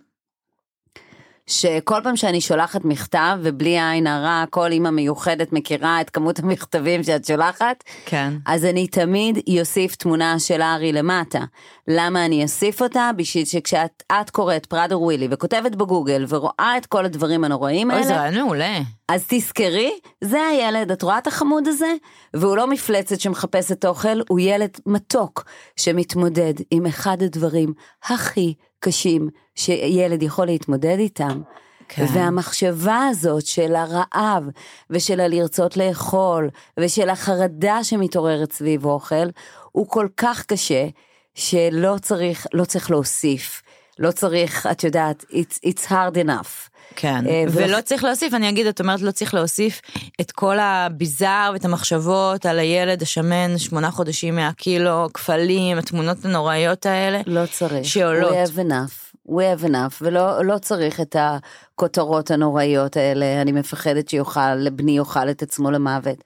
שכל 1.50 2.00
פעם 2.02 2.16
שאני 2.16 2.40
שולחת 2.40 2.84
מכתב, 2.84 3.38
ובלי 3.42 3.80
עין 3.80 4.06
הרע, 4.06 4.44
כל 4.50 4.72
אימא 4.72 4.90
מיוחדת 4.90 5.52
מכירה 5.52 6.00
את 6.00 6.10
כמות 6.10 6.38
המכתבים 6.38 7.02
שאת 7.02 7.24
שולחת, 7.24 7.84
כן. 8.06 8.32
אז 8.46 8.64
אני 8.64 8.86
תמיד 8.86 9.38
אוסיף 9.60 9.96
תמונה 9.96 10.38
של 10.38 10.62
ארי 10.62 10.92
למטה. 10.92 11.40
למה 11.88 12.24
אני 12.24 12.42
אוסיף 12.42 12.82
אותה? 12.82 13.10
בשביל 13.16 13.44
שכשאת 13.44 14.02
את 14.12 14.30
קוראת 14.30 14.66
פראדר 14.66 15.00
ווילי 15.00 15.28
וכותבת 15.30 15.74
בגוגל 15.74 16.24
ורואה 16.28 16.74
את 16.78 16.86
כל 16.86 17.04
הדברים 17.04 17.44
הנוראים 17.44 17.90
אוי, 17.90 18.04
זה 18.04 18.10
האלה, 18.10 18.22
רעיון 18.22 18.44
מעולה. 18.44 18.78
אז 19.08 19.24
תזכרי, 19.28 19.92
זה 20.24 20.42
הילד, 20.42 20.90
את 20.90 21.02
רואה 21.02 21.18
את 21.18 21.26
החמוד 21.26 21.68
הזה? 21.68 21.92
והוא 22.34 22.56
לא 22.56 22.66
מפלצת 22.66 23.20
שמחפשת 23.20 23.84
אוכל, 23.84 24.20
הוא 24.28 24.40
ילד 24.40 24.70
מתוק 24.86 25.44
שמתמודד 25.76 26.54
עם 26.70 26.86
אחד 26.86 27.22
הדברים 27.22 27.72
הכי 28.04 28.54
קשים 28.88 29.28
שילד 29.54 30.22
יכול 30.22 30.46
להתמודד 30.46 30.96
איתם. 30.98 31.40
כן. 31.88 32.06
והמחשבה 32.14 33.06
הזאת 33.10 33.46
של 33.46 33.74
הרעב 33.74 34.44
ושל 34.90 35.20
הלרצות 35.20 35.76
לאכול 35.76 36.50
ושל 36.80 37.08
החרדה 37.10 37.84
שמתעוררת 37.84 38.52
סביב 38.52 38.84
אוכל, 38.84 39.26
הוא 39.72 39.88
כל 39.88 40.08
כך 40.16 40.44
קשה 40.46 40.86
שלא 41.34 41.96
צריך, 42.02 42.46
לא 42.52 42.64
צריך 42.64 42.90
להוסיף. 42.90 43.62
לא 43.98 44.10
צריך, 44.10 44.66
את 44.66 44.84
יודעת, 44.84 45.24
it's, 45.30 45.68
it's 45.68 45.86
hard 45.88 46.16
enough. 46.26 46.75
כן, 46.96 47.26
אה, 47.26 47.44
ולא 47.52 47.80
צריך 47.80 48.04
להוסיף, 48.04 48.34
אני 48.34 48.48
אגיד, 48.48 48.66
את 48.66 48.80
אומרת 48.80 49.00
לא 49.00 49.10
צריך 49.10 49.34
להוסיף 49.34 49.80
את 50.20 50.32
כל 50.32 50.58
הביזאר 50.58 51.50
ואת 51.52 51.64
המחשבות 51.64 52.46
על 52.46 52.58
הילד 52.58 53.02
השמן, 53.02 53.58
שמונה 53.58 53.90
חודשים 53.90 54.36
מהקילו, 54.36 55.06
כפלים, 55.14 55.78
התמונות 55.78 56.24
הנוראיות 56.24 56.86
האלה. 56.86 57.20
לא 57.26 57.46
צריך. 57.46 57.84
שעולות. 57.84 58.32
We 58.32 58.34
have 58.34 58.58
enough. 58.58 59.06
We 59.28 59.42
have 59.60 59.64
enough, 59.64 60.02
ולא 60.02 60.44
לא 60.44 60.58
צריך 60.58 61.00
את 61.00 61.16
הכותרות 61.18 62.30
הנוראיות 62.30 62.96
האלה, 62.96 63.42
אני 63.42 63.52
מפחדת 63.52 64.08
שיוכל, 64.08 64.54
לבני 64.54 64.96
יאכל 64.96 65.30
את 65.30 65.42
עצמו 65.42 65.70
למוות. 65.70 66.24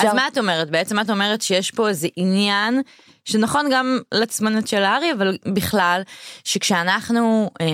אז 0.00 0.14
מה 0.14 0.28
את 0.28 0.38
אומרת? 0.38 0.70
בעצם 0.70 1.00
את 1.00 1.10
אומרת 1.10 1.42
שיש 1.42 1.70
פה 1.70 1.88
איזה 1.88 2.08
עניין 2.16 2.82
שנכון 3.24 3.66
גם 3.72 3.98
לצמנת 4.14 4.68
של 4.68 4.82
הארי, 4.82 5.12
אבל 5.12 5.38
בכלל, 5.54 6.02
שכשאנחנו 6.44 7.50
אה, 7.60 7.66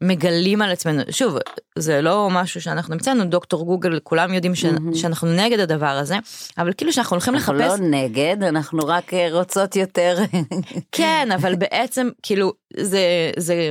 מגלים 0.00 0.62
על 0.62 0.70
עצמנו, 0.70 1.02
שוב, 1.10 1.36
זה 1.78 2.00
לא 2.00 2.28
משהו 2.32 2.60
שאנחנו 2.60 2.94
המצאנו, 2.94 3.24
דוקטור 3.24 3.64
גוגל, 3.64 3.98
כולם 4.02 4.34
יודעים 4.34 4.54
ש, 4.54 4.64
שאנחנו 4.94 5.28
נגד 5.28 5.60
הדבר 5.60 5.86
הזה, 5.86 6.16
אבל 6.58 6.72
כאילו 6.76 6.92
שאנחנו 6.92 7.14
הולכים 7.14 7.34
אנחנו 7.34 7.54
לחפש... 7.54 7.80
לא 7.80 7.86
נגד, 7.86 8.36
אנחנו 8.42 8.78
רק 8.86 9.14
אה, 9.14 9.28
רוצות 9.32 9.76
יותר. 9.76 10.16
כן, 10.92 11.28
אבל 11.34 11.54
בעצם 11.54 12.08
כאילו 12.22 12.52
זה 12.76 13.30
זה 13.36 13.70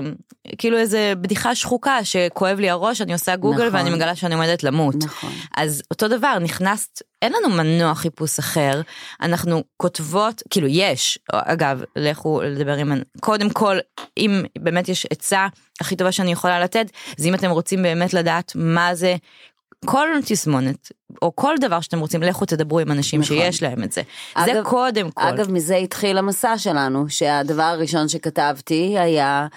כאילו 0.57 0.77
איזה 0.77 1.13
בדיחה 1.21 1.55
שחוקה 1.55 2.03
שכואב 2.03 2.59
לי 2.59 2.69
הראש, 2.69 3.01
אני 3.01 3.13
עושה 3.13 3.35
גוגל 3.35 3.67
נכון. 3.67 3.75
ואני 3.79 3.89
מגלה 3.89 4.15
שאני 4.15 4.35
עומדת 4.35 4.63
למות. 4.63 4.95
נכון. 4.95 5.31
אז 5.57 5.81
אותו 5.91 6.07
דבר, 6.07 6.39
נכנסת, 6.39 7.01
אין 7.21 7.33
לנו 7.33 7.49
מנוע 7.55 7.95
חיפוש 7.95 8.39
אחר, 8.39 8.81
אנחנו 9.21 9.63
כותבות, 9.77 10.43
כאילו 10.49 10.67
יש, 10.67 11.19
אגב, 11.31 11.81
לכו 11.95 12.41
לדבר 12.41 12.73
עם, 12.75 12.91
קודם 13.19 13.49
כל, 13.49 13.77
אם 14.17 14.43
באמת 14.59 14.89
יש 14.89 15.05
עצה 15.09 15.47
הכי 15.81 15.95
טובה 15.95 16.11
שאני 16.11 16.31
יכולה 16.31 16.59
לתת, 16.59 16.85
זה 17.17 17.29
אם 17.29 17.35
אתם 17.35 17.49
רוצים 17.49 17.83
באמת 17.83 18.13
לדעת 18.13 18.51
מה 18.55 18.95
זה. 18.95 19.15
כל 19.85 20.07
תסמונת 20.25 20.91
או 21.21 21.35
כל 21.35 21.55
דבר 21.61 21.81
שאתם 21.81 21.99
רוצים 21.99 22.23
לכו 22.23 22.45
תדברו 22.45 22.79
עם 22.79 22.91
אנשים 22.91 23.21
נכון. 23.21 23.37
שיש 23.37 23.63
להם 23.63 23.83
את 23.83 23.91
זה. 23.91 24.01
זה 24.45 24.51
אגב- 24.51 24.63
קודם 24.63 25.11
כל. 25.11 25.21
אגב, 25.27 25.51
מזה 25.51 25.75
התחיל 25.75 26.17
המסע 26.17 26.57
שלנו, 26.57 27.05
שהדבר 27.09 27.63
הראשון 27.63 28.07
שכתבתי 28.09 28.95
היה, 28.99 29.47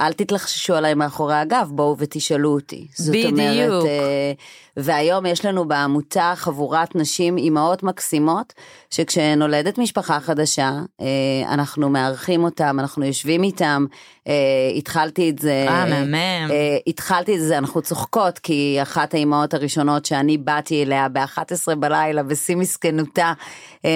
אל 0.00 0.12
תתלחששו 0.12 0.74
עליי 0.74 0.94
מאחורי 0.94 1.34
הגב, 1.34 1.70
בואו 1.74 1.96
ותשאלו 1.98 2.50
אותי. 2.50 2.86
זאת 2.94 3.08
בדיוק. 3.08 3.30
אומרת, 3.32 3.84
אה, 3.84 4.32
והיום 4.76 5.26
יש 5.26 5.44
לנו 5.44 5.68
בעמותה 5.68 6.32
חבורת 6.36 6.96
נשים, 6.96 7.36
אימהות 7.36 7.82
מקסימות, 7.82 8.52
שכשנולדת 8.90 9.78
משפחה 9.78 10.20
חדשה, 10.20 10.70
אה, 11.00 11.06
אנחנו 11.48 11.88
מארחים 11.88 12.44
אותם, 12.44 12.76
אנחנו 12.80 13.04
יושבים 13.04 13.42
איתם, 13.42 13.86
אה, 14.28 14.32
התחלתי 14.76 15.30
את 15.30 15.38
זה. 15.38 15.66
אה, 15.68 15.86
מהמם. 15.86 16.50
אה, 16.50 16.76
התחלתי 16.86 17.36
את 17.36 17.40
זה, 17.40 17.58
אנחנו 17.58 17.82
צוחקות, 17.82 18.38
כי 18.38 18.78
אחת 18.82 19.14
האימהות 19.14 19.54
הראשונות 19.54 20.06
שאני 20.06 20.38
באתי 20.38 20.82
אליה 20.82 21.08
ב-11 21.08 21.74
בלילה, 21.78 22.22
בשיא 22.22 22.56
מסכנותה, 22.56 23.32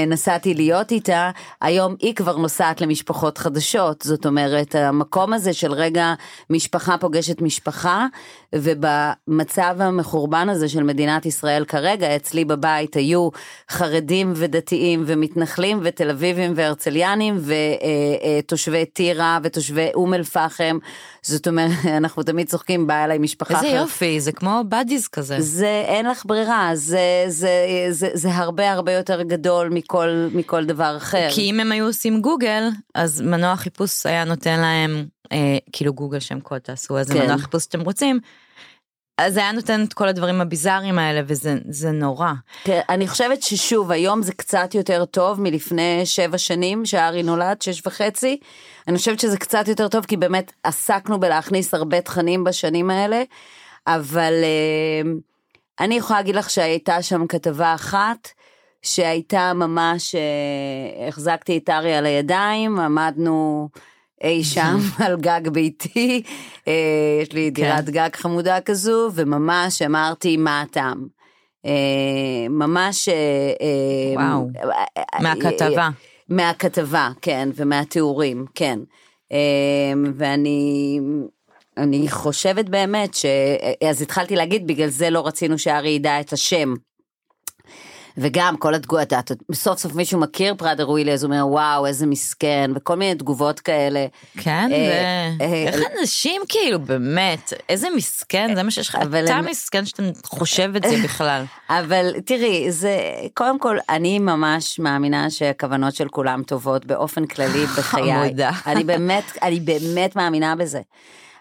נסעתי 0.06 0.54
להיות 0.54 0.90
איתה, 0.90 1.30
היום 1.60 1.94
היא 2.00 2.14
כבר 2.14 2.36
נוסעת 2.36 2.80
למשפחות 2.80 3.38
חדשות, 3.38 4.02
זאת 4.02 4.26
אומרת, 4.26 4.74
המקום 4.74 5.32
הזה 5.32 5.52
של 5.52 5.72
רגע 5.72 6.14
משפחה 6.50 6.98
פוגשת 6.98 7.42
משפחה, 7.42 8.06
ובמצב 8.54 9.76
המחורבן 9.78 10.48
הזה 10.48 10.68
של 10.68 10.82
מדינת 10.82 11.26
ישראל 11.26 11.64
כרגע, 11.64 12.16
אצלי 12.16 12.44
בבית 12.44 12.94
היו 12.94 13.28
חרדים 13.70 14.32
ודתיים 14.36 14.81
ומתנחלים 15.06 15.80
ותל 15.82 16.10
אביבים 16.10 16.52
והרצליאנים 16.56 17.40
ותושבי 18.42 18.84
טירה 18.84 19.38
ותושבי 19.42 19.88
אום 19.94 20.14
אל 20.14 20.22
פחם, 20.22 20.78
זאת 21.22 21.48
אומרת, 21.48 21.70
אנחנו 21.98 22.22
תמיד 22.22 22.48
צוחקים, 22.48 22.86
באה 22.86 23.04
אליי 23.04 23.18
משפחה 23.18 23.54
איזה 23.54 23.68
אחרת. 23.68 23.80
יופי, 23.80 24.20
זה 24.20 24.32
כמו 24.32 24.62
בדיז 24.68 25.08
כזה. 25.08 25.40
זה 25.40 25.82
אין 25.86 26.06
לך 26.06 26.22
ברירה, 26.26 26.70
זה, 26.74 27.24
זה, 27.28 27.66
זה, 27.90 28.08
זה 28.14 28.34
הרבה 28.34 28.72
הרבה 28.72 28.92
יותר 28.92 29.22
גדול 29.22 29.68
מכל, 29.68 30.28
מכל 30.32 30.64
דבר 30.64 30.96
אחר. 30.96 31.28
כי 31.34 31.50
אם 31.50 31.60
הם 31.60 31.72
היו 31.72 31.86
עושים 31.86 32.20
גוגל, 32.20 32.68
אז 32.94 33.20
מנוע 33.20 33.56
חיפוש 33.56 34.06
היה 34.06 34.24
נותן 34.24 34.60
להם, 34.60 35.04
אה, 35.32 35.58
כאילו 35.72 35.92
גוגל 35.92 36.20
שם 36.20 36.40
קוד 36.40 36.58
תעשו 36.58 36.98
איזה 36.98 37.14
כן. 37.14 37.24
מנוע 37.24 37.38
חיפוש 37.38 37.62
שאתם 37.62 37.80
רוצים, 37.80 38.20
אז 39.18 39.34
זה 39.34 39.40
היה 39.40 39.52
נותן 39.52 39.84
את 39.84 39.92
כל 39.92 40.08
הדברים 40.08 40.40
הביזאריים 40.40 40.98
האלה, 40.98 41.20
וזה 41.26 41.58
זה 41.68 41.90
נורא. 41.90 42.32
כן, 42.64 42.80
אני 42.88 43.08
חושבת 43.08 43.42
ששוב, 43.42 43.90
היום 43.90 44.22
זה 44.22 44.32
קצת 44.32 44.74
יותר 44.74 45.04
טוב 45.04 45.40
מלפני 45.40 46.00
שבע 46.04 46.38
שנים, 46.38 46.84
שארי 46.84 47.22
נולד, 47.22 47.62
שש 47.62 47.86
וחצי. 47.86 48.38
אני 48.88 48.98
חושבת 48.98 49.20
שזה 49.20 49.38
קצת 49.38 49.68
יותר 49.68 49.88
טוב, 49.88 50.04
כי 50.04 50.16
באמת 50.16 50.52
עסקנו 50.62 51.20
בלהכניס 51.20 51.74
הרבה 51.74 52.00
תכנים 52.00 52.44
בשנים 52.44 52.90
האלה, 52.90 53.22
אבל 53.86 54.32
אה, 54.42 55.10
אני 55.80 55.94
יכולה 55.94 56.18
להגיד 56.18 56.36
לך 56.36 56.50
שהייתה 56.50 57.02
שם 57.02 57.26
כתבה 57.26 57.74
אחת, 57.74 58.28
שהייתה 58.82 59.52
ממש, 59.54 60.14
אה, 60.14 61.08
החזקתי 61.08 61.58
את 61.58 61.70
ארי 61.70 61.94
על 61.94 62.06
הידיים, 62.06 62.78
עמדנו 62.78 63.68
אי 64.22 64.44
שם 64.44 64.78
על 65.04 65.16
גג 65.16 65.48
ביתי, 65.48 66.22
אה, 66.68 66.72
יש 67.22 67.32
לי 67.32 67.50
דירת 67.50 67.90
גג 67.90 68.10
חמודה 68.14 68.60
כזו, 68.60 69.10
וממש 69.14 69.82
אמרתי 69.82 70.36
מה 70.36 70.60
הטעם. 70.60 71.06
אה, 71.66 72.48
ממש... 72.50 73.08
אה, 73.08 73.14
וואו. 74.14 74.48
מהכתבה. 75.20 75.88
מהכתבה, 76.28 77.10
כן, 77.22 77.48
ומהתיאורים, 77.54 78.46
כן. 78.54 78.78
ואני 80.14 81.00
אני 81.76 82.08
חושבת 82.08 82.68
באמת 82.68 83.14
ש... 83.14 83.26
אז 83.90 84.02
התחלתי 84.02 84.36
להגיד, 84.36 84.66
בגלל 84.66 84.88
זה 84.88 85.10
לא 85.10 85.26
רצינו 85.26 85.58
שארי 85.58 85.90
ידע 85.90 86.20
את 86.20 86.32
השם. 86.32 86.74
וגם 88.16 88.56
כל 88.56 88.74
התגובות, 88.74 89.12
סוף 89.52 89.78
סוף 89.78 89.94
מישהו 89.94 90.20
מכיר 90.20 90.54
אז 91.12 91.24
הוא 91.24 91.32
אומר 91.32 91.46
וואו 91.46 91.86
איזה 91.86 92.06
מסכן, 92.06 92.70
וכל 92.74 92.96
מיני 92.96 93.14
תגובות 93.14 93.60
כאלה. 93.60 94.06
כן, 94.38 94.68
אה, 94.72 95.30
זה... 95.38 95.44
אה, 95.44 95.64
איך 95.66 95.80
אנשים 96.00 96.42
כאילו, 96.48 96.80
באמת, 96.80 97.52
איזה 97.68 97.88
מסכן, 97.96 98.54
זה 98.54 98.62
מה 98.62 98.70
שיש 98.70 98.88
לך, 98.88 98.98
אתה 99.24 99.40
מסכן 99.42 99.84
שאתה 99.84 100.02
חושב 100.24 100.76
את 100.76 100.82
זה 100.88 100.96
בכלל. 101.04 101.44
אבל 101.70 102.14
תראי, 102.24 102.72
זה, 102.72 102.98
קודם 103.34 103.58
כל, 103.58 103.76
אני 103.88 104.18
ממש 104.18 104.78
מאמינה 104.78 105.30
שהכוונות 105.30 105.94
של 105.94 106.08
כולם 106.08 106.42
טובות 106.42 106.86
באופן 106.86 107.26
כללי 107.26 107.66
בחיי. 107.76 108.12
אני 108.66 108.84
באמת, 108.84 109.24
אני 109.42 109.60
באמת 109.60 110.16
מאמינה 110.16 110.56
בזה. 110.56 110.80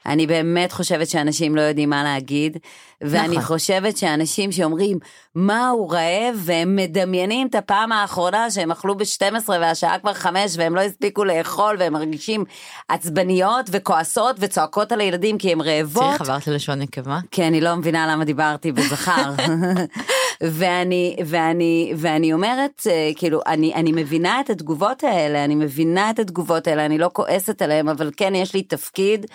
אני 0.05 0.27
באמת 0.27 0.71
חושבת 0.71 1.09
שאנשים 1.09 1.55
לא 1.55 1.61
יודעים 1.61 1.89
מה 1.89 2.03
להגיד, 2.03 2.57
ואני 3.01 3.37
נכון. 3.37 3.43
חושבת 3.43 3.97
שאנשים 3.97 4.51
שאומרים, 4.51 4.97
מה 5.35 5.69
הוא 5.69 5.93
רעב, 5.93 6.35
והם 6.35 6.75
מדמיינים 6.75 7.47
את 7.47 7.55
הפעם 7.55 7.91
האחרונה 7.91 8.51
שהם 8.51 8.71
אכלו 8.71 8.97
ב-12 8.97 9.49
והשעה 9.49 9.99
כבר 9.99 10.13
5 10.13 10.53
והם 10.57 10.75
לא 10.75 10.81
הספיקו 10.81 11.23
לאכול, 11.23 11.75
והם 11.79 11.93
מרגישים 11.93 12.45
עצבניות 12.89 13.69
וכועסות 13.71 14.35
וצועקות 14.39 14.91
על 14.91 15.01
הילדים 15.01 15.37
כי 15.37 15.51
הם 15.51 15.61
רעבות. 15.61 16.03
צריך 16.03 16.21
עברת 16.21 16.47
ללשון 16.47 16.79
נקבה? 16.79 17.19
כי 17.31 17.47
אני 17.47 17.61
לא 17.61 17.75
מבינה 17.75 18.07
למה 18.07 18.25
דיברתי 18.25 18.71
בזכר. 18.71 19.31
ואני, 20.41 21.15
ואני, 21.25 21.93
ואני 21.97 22.33
אומרת, 22.33 22.87
אה, 22.89 23.11
כאילו, 23.15 23.39
אני, 23.47 23.73
אני 23.73 23.91
מבינה 23.91 24.39
את 24.39 24.49
התגובות 24.49 25.03
האלה, 25.03 25.43
אני 25.43 25.55
מבינה 25.55 26.09
את 26.09 26.19
התגובות 26.19 26.67
האלה, 26.67 26.85
אני 26.85 26.97
לא 26.97 27.09
כועסת 27.13 27.61
עליהן, 27.61 27.87
אבל 27.89 28.11
כן, 28.17 28.35
יש 28.35 28.53
לי 28.53 28.63
תפקיד 28.63 29.25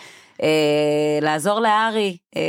אה, 0.43 0.49
לעזור 1.23 1.61
לארי, 1.61 2.17
אה, 2.37 2.43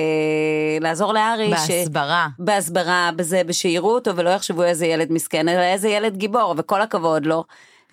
לעזור 0.81 1.13
לארי. 1.13 1.51
ש- 1.67 1.71
בהסברה. 1.71 2.27
בהסברה, 2.39 3.09
בזה, 3.15 3.41
בשיראו 3.43 3.95
אותו 3.95 4.15
ולא 4.15 4.29
יחשבו 4.29 4.63
איזה 4.63 4.85
ילד 4.85 5.11
מסכן, 5.11 5.49
אלא 5.49 5.61
איזה 5.61 5.89
ילד 5.89 6.17
גיבור, 6.17 6.55
וכל 6.57 6.81
הכבוד 6.81 7.25
לו. 7.25 7.43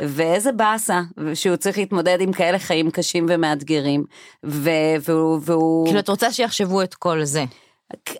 ואיזה 0.02 0.52
באסה, 0.52 1.00
שהוא 1.34 1.56
צריך 1.56 1.78
להתמודד 1.78 2.20
עם 2.20 2.32
כאלה 2.32 2.58
חיים 2.58 2.90
קשים 2.90 3.26
ומאתגרים. 3.28 4.04
ו- 4.44 4.70
והוא, 5.00 5.40
והוא... 5.42 5.86
כאילו 5.86 5.98
את 5.98 6.08
רוצה 6.08 6.32
שיחשבו 6.32 6.82
את 6.82 6.94
כל 6.94 7.24
זה. 7.24 7.44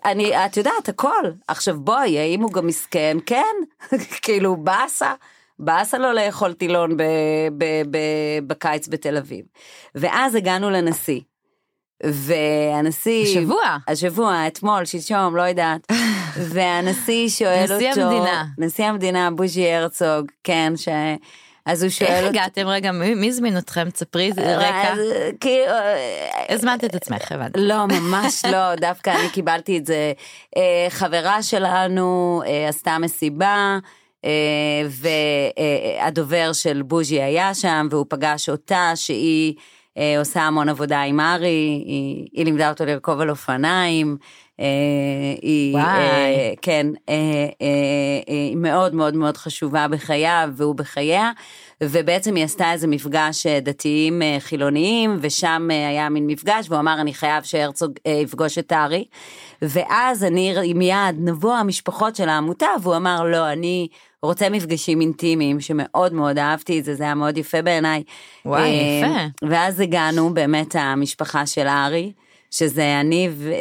אני, 0.05 0.45
את 0.45 0.57
יודעת, 0.57 0.89
הכל. 0.89 1.23
עכשיו 1.47 1.79
בואי, 1.79 2.19
האם 2.19 2.41
הוא 2.41 2.51
גם 2.51 2.67
מסכן? 2.67 3.17
כן. 3.25 3.55
כאילו, 4.23 4.55
באסה. 4.55 5.13
באסה 5.59 5.97
לו 5.97 6.13
לאכול 6.13 6.53
טילון 6.53 6.97
ב, 6.97 7.03
ב, 7.57 7.65
ב, 7.91 7.97
בקיץ 8.47 8.87
בתל 8.87 9.17
אביב. 9.17 9.45
ואז 9.95 10.35
הגענו 10.35 10.69
לנשיא. 10.69 11.21
והנשיא... 12.03 13.23
השבוע. 13.23 13.77
השבוע, 13.87 14.47
אתמול, 14.47 14.85
שלשום, 14.85 15.35
לא 15.35 15.41
יודעת. 15.41 15.91
והנשיא 16.53 17.29
שואל 17.29 17.63
אותו... 17.63 17.75
נשיא 17.75 18.03
המדינה. 18.03 18.45
נשיא 18.57 18.85
המדינה, 18.85 19.31
בוז'י 19.31 19.71
הרצוג, 19.71 20.31
כן, 20.43 20.73
ש... 20.75 20.87
אז 21.65 21.83
הוא 21.83 21.89
שואל 21.89 22.09
איך. 22.09 22.25
הגעתם 22.25 22.67
רגע 22.67 22.91
מי 22.91 23.13
מי 23.13 23.27
הזמין 23.27 23.57
אתכם 23.57 23.89
תספרי 23.89 24.31
רקע 24.37 24.93
אז, 24.93 24.99
כאילו... 25.39 25.71
אה, 25.71 26.45
הזמנת 26.49 26.83
את 26.83 26.95
עצמך 26.95 27.31
הבנתי. 27.31 27.59
לא, 27.61 27.85
ממש 27.85 28.45
לא, 28.45 28.75
דווקא 28.87 29.09
אני 29.09 29.29
קיבלתי 29.29 29.77
את 29.77 29.85
זה. 29.85 30.13
אה, 30.57 30.87
חברה 30.89 31.43
שלנו 31.43 32.41
אה, 32.45 32.69
עשתה 32.69 32.97
מסיבה, 32.97 33.79
אה, 34.25 34.31
והדובר 35.99 36.53
של 36.53 36.81
בוז'י 36.81 37.21
היה 37.21 37.53
שם, 37.53 37.87
והוא 37.91 38.05
פגש 38.09 38.49
אותה, 38.49 38.91
שהיא 38.95 39.53
אה, 39.97 40.19
עושה 40.19 40.41
המון 40.41 40.69
עבודה 40.69 41.01
עם 41.01 41.19
ארי, 41.19 41.47
היא, 41.85 42.27
היא 42.33 42.45
לימדה 42.45 42.69
אותו 42.69 42.85
לרכוב 42.85 43.19
על 43.19 43.29
אופניים. 43.29 44.17
אה, 44.59 44.65
היא. 45.41 45.77
אה, 45.77 46.53
כן, 46.61 46.87
אה, 47.09 47.15
היא 48.27 48.55
מאוד 48.55 48.95
מאוד 48.95 49.15
מאוד 49.15 49.37
חשובה 49.37 49.87
בחייו 49.87 50.49
והוא 50.55 50.75
בחייה, 50.75 51.31
ובעצם 51.83 52.35
היא 52.35 52.43
עשתה 52.43 52.71
איזה 52.71 52.87
מפגש 52.87 53.47
דתיים 53.47 54.21
חילוניים, 54.39 55.17
ושם 55.21 55.67
היה 55.71 56.09
מין 56.09 56.27
מפגש, 56.27 56.69
והוא 56.69 56.79
אמר 56.79 57.01
אני 57.01 57.13
חייב 57.13 57.43
שהרצוג 57.43 57.91
יפגוש 58.07 58.57
את 58.57 58.73
ארי, 58.73 59.05
ואז 59.61 60.23
אני 60.23 60.73
מיד 60.75 61.15
נבוא 61.17 61.53
המשפחות 61.53 62.15
של 62.15 62.29
העמותה, 62.29 62.67
והוא 62.81 62.95
אמר 62.95 63.23
לא, 63.23 63.51
אני 63.51 63.87
רוצה 64.23 64.49
מפגשים 64.49 65.01
אינטימיים, 65.01 65.61
שמאוד 65.61 66.13
מאוד 66.13 66.37
אהבתי 66.37 66.79
את 66.79 66.85
זה, 66.85 66.95
זה 66.95 67.03
היה 67.03 67.15
מאוד 67.15 67.37
יפה 67.37 67.61
בעיניי. 67.61 68.03
וואי, 68.45 68.69
יפה. 68.69 69.47
ואז 69.49 69.79
הגענו 69.79 70.33
באמת 70.33 70.75
המשפחה 70.75 71.45
של 71.45 71.67
ארי, 71.67 72.11
שזה 72.57 72.99
אני, 72.99 73.29
אה, 73.51 73.53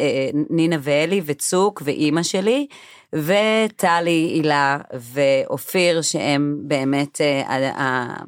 נינה 0.50 0.76
ואלי 0.80 1.20
וצוק 1.24 1.82
ואימא 1.84 2.22
שלי, 2.22 2.66
וטלי, 3.14 4.10
הילה 4.34 4.78
ואופיר, 5.14 6.02
שהם 6.02 6.56
באמת, 6.62 7.20
אה, 7.20 7.42
ה- 7.46 7.82
ה- 7.82 8.24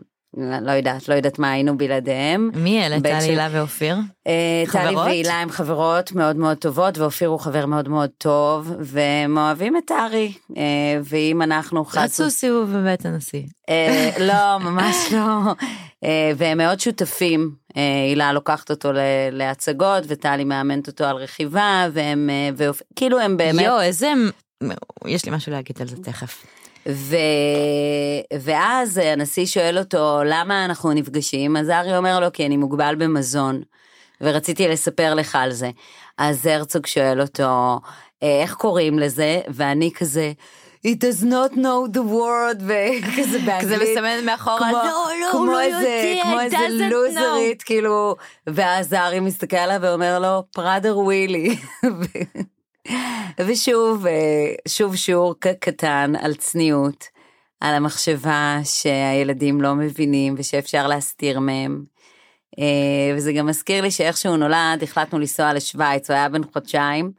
לא 0.61 0.73
יודעת, 0.73 1.09
לא 1.09 1.15
יודעת 1.15 1.39
מה 1.39 1.51
היינו 1.53 1.79
בלעדיהם. 1.79 2.51
מי 2.55 2.87
אלה? 2.87 2.99
בית 2.99 3.13
טל 3.13 3.21
של- 3.21 3.27
הילה 3.31 3.49
ואופיר? 3.53 3.97
אה, 4.27 4.33
טלי 4.73 4.83
חברות? 4.89 5.07
והילה 5.07 5.41
הם 5.41 5.51
חברות 5.51 6.13
מאוד 6.13 6.37
מאוד 6.37 6.57
טובות, 6.57 6.99
ואופיר 6.99 7.29
הוא 7.29 7.41
חבר 7.41 7.67
מאוד 7.67 7.89
מאוד 7.89 8.11
טוב, 8.19 8.73
והם 8.81 9.39
אוהבים 9.39 9.77
את 9.77 9.91
ארי, 9.93 10.33
אה, 10.57 10.63
ואם 11.05 11.43
אנחנו 11.43 11.85
חס... 11.85 11.97
רצו 12.21 12.31
סיבוב 12.31 12.71
בבית 12.77 13.07
הנשיא. 13.07 13.43
אה, 13.69 14.11
לא, 14.21 14.59
ממש 14.71 14.97
לא. 15.13 15.53
אה, 16.05 16.33
והם 16.37 16.59
מאוד 16.59 16.81
שותפים. 16.81 17.51
אה, 17.77 17.83
הילה 18.09 18.33
לוקחת 18.33 18.71
אותו 18.71 18.91
להצגות, 19.33 20.05
וטלי 20.07 20.45
מאמנת 20.45 20.87
אותו 20.87 21.05
על 21.05 21.17
רכיבה, 21.17 21.89
והם, 21.93 22.31
אה, 22.31 22.71
כאילו 22.97 23.21
הם 23.21 23.37
באמת... 23.37 23.65
יואו 23.65 23.81
איזה 23.81 24.13
יש 25.07 25.25
לי 25.25 25.33
משהו 25.33 25.53
להגיד 25.53 25.77
על 25.81 25.89
זה 25.89 25.97
תכף. 25.97 26.47
ו... 26.89 27.17
ואז 28.41 29.01
הנשיא 29.05 29.47
שואל 29.47 29.79
אותו 29.79 30.21
למה 30.25 30.65
אנחנו 30.65 30.93
נפגשים, 30.93 31.57
אז 31.57 31.71
ארי 31.71 31.97
אומר 31.97 32.21
לו 32.21 32.33
כי 32.33 32.47
אני 32.47 32.57
מוגבל 32.57 32.95
במזון, 32.99 33.63
ורציתי 34.21 34.69
לספר 34.69 35.15
לך 35.15 35.35
על 35.35 35.53
זה. 35.53 35.71
אז 36.19 36.47
הרצוג 36.47 36.87
שואל 36.87 37.21
אותו 37.21 37.81
"אה, 38.23 38.43
איך 38.43 38.55
קוראים 38.55 38.99
לזה, 38.99 39.41
ואני 39.49 39.91
כזה. 39.95 40.33
It 40.87 40.99
does 41.01 41.23
not 41.25 41.53
know 41.57 41.93
the 41.97 42.01
word, 42.13 42.63
וכזה 42.63 43.39
באנגלית. 43.39 43.61
כזה 43.61 43.77
מסמן 43.77 44.25
מאחורה, 44.27 44.59
כמו- 44.59 44.71
"לא, 44.73 44.83
לא, 45.21 45.31
כמו 45.31 45.41
הוא 45.41 45.47
לא 45.47 45.61
איזה- 45.63 45.79
יודע, 46.11 46.23
כמו 46.23 46.41
איזה 46.41 46.57
לוזרית, 46.91 47.63
כאילו, 47.63 48.17
ואז 48.47 48.93
הארי 48.93 49.21
מסתכל 49.21 49.57
עליו 49.57 49.79
ואומר 49.83 50.19
לו, 50.19 50.43
פראדר 50.55 50.99
ווילי. 50.99 51.57
ושוב, 53.47 54.07
אה, 54.07 54.13
שוב 54.69 54.97
שיעור 54.97 55.35
קטן 55.61 56.13
על 56.21 56.35
צניעות, 56.35 57.05
על 57.61 57.75
המחשבה 57.75 58.59
שהילדים 58.65 59.61
לא 59.61 59.75
מבינים 59.75 60.35
ושאפשר 60.39 60.87
להסתיר 60.87 61.41
מהם. 61.41 61.85
אה, 62.59 62.65
וזה 63.17 63.33
גם 63.33 63.47
מזכיר 63.47 63.83
לי 63.83 63.91
שאיך 63.91 64.17
שהוא 64.17 64.37
נולד, 64.37 64.83
החלטנו 64.83 65.19
לנסוע 65.19 65.53
לשוויץ, 65.53 66.11
הוא 66.11 66.17
היה 66.17 66.29
בן 66.29 66.41
חודשיים. 66.53 67.11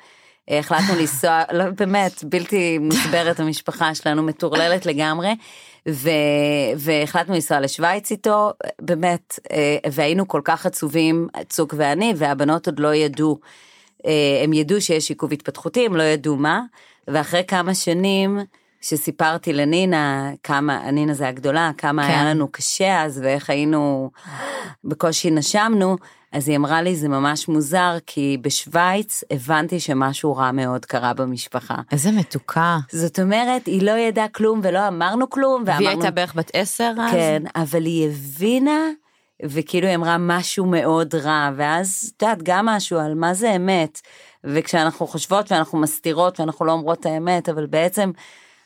החלטנו 0.48 0.96
לנסוע, 1.00 1.44
לא, 1.52 1.64
באמת, 1.78 2.24
בלתי 2.24 2.78
מוסברת 2.78 3.40
המשפחה 3.40 3.96
שלנו, 3.96 4.24
מטורללת 4.24 4.86
לגמרי. 4.86 5.36
ו... 5.90 6.10
והחלטנו 6.78 7.34
לנסוע 7.34 7.60
לשוויץ 7.60 8.12
איתו, 8.12 8.52
באמת, 8.82 9.40
אה, 9.52 9.78
והיינו 9.92 10.28
כל 10.28 10.42
כך 10.44 10.66
עצובים, 10.66 11.28
צוק 11.50 11.74
ואני, 11.78 12.14
והבנות 12.18 12.66
עוד 12.66 12.80
לא 12.80 12.94
ידעו, 12.94 13.40
אה, 14.06 14.42
הם 14.44 14.54
ידעו 14.54 14.82
שיש 14.82 15.10
עיכוב 15.10 15.34
התפתחותי, 15.34 15.86
הם 15.86 15.96
לא 15.96 16.04
ידעו 16.04 16.36
מה, 16.36 16.62
ואחרי 17.08 17.44
כמה 17.48 17.76
שנים, 17.76 18.40
שסיפרתי 18.82 19.54
לנינה 19.54 20.32
כמה, 20.44 20.92
נינה 20.92 21.14
זה 21.14 21.28
הגדולה, 21.28 21.72
כמה 21.78 22.04
כן. 22.04 22.10
היה 22.10 22.26
לנו 22.26 22.52
קשה 22.52 23.04
אז 23.04 23.22
ואיך 23.24 23.50
היינו, 23.50 24.12
בקושי 24.84 25.32
נשמנו, 25.32 25.98
אז 26.38 26.50
היא 26.50 26.58
אמרה 26.58 26.82
לי 26.82 26.96
זה 26.96 27.08
ממש 27.10 27.48
מוזר 27.48 27.98
כי 28.06 28.38
בשוויץ 28.42 29.24
הבנתי 29.32 29.80
שמשהו 29.80 30.36
רע 30.36 30.52
מאוד 30.52 30.86
קרה 30.86 31.14
במשפחה. 31.14 31.76
איזה 31.92 32.12
מתוקה. 32.12 32.78
זאת 32.92 33.20
אומרת 33.20 33.66
היא 33.66 33.82
לא 33.82 33.92
ידעה 33.92 34.28
כלום 34.28 34.60
ולא 34.64 34.88
אמרנו 34.88 35.30
כלום. 35.30 35.64
ואמרנו, 35.66 35.86
והיא 35.86 35.90
הייתה 35.90 36.12
בערך 36.12 36.36
בת 36.36 36.52
עשר 36.54 36.94
אז? 37.02 37.12
כן, 37.12 37.44
אבל 37.56 37.86
היא 37.86 38.08
הבינה 38.08 38.90
וכאילו 39.44 39.88
היא 39.88 39.96
אמרה 39.96 40.18
משהו 40.20 40.66
מאוד 40.66 41.16
רע 41.16 41.50
ואז 41.56 42.12
את 42.18 42.22
יודעת 42.22 42.44
גם 42.44 42.66
משהו 42.66 43.00
על 43.00 43.14
מה 43.16 43.34
זה 43.34 43.56
אמת 43.56 44.02
וכשאנחנו 44.44 45.08
חושבות 45.08 45.52
ואנחנו 45.52 45.78
מסתירות 45.78 46.40
ואנחנו 46.40 46.66
לא 46.66 46.72
אומרות 46.72 47.00
את 47.00 47.06
האמת 47.06 47.50
אבל 47.50 47.66
בעצם. 47.66 48.12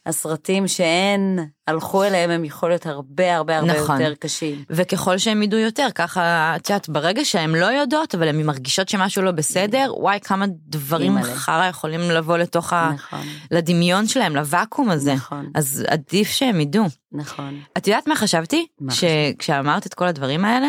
הסרטים 0.06 0.68
שהן 0.68 1.39
הלכו 1.68 2.04
אליהם 2.04 2.30
הם 2.30 2.45
יכול 2.45 2.70
להיות 2.70 2.86
הרבה 2.86 3.36
הרבה 3.36 3.58
הרבה 3.58 3.74
נכון. 3.74 4.02
יותר 4.02 4.16
קשים. 4.16 4.64
וככל 4.70 5.18
שהם 5.18 5.43
ידעו 5.43 5.60
יותר 5.60 5.88
ככה 5.95 6.54
את 6.56 6.70
יודעת 6.70 6.89
ברגע 6.89 7.26
שהן 7.26 7.56
לא 7.56 7.66
יודעות 7.66 8.16
אבל 8.16 8.28
הן 8.28 8.43
מרגישות 8.43 8.89
שמשהו 8.89 9.22
לא 9.24 9.32
בסדר 9.32 9.93
וואי 9.97 10.20
כמה 10.20 10.45
דברים 10.49 11.24
חרא 11.24 11.68
יכולים 11.68 12.02
לבוא 12.02 12.38
לתוך 12.38 12.74
נכון. 12.74 13.20
ה... 13.20 13.24
לדמיון 13.52 14.08
שלהם 14.08 14.36
לוואקום 14.36 14.89
הזה 14.89 15.14
נכון. 15.14 15.52
אז 15.56 15.86
עדיף 15.88 16.28
שהם 16.28 16.62
ידעו. 16.62 16.86
נכון. 17.12 17.62
את 17.78 17.88
יודעת 17.88 18.08
מה 18.08 18.16
חשבתי? 18.16 18.68
מה 18.80 18.93
שכשאמרת 18.93 19.86
את 19.86 19.93
כל 19.93 20.08
הדברים 20.08 20.45
האלה 20.45 20.68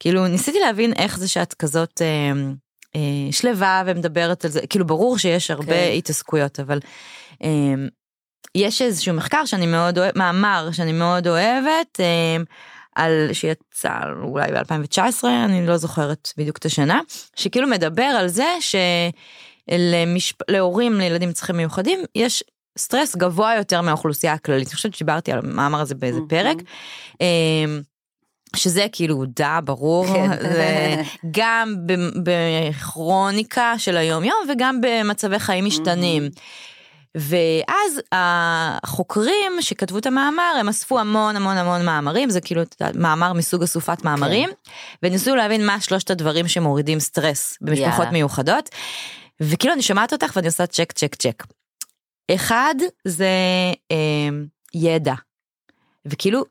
כאילו 0.00 0.26
ניסיתי 0.26 0.58
להבין 0.60 0.92
איך 0.92 1.18
זה 1.18 1.28
שאת 1.28 1.54
כזאת. 1.54 2.02
אה, 2.02 2.32
אה, 2.96 3.32
שלווה 3.32 3.82
ומדברת 3.86 4.44
על 4.44 4.50
זה 4.50 4.66
כאילו 4.66 4.86
ברור 4.86 5.18
שיש 5.18 5.50
הרבה 5.50 5.72
okay. 5.72 5.90
כן. 5.90 5.94
התעסקויות 5.96 6.60
אבל 6.60 6.78
אה, 7.42 7.74
יש 8.54 8.82
איזשהו 8.82 9.14
מחקר 9.14 9.44
שאני 9.44 9.66
מאוד 9.66 9.98
אוהבת, 9.98 10.16
מאמר 10.16 10.68
שאני 10.72 10.92
מאוד 10.92 11.28
אוהבת, 11.28 12.00
אה, 12.00 12.36
על 12.94 13.30
שיצא 13.32 13.90
אולי 14.22 14.52
ב-2019, 14.52 15.24
אני 15.24 15.66
לא 15.66 15.76
זוכרת 15.76 16.32
בדיוק 16.36 16.58
את 16.58 16.64
השנה, 16.64 17.00
שכאילו 17.36 17.68
מדבר 17.68 18.02
על 18.02 18.28
זה 18.28 18.46
שלהורים 19.68 20.94
לילדים 20.94 21.32
צרכים 21.32 21.56
מיוחדים 21.56 22.00
יש 22.14 22.44
סטרס 22.78 23.16
גבוה 23.16 23.54
יותר 23.56 23.82
מהאוכלוסייה 23.82 24.32
הכללית. 24.32 24.68
אני 24.68 24.74
חושבת 24.74 24.94
שדיברתי 24.94 25.32
על 25.32 25.38
המאמר 25.38 25.80
הזה 25.80 25.94
באיזה 25.94 26.20
פרק. 26.28 26.56
אה, 27.20 27.26
שזה 28.56 28.86
כאילו 28.92 29.24
דה 29.26 29.58
ברור 29.64 30.06
כן. 30.06 31.02
גם 31.30 31.74
בכרוניקה 32.22 33.74
של 33.78 33.96
היום 33.96 34.24
יום 34.24 34.38
וגם 34.48 34.80
במצבי 34.80 35.38
חיים 35.38 35.64
משתנים. 35.64 36.28
ואז 37.18 38.00
החוקרים 38.12 39.52
שכתבו 39.60 39.98
את 39.98 40.06
המאמר 40.06 40.56
הם 40.60 40.68
אספו 40.68 40.98
המון 40.98 41.36
המון 41.36 41.56
המון 41.56 41.84
מאמרים 41.84 42.30
זה 42.30 42.40
כאילו 42.40 42.62
מאמר 42.94 43.32
מסוג 43.32 43.62
אסופת 43.62 44.04
מאמרים 44.04 44.48
okay. 44.48 44.70
וניסו 45.02 45.36
להבין 45.36 45.66
מה 45.66 45.80
שלושת 45.80 46.10
הדברים 46.10 46.48
שמורידים 46.48 47.00
סטרס 47.00 47.58
במשפחות 47.60 48.08
yeah. 48.08 48.10
מיוחדות. 48.10 48.68
וכאילו 49.40 49.74
אני 49.74 49.82
שומעת 49.82 50.12
אותך 50.12 50.32
ואני 50.36 50.46
עושה 50.46 50.66
צ'ק 50.66 50.92
צ'ק 50.92 51.14
צ'ק. 51.14 51.44
אחד 52.34 52.74
זה 53.04 53.28
אה, 53.90 54.28
ידע 54.74 55.14
וכאילו 56.04 56.44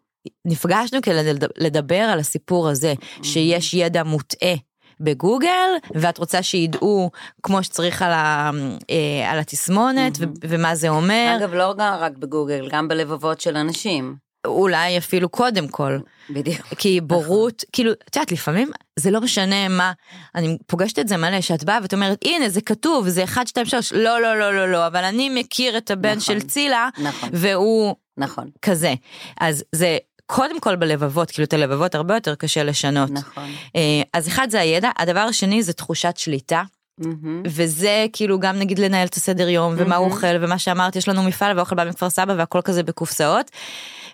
נפגשנו 0.46 1.02
כדי 1.02 1.34
לדבר 1.58 1.96
על 1.96 2.20
הסיפור 2.20 2.70
הזה 2.70 2.94
שיש 3.24 3.74
ידע 3.74 4.04
מוטעה 4.04 4.54
בגוגל 5.00 5.70
ואת 5.96 6.18
רוצה 6.18 6.44
שידעו 6.44 7.12
כמו 7.44 7.64
שצריך 7.64 8.02
על, 8.02 8.12
ה, 8.12 8.52
אה, 8.90 9.32
על 9.32 9.40
התסמונת 9.40 10.16
mm-hmm. 10.16 10.40
ומה 10.42 10.76
זה 10.76 10.90
אומר. 10.90 11.36
אגב 11.40 11.54
לא 11.54 11.74
רק 11.78 12.18
בגוגל 12.18 12.70
גם 12.72 12.88
בלבבות 12.88 13.42
של 13.42 13.58
אנשים. 13.58 14.28
אולי 14.48 14.98
אפילו 14.98 15.30
קודם 15.30 15.68
כל. 15.68 16.00
בדיוק. 16.30 16.62
כי 16.78 17.02
בורות, 17.02 17.64
כאילו, 17.72 17.92
את 17.92 18.16
יודעת, 18.16 18.32
לפעמים 18.32 18.72
זה 18.96 19.12
לא 19.12 19.22
משנה 19.22 19.68
מה, 19.68 19.92
אני 20.36 20.58
פוגשת 20.68 21.00
את 21.00 21.08
זה 21.08 21.18
מלא, 21.18 21.42
שאת 21.42 21.64
באה 21.64 21.80
ואת 21.82 21.94
אומרת, 21.94 22.18
הנה 22.26 22.50
זה 22.50 22.62
כתוב, 22.62 23.10
זה 23.10 23.24
1, 23.24 23.48
2, 23.48 23.66
3, 23.66 23.94
לא, 23.94 24.22
לא, 24.22 24.40
לא, 24.40 24.56
לא, 24.56 24.72
לא, 24.72 24.88
אבל 24.88 25.04
אני 25.04 25.30
מכיר 25.30 25.78
את 25.78 25.92
הבן 25.92 26.10
נכון, 26.10 26.20
של 26.20 26.42
צילה, 26.42 26.90
נכון, 26.98 27.30
והוא 27.34 27.96
נכון. 28.18 28.50
כזה. 28.62 28.94
אז 29.40 29.64
זה 29.72 29.98
קודם 30.28 30.60
כל 30.60 30.76
בלבבות, 30.76 31.32
כאילו 31.32 31.46
את 31.46 31.54
הלבבות 31.54 31.96
הרבה 31.96 32.14
יותר 32.14 32.36
קשה 32.36 32.64
לשנות. 32.64 33.12
נכון. 33.12 33.50
אה, 33.76 34.02
אז 34.14 34.28
אחד 34.28 34.48
זה 34.50 34.60
הידע, 34.60 34.90
הדבר 34.98 35.20
השני 35.20 35.64
זה 35.64 35.74
תחושת 35.74 36.18
שליטה. 36.18 36.64
Mm-hmm. 37.02 37.46
וזה 37.46 38.06
כאילו 38.14 38.40
גם 38.40 38.60
נגיד 38.60 38.80
לנהל 38.80 39.08
את 39.08 39.14
הסדר 39.14 39.50
יום 39.50 39.74
ומה 39.78 39.96
mm-hmm. 39.96 40.00
הוא 40.00 40.08
אוכל 40.08 40.28
ומה 40.42 40.60
שאמרת 40.60 40.96
יש 40.96 41.08
לנו 41.08 41.24
מפעל 41.24 41.58
ואוכל 41.58 41.76
בא 41.76 41.86
מכפר 41.86 42.10
סבא 42.10 42.34
והכל 42.38 42.62
כזה 42.62 42.84
בקופסאות 42.84 43.52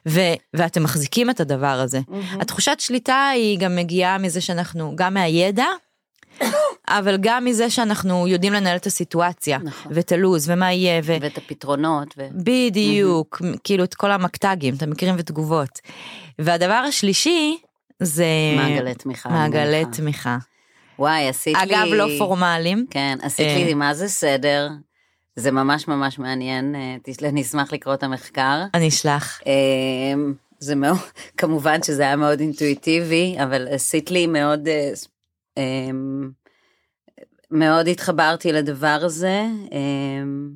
ו- 0.07 0.33
ואתם 0.53 0.83
מחזיקים 0.83 1.29
את 1.29 1.39
הדבר 1.39 1.67
הזה. 1.67 1.99
Mm-hmm. 1.99 2.41
התחושת 2.41 2.79
שליטה 2.79 3.29
היא 3.33 3.59
גם 3.59 3.75
מגיעה 3.75 4.17
מזה 4.17 4.41
שאנחנו 4.41 4.95
גם 4.95 5.13
מהידע 5.13 5.65
אבל 6.87 7.17
גם 7.21 7.45
מזה 7.45 7.69
שאנחנו 7.69 8.27
יודעים 8.27 8.53
לנהל 8.53 8.77
את 8.77 8.85
הסיטואציה 8.85 9.57
נכון. 9.63 9.91
ואת 9.95 10.11
הלו"ז 10.11 10.49
ומה 10.49 10.73
יהיה 10.73 11.01
ו... 11.03 11.15
ואת 11.21 11.37
הפתרונות 11.37 12.13
ו... 12.17 12.27
בדיוק 12.33 13.41
mm-hmm. 13.41 13.57
כאילו 13.63 13.83
את 13.83 13.93
כל 13.93 14.11
המקטגים 14.11 14.75
את 14.75 14.83
המקרים 14.83 15.15
ותגובות. 15.17 15.79
והדבר 16.39 16.73
השלישי 16.73 17.57
זה 17.99 18.25
מעגלי 18.57 18.93
תמיכה 18.93 19.29
מעגלי 19.29 19.83
תמיכה. 19.91 20.37
וואי 20.99 21.27
עשית 21.27 21.55
אגב, 21.55 21.67
לי 21.67 21.83
אגב 21.83 21.93
לא 21.93 22.07
פורמליים 22.17 22.85
כן 22.89 23.17
עשית 23.21 23.47
לי 23.47 23.69
אה. 23.69 23.73
מה 23.73 23.93
זה 23.93 24.07
סדר. 24.07 24.69
זה 25.35 25.51
ממש 25.51 25.87
ממש 25.87 26.19
מעניין 26.19 26.75
אה, 26.75 27.29
אני 27.29 27.41
אשמח 27.41 27.73
לקרוא 27.73 27.93
את 27.93 28.03
המחקר 28.03 28.63
אני 28.73 28.87
אשלח. 28.87 29.41
אה, 29.47 29.53
זה 30.59 30.75
מאוד 30.75 30.97
כמובן 31.37 31.83
שזה 31.83 32.03
היה 32.03 32.15
מאוד 32.15 32.39
אינטואיטיבי 32.39 33.35
אבל 33.43 33.67
עשית 33.67 34.11
לי 34.11 34.27
מאוד 34.27 34.67
מאוד 37.51 37.87
התחברתי 37.87 38.51
לדבר 38.51 38.99
הזה. 39.01 39.41
אמ, 39.71 40.49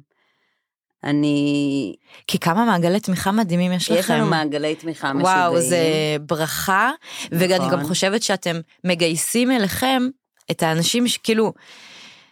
אני... 1.04 1.96
כי 2.28 2.40
כמה 2.40 2.66
מעגלי 2.66 3.00
תמיכה 3.00 3.32
מדהימים 3.32 3.72
יש 3.72 3.92
לכם. 3.92 4.00
יש 4.00 4.10
לנו 4.10 4.26
מעגלי 4.26 4.76
תמיכה 4.76 5.14
משוגעים. 5.14 5.38
וואו, 5.38 5.62
זה 5.62 5.82
ברכה, 6.22 6.92
נכון. 7.32 7.38
ואני 7.40 7.72
גם 7.72 7.84
חושבת 7.84 8.24
שאתם 8.24 8.60
מגייסים 8.84 9.52
אליכם 9.52 10.04
את 10.52 10.64
האנשים 10.64 11.08
שכאילו, 11.08 11.54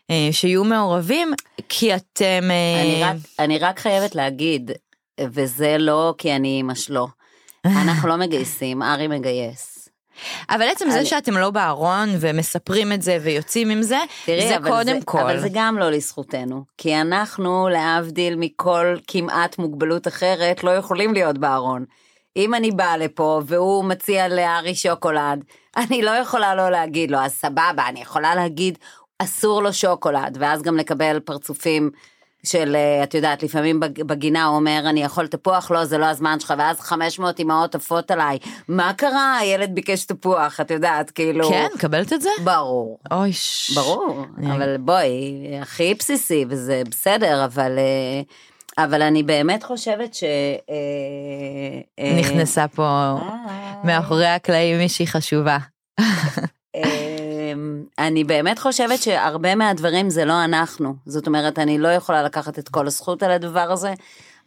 אה, 0.10 0.30
שיהיו 0.32 0.64
מעורבים, 0.64 1.34
כי 1.70 1.96
אתם... 1.96 2.52
אה, 2.52 2.82
אני 2.82 3.04
רק, 3.04 3.16
אני 3.40 3.58
רק 3.58 3.80
חייבת 3.80 4.16
להגיד, 4.16 4.72
וזה 5.22 5.78
לא 5.80 6.14
כי 6.18 6.36
אני 6.36 6.62
אמא 6.62 6.76
שלו, 6.76 7.08
אנחנו 7.66 8.08
לא 8.10 8.16
מגייסים, 8.16 8.84
ארי 8.84 9.08
מגייס. 9.08 9.75
אבל 10.50 10.68
עצם 10.70 10.90
זה 10.90 11.06
שאתם 11.06 11.38
לא 11.38 11.50
בארון 11.50 12.10
ומספרים 12.20 12.92
את 12.92 13.02
זה 13.02 13.18
ויוצאים 13.22 13.70
עם 13.70 13.82
זה, 13.82 14.00
תראי, 14.26 14.48
זה 14.48 14.56
קודם 14.68 15.00
זה, 15.00 15.06
כל. 15.06 15.20
אבל 15.20 15.40
זה 15.40 15.48
גם 15.54 15.78
לא 15.78 15.90
לזכותנו, 15.90 16.64
כי 16.78 17.02
אנחנו 17.02 17.70
להבדיל 17.70 18.36
מכל 18.36 18.96
כמעט 19.08 19.58
מוגבלות 19.60 20.08
אחרת 20.08 20.64
לא 20.64 20.72
יכולים 20.72 21.14
להיות 21.14 21.38
בארון. 21.38 21.86
אם 22.38 22.54
אני 22.54 22.72
באה 22.72 22.98
לפה 22.98 23.42
והוא 23.46 23.86
מציע 23.86 24.28
לארי 24.28 24.76
שוקולד, 24.76 25.44
אני 25.78 26.02
לא 26.02 26.12
יכולה 26.12 26.56
לא 26.56 26.70
להגיד 26.70 27.12
לו, 27.12 27.18
אז 27.18 27.32
סבבה, 27.32 27.88
אני 27.90 28.02
יכולה 28.02 28.36
להגיד, 28.36 28.78
אסור 29.20 29.64
לו 29.64 29.74
שוקולד, 29.74 30.38
ואז 30.40 30.62
גם 30.62 30.78
לקבל 30.78 31.20
פרצופים 31.20 31.92
של, 32.46 32.76
אה, 32.76 33.04
את 33.04 33.14
יודעת, 33.14 33.44
לפעמים 33.44 33.80
בגינה 33.80 34.46
הוא 34.46 34.56
אומר, 34.56 34.82
אני 34.86 35.04
יכול 35.04 35.28
תפוח, 35.28 35.72
לא, 35.72 35.86
זה 35.86 35.98
לא 35.98 36.06
הזמן 36.06 36.40
שלך, 36.40 36.54
ואז 36.58 36.80
500 36.80 37.40
אמהות 37.40 37.76
עפות 37.76 38.12
עליי. 38.12 38.38
מה 38.68 38.94
קרה? 38.94 39.38
הילד 39.38 39.76
ביקש 39.76 40.06
תפוח, 40.06 40.60
את 40.60 40.72
יודעת, 40.72 41.12
כאילו... 41.12 41.50
כן, 41.50 41.68
קבלת 41.78 42.14
את 42.14 42.22
זה? 42.22 42.30
ברור. 42.44 43.00
אוי, 43.12 43.34
ש... 43.34 43.72
ברור, 43.76 44.26
אני... 44.38 44.56
אבל 44.56 44.78
בואי, 44.78 45.34
הכי 45.62 45.94
בסיסי, 45.94 46.46
וזה 46.50 46.82
בסדר, 46.92 47.46
אבל... 47.46 47.72
אה, 47.78 48.22
אבל 48.78 49.02
אני 49.02 49.24
באמת 49.24 49.64
חושבת 49.64 50.14
ש... 50.14 50.24
אה, 52.00 52.14
נכנסה 52.20 52.68
פה 52.68 53.18
מאחורי 53.84 54.28
הקלעים 54.28 54.78
מישהי 54.78 55.08
חשובה. 55.08 55.58
אני 58.00 58.24
באמת 58.24 58.60
חושבת 58.60 59.02
שהרבה 59.02 59.56
מהדברים 59.56 60.10
זה 60.10 60.26
לא 60.26 60.44
אנחנו. 60.44 60.96
זאת 61.06 61.28
אומרת, 61.28 61.60
אני 61.60 61.78
לא 61.78 61.88
יכולה 61.88 62.24
לקחת 62.24 62.60
את 62.60 62.70
כל 62.70 62.88
הזכות 62.88 63.24
על 63.24 63.32
הדבר 63.32 63.72
הזה. 63.72 63.94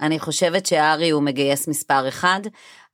אני 0.00 0.18
חושבת 0.18 0.66
שארי 0.66 1.10
הוא 1.10 1.22
מגייס 1.22 1.68
מספר 1.68 2.08
אחד. 2.08 2.40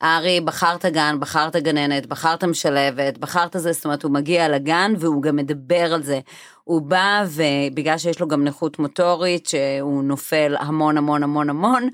ארי, 0.02 0.40
בחרת 0.40 0.86
גן, 0.86 1.16
בחרת 1.20 1.56
גננת, 1.56 2.06
בחרת 2.06 2.44
משלבת, 2.44 3.18
בחרת 3.18 3.56
זה, 3.58 3.72
זאת 3.72 3.84
אומרת, 3.84 4.02
הוא 4.02 4.12
מגיע 4.12 4.48
לגן 4.48 4.92
והוא 4.98 5.22
גם 5.22 5.36
מדבר 5.36 5.94
על 5.94 6.02
זה. 6.02 6.20
הוא 6.64 6.82
בא 6.82 7.24
ובגלל 7.28 7.98
שיש 7.98 8.20
לו 8.20 8.28
גם 8.28 8.44
נכות 8.44 8.78
מוטורית, 8.78 9.46
שהוא 9.46 10.04
נופל 10.04 10.56
המון 10.58 10.98
המון 10.98 11.22
המון 11.22 11.50
המון, 11.50 11.88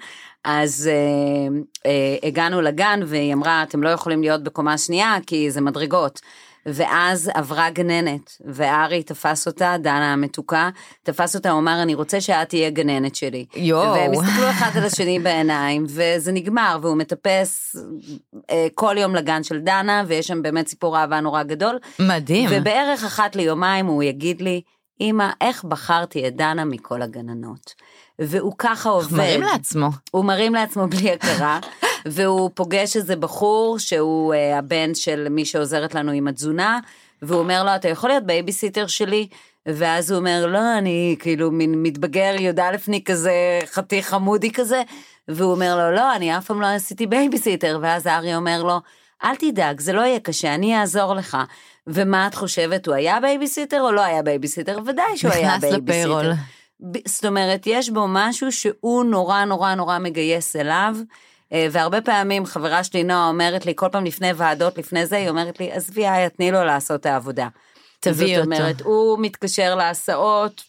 אז 0.44 0.90
אה, 0.92 1.60
אה, 1.86 2.28
הגענו 2.28 2.60
לגן 2.60 3.00
והיא 3.06 3.34
אמרה, 3.34 3.62
אתם 3.62 3.82
לא 3.82 3.88
יכולים 3.88 4.22
להיות 4.22 4.42
בקומה 4.42 4.78
שנייה 4.78 5.16
כי 5.26 5.50
זה 5.50 5.60
מדרגות. 5.60 6.20
ואז 6.66 7.30
עברה 7.34 7.70
גננת, 7.70 8.36
וארי 8.44 9.02
תפס 9.02 9.46
אותה, 9.46 9.76
דנה 9.78 10.12
המתוקה, 10.12 10.70
תפס 11.02 11.36
אותה, 11.36 11.50
הוא 11.50 11.58
אמר, 11.58 11.82
אני 11.82 11.94
רוצה 11.94 12.20
שאת 12.20 12.48
תהיה 12.48 12.70
גננת 12.70 13.14
שלי. 13.14 13.46
יואו. 13.56 13.92
והם 13.92 14.12
הסתכלו 14.12 14.50
אחד 14.50 14.70
על 14.76 14.84
השני 14.84 15.18
בעיניים, 15.24 15.86
וזה 15.88 16.32
נגמר, 16.32 16.78
והוא 16.82 16.96
מטפס 16.96 17.76
אה, 18.50 18.66
כל 18.74 18.94
יום 18.98 19.14
לגן 19.14 19.42
של 19.42 19.58
דנה, 19.58 20.04
ויש 20.06 20.26
שם 20.26 20.42
באמת 20.42 20.68
סיפור 20.68 20.98
אהבה 20.98 21.20
נורא 21.20 21.42
גדול. 21.42 21.78
מדהים. 21.98 22.50
ובערך 22.52 23.04
אחת 23.04 23.36
ליומיים 23.36 23.86
הוא 23.86 24.02
יגיד 24.02 24.40
לי, 24.40 24.62
אמא, 25.00 25.30
איך 25.40 25.64
בחרתי 25.64 26.28
את 26.28 26.36
דנה 26.36 26.64
מכל 26.64 27.02
הגננות? 27.02 27.74
והוא 28.20 28.52
ככה 28.58 28.88
עובד. 28.88 29.16
מרים 29.16 29.42
לעצמו. 29.42 29.88
הוא 30.10 30.24
מרים 30.24 30.54
לעצמו 30.54 30.86
בלי 30.86 31.10
הכרה, 31.10 31.60
והוא 32.06 32.50
פוגש 32.54 32.96
איזה 32.96 33.16
בחור 33.16 33.78
שהוא 33.78 34.34
אה, 34.34 34.58
הבן 34.58 34.94
של 34.94 35.26
מי 35.30 35.44
שעוזרת 35.44 35.94
לנו 35.94 36.12
עם 36.12 36.28
התזונה, 36.28 36.78
והוא 37.22 37.38
אומר 37.38 37.64
לו, 37.64 37.74
אתה 37.76 37.88
יכול 37.88 38.10
להיות 38.10 38.24
בייביסיטר 38.24 38.86
שלי? 38.86 39.28
ואז 39.66 40.10
הוא 40.10 40.18
אומר, 40.18 40.46
לא, 40.46 40.78
אני 40.78 41.16
כאילו 41.18 41.50
מין 41.50 41.82
מתבגר 41.82 42.34
י"א-ני 42.38 43.04
כזה, 43.04 43.58
חתיך 43.66 44.08
חמודי 44.08 44.52
כזה, 44.52 44.82
והוא 45.28 45.52
אומר 45.52 45.76
לו, 45.76 45.96
לא, 45.96 46.16
אני 46.16 46.38
אף 46.38 46.46
פעם 46.46 46.60
לא 46.60 46.66
עשיתי 46.66 47.06
בייביסיטר, 47.06 47.78
ואז 47.82 48.06
ארי 48.06 48.34
אומר 48.34 48.62
לו, 48.62 48.80
אל 49.24 49.36
תדאג, 49.36 49.80
זה 49.80 49.92
לא 49.92 50.00
יהיה 50.00 50.20
קשה, 50.20 50.54
אני 50.54 50.80
אעזור 50.80 51.14
לך. 51.14 51.36
ומה 51.86 52.26
את 52.26 52.34
חושבת, 52.34 52.86
הוא 52.86 52.94
היה 52.94 53.20
בייביסיטר 53.20 53.80
או 53.80 53.92
לא 53.92 54.00
היה 54.00 54.22
בייביסיטר? 54.22 54.78
ודאי 54.86 55.16
שהוא 55.16 55.32
היה 55.32 55.48
נכנס 55.48 55.60
בייביסיטר. 55.60 55.82
ל 55.82 55.88
payroll. 55.88 56.32
זאת 57.06 57.24
אומרת, 57.24 57.62
יש 57.66 57.90
בו 57.90 58.06
משהו 58.08 58.52
שהוא 58.52 59.04
נורא 59.04 59.44
נורא 59.44 59.74
נורא 59.74 59.98
מגייס 59.98 60.56
אליו. 60.56 60.96
אה, 61.52 61.66
והרבה 61.70 62.00
פעמים 62.00 62.46
חברה 62.46 62.84
שלי 62.84 63.04
נועה 63.04 63.28
אומרת 63.28 63.66
לי, 63.66 63.72
כל 63.76 63.88
פעם 63.92 64.04
לפני 64.04 64.32
ועדות, 64.36 64.78
לפני 64.78 65.06
זה, 65.06 65.16
היא 65.16 65.28
אומרת 65.28 65.60
לי, 65.60 65.72
עזבי, 65.72 66.08
איה, 66.08 66.28
תני 66.28 66.50
לו 66.50 66.64
לעשות 66.64 67.00
את 67.00 67.06
העבודה. 67.06 67.48
תביאי 68.00 68.36
זאת 68.36 68.44
אותו. 68.44 68.56
אומרת, 68.56 68.80
הוא 68.80 69.18
מתקשר 69.18 69.74
להסעות, 69.74 70.62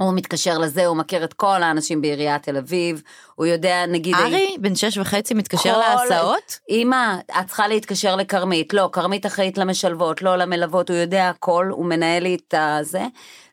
הוא 0.00 0.14
מתקשר 0.14 0.58
לזה, 0.58 0.86
הוא 0.86 0.96
מכיר 0.96 1.24
את 1.24 1.32
כל 1.32 1.62
האנשים 1.62 2.00
בעיריית 2.00 2.42
תל 2.42 2.56
אביב, 2.56 3.02
הוא 3.34 3.46
יודע, 3.46 3.86
נגיד... 3.86 4.14
ארי, 4.14 4.56
בן 4.60 4.74
שש 4.74 4.98
וחצי, 4.98 5.34
מתקשר 5.34 5.74
כל- 5.74 5.80
להסעות? 6.02 6.58
אמא, 6.70 7.16
את 7.40 7.46
צריכה 7.46 7.68
להתקשר 7.68 8.16
לכרמית, 8.16 8.74
לא, 8.74 8.88
כרמית 8.92 9.26
אחראית 9.26 9.58
למשלבות, 9.58 10.22
לא 10.22 10.36
למלוות, 10.36 10.90
הוא 10.90 10.96
יודע 10.98 11.28
הכל, 11.28 11.68
הוא 11.70 11.86
מנהל 11.86 12.22
לי 12.22 12.34
את 12.48 12.54
הזה, 12.58 13.02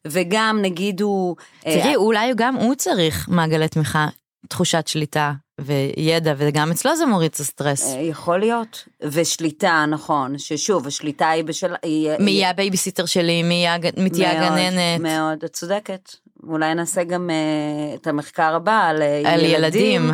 וגם 0.07 0.59
נגיד 0.61 1.01
הוא... 1.01 1.35
אה, 1.67 1.81
תראי, 1.81 1.95
אולי 1.95 2.31
גם 2.35 2.55
הוא 2.55 2.75
צריך 2.75 3.29
מעגלי 3.29 3.67
תמיכה, 3.67 4.07
תחושת 4.49 4.87
שליטה 4.87 5.31
וידע, 5.61 6.33
וגם 6.37 6.71
אצלו 6.71 6.95
זה 6.95 7.05
מוריד 7.05 7.31
את 7.33 7.39
הסטרס. 7.39 7.93
אה, 7.95 8.01
יכול 8.01 8.39
להיות, 8.39 8.87
ושליטה, 9.03 9.85
נכון, 9.87 10.37
ששוב, 10.37 10.87
השליטה 10.87 11.29
היא 11.29 11.43
בשל... 11.43 11.73
מי 12.19 12.31
יהיה 12.31 12.49
הבייביסיטר 12.49 13.05
שלי, 13.05 13.43
מי 13.43 13.53
יהיה 13.53 13.73
הג- 13.73 13.99
מי 13.99 14.09
תהיה 14.09 14.39
מאוד, 14.39 14.51
הגננת. 14.51 15.01
מאוד, 15.01 15.43
את 15.43 15.53
צודקת. 15.53 16.09
אולי 16.43 16.75
נעשה 16.75 17.03
גם 17.03 17.29
אה, 17.29 17.95
את 17.95 18.07
המחקר 18.07 18.55
הבא 18.55 18.87
על, 18.87 19.01
אה, 19.01 19.33
על 19.33 19.43
ילדים. 19.43 20.11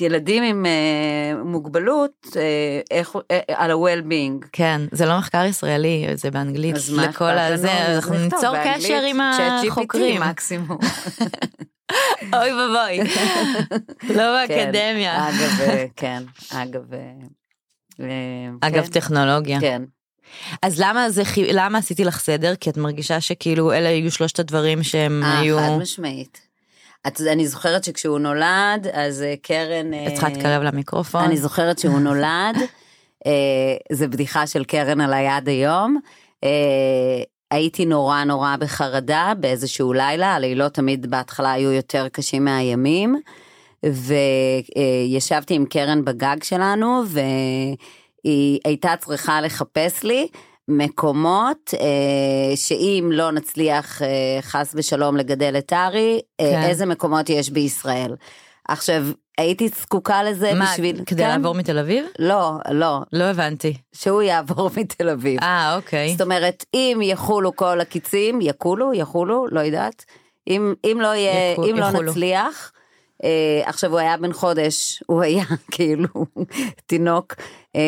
ילדים 0.00 0.42
עם 0.42 0.66
אה, 0.66 1.44
מוגבלות, 1.44 2.26
אה, 2.36 2.80
איך, 2.90 3.16
אה, 3.30 3.40
על 3.54 3.70
ה-well-being. 3.70 4.46
כן, 4.52 4.80
זה 4.92 5.06
לא 5.06 5.18
מחקר 5.18 5.44
ישראלי, 5.44 6.06
זה 6.14 6.30
באנגלית. 6.30 6.76
אז 6.76 6.90
מה 6.90 7.06
לכל 7.06 7.24
אכפת 7.24 7.28
לנו? 7.28 7.54
אז 7.54 7.64
אנחנו 7.64 8.14
נכתוב 8.14 8.40
ניצור 8.40 8.56
קשר 8.64 9.02
עם 9.06 9.20
החוקרים. 9.20 10.22
מקסימום. 10.22 10.78
אוי 12.34 12.52
ואבוי. 12.52 12.98
לא 14.16 14.46
כן, 14.48 14.56
באקדמיה. 14.56 15.28
אגב, 15.28 15.60
אה, 15.60 15.84
כן, 15.96 16.22
אגב, 16.52 16.82
אגב, 18.60 18.84
כן, 18.84 18.90
טכנולוגיה. 18.90 19.60
כן. 19.60 19.82
אז 20.62 20.80
למה 20.80 21.10
זה, 21.10 21.22
למה 21.52 21.78
עשיתי 21.78 22.04
לך 22.04 22.20
סדר? 22.20 22.54
כי 22.56 22.70
את 22.70 22.76
מרגישה 22.76 23.20
שכאילו 23.20 23.72
אלה 23.72 23.88
היו 23.88 24.10
שלושת 24.10 24.38
הדברים 24.38 24.82
שהם 24.82 25.22
אה, 25.24 25.38
היו... 25.38 25.58
חד 25.58 25.78
משמעית. 25.80 26.52
את, 27.06 27.20
אני 27.20 27.46
זוכרת 27.48 27.84
שכשהוא 27.84 28.18
נולד, 28.18 28.86
אז 28.92 29.22
אה, 29.22 29.34
קרן... 29.42 29.94
אה, 29.94 30.06
את 30.06 30.12
צריכה 30.12 30.28
להתקרב 30.28 30.62
למיקרופון. 30.62 31.24
אני 31.24 31.36
זוכרת 31.36 31.78
שהוא 31.78 32.00
נולד, 32.08 32.56
אה, 33.26 33.76
זה 33.92 34.08
בדיחה 34.08 34.46
של 34.46 34.64
קרן 34.64 35.00
על 35.00 35.12
היד 35.12 35.48
היום. 35.48 35.96
אה, 36.44 37.22
הייתי 37.50 37.86
נורא 37.86 38.24
נורא 38.24 38.56
בחרדה 38.56 39.32
באיזשהו 39.40 39.92
לילה, 39.92 40.34
הלילות 40.34 40.74
תמיד 40.74 41.10
בהתחלה 41.10 41.52
היו 41.52 41.72
יותר 41.72 42.08
קשים 42.08 42.44
מהימים. 42.44 43.20
וישבתי 43.86 45.54
עם 45.54 45.64
קרן 45.64 46.04
בגג 46.04 46.36
שלנו, 46.42 47.02
והיא 48.24 48.60
הייתה 48.64 48.94
צריכה 49.00 49.40
לחפש 49.40 50.02
לי 50.02 50.28
מקומות 50.68 51.74
אה, 51.80 52.56
שאם 52.56 53.10
לא 53.12 53.30
נצליח 53.32 54.02
אה, 54.02 54.08
חס 54.42 54.72
ושלום 54.74 55.16
לגדל 55.16 55.54
את 55.58 55.72
ארי, 55.72 56.20
אה, 56.40 56.50
כן. 56.52 56.62
איזה 56.62 56.86
מקומות 56.86 57.28
יש 57.30 57.50
בישראל. 57.50 58.14
עכשיו, 58.68 59.02
הייתי 59.38 59.68
זקוקה 59.68 60.22
לזה 60.22 60.54
מה, 60.54 60.70
בשביל... 60.72 61.02
כדי 61.06 61.22
כן? 61.22 61.28
לעבור 61.28 61.54
מתל 61.54 61.78
אביב? 61.78 62.04
לא, 62.18 62.52
לא, 62.70 62.98
לא 63.12 63.24
הבנתי. 63.24 63.74
שהוא 63.92 64.22
יעבור 64.22 64.70
מתל 64.76 65.08
אביב. 65.08 65.40
אה, 65.42 65.76
אוקיי. 65.76 66.12
זאת 66.12 66.20
אומרת, 66.20 66.64
אם 66.74 66.98
יחולו 67.02 67.56
כל 67.56 67.80
הקיצים, 67.80 68.40
יקולו, 68.40 68.94
יחולו, 68.94 69.46
לא 69.50 69.60
יודעת. 69.60 70.04
אם, 70.48 70.74
אם 70.84 70.98
לא 71.00 71.08
יהיה, 71.14 71.52
יקו- 71.52 71.64
אם 71.64 71.76
לא 71.76 71.84
יחולו. 71.84 72.10
נצליח, 72.10 72.72
אה, 72.74 72.81
עכשיו 73.64 73.90
הוא 73.90 73.98
היה 73.98 74.16
בן 74.16 74.32
חודש, 74.32 75.02
הוא 75.06 75.22
היה 75.22 75.44
כאילו 75.74 76.08
תינוק, 76.86 77.34
אה, 77.76 77.80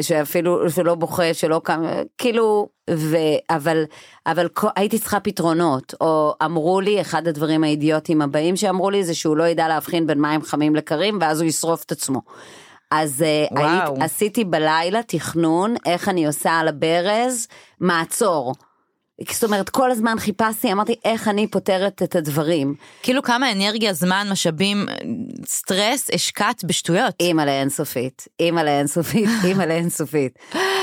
שאפילו, 0.00 0.70
שלא 0.70 0.94
בוכה, 0.94 1.34
שלא 1.34 1.60
קם, 1.64 1.82
כאילו, 2.18 2.68
ו, 2.90 3.16
אבל, 3.50 3.84
אבל 4.26 4.48
הייתי 4.76 4.98
צריכה 4.98 5.20
פתרונות, 5.20 5.94
או 6.00 6.34
אמרו 6.44 6.80
לי, 6.80 7.00
אחד 7.00 7.28
הדברים 7.28 7.64
האידיוטיים 7.64 8.22
הבאים 8.22 8.56
שאמרו 8.56 8.90
לי 8.90 9.04
זה 9.04 9.14
שהוא 9.14 9.36
לא 9.36 9.44
ידע 9.44 9.68
להבחין 9.68 10.06
בין 10.06 10.20
מים 10.20 10.42
חמים 10.42 10.76
לקרים, 10.76 11.18
ואז 11.20 11.40
הוא 11.40 11.48
ישרוף 11.48 11.84
את 11.84 11.92
עצמו. 11.92 12.20
אז 12.90 13.22
אה. 13.22 13.46
היית, 13.62 14.02
עשיתי 14.02 14.44
בלילה 14.44 15.02
תכנון 15.02 15.74
איך 15.86 16.08
אני 16.08 16.26
עושה 16.26 16.52
על 16.52 16.68
הברז 16.68 17.48
מעצור. 17.80 18.54
זאת 19.32 19.44
אומרת 19.44 19.68
כל 19.68 19.90
הזמן 19.90 20.18
חיפשתי 20.18 20.72
אמרתי 20.72 20.94
איך 21.04 21.28
אני 21.28 21.46
פותרת 21.46 22.02
את 22.02 22.16
הדברים. 22.16 22.74
כאילו 23.02 23.22
כמה 23.22 23.52
אנרגיה, 23.52 23.92
זמן, 23.92 24.26
משאבים, 24.30 24.86
סטרס 25.46 26.10
השקעת 26.14 26.64
בשטויות. 26.64 27.14
אימא'לה 27.20 27.60
אינסופית, 27.60 28.28
אימא'לה 28.40 28.78
אינסופית, 28.78 29.28
אימא'לה 29.44 29.74
אינסופית. 29.74 30.38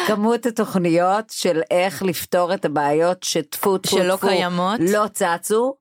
כמות 0.07 0.45
התוכניות 0.45 1.25
של 1.29 1.61
איך 1.71 2.03
לפתור 2.03 2.53
את 2.53 2.65
הבעיות 2.65 3.23
שטפו 3.23 3.77
טפו 3.77 3.97
שלא 3.97 4.15
טפו, 4.15 4.27
קיימות. 4.27 4.79
לא 4.79 5.05
צצו. 5.13 5.73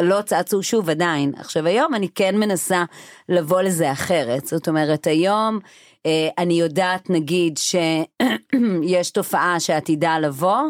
לא 0.00 0.22
צצו 0.22 0.62
שוב 0.62 0.90
עדיין. 0.90 1.32
עכשיו 1.38 1.66
היום 1.66 1.94
אני 1.94 2.08
כן 2.14 2.36
מנסה 2.36 2.84
לבוא 3.28 3.62
לזה 3.62 3.92
אחרת. 3.92 4.46
זאת 4.46 4.68
אומרת 4.68 5.06
היום 5.06 5.58
אה, 6.06 6.28
אני 6.38 6.54
יודעת 6.54 7.10
נגיד 7.10 7.58
שיש 7.58 9.10
תופעה 9.14 9.60
שעתידה 9.60 10.18
לבוא. 10.18 10.60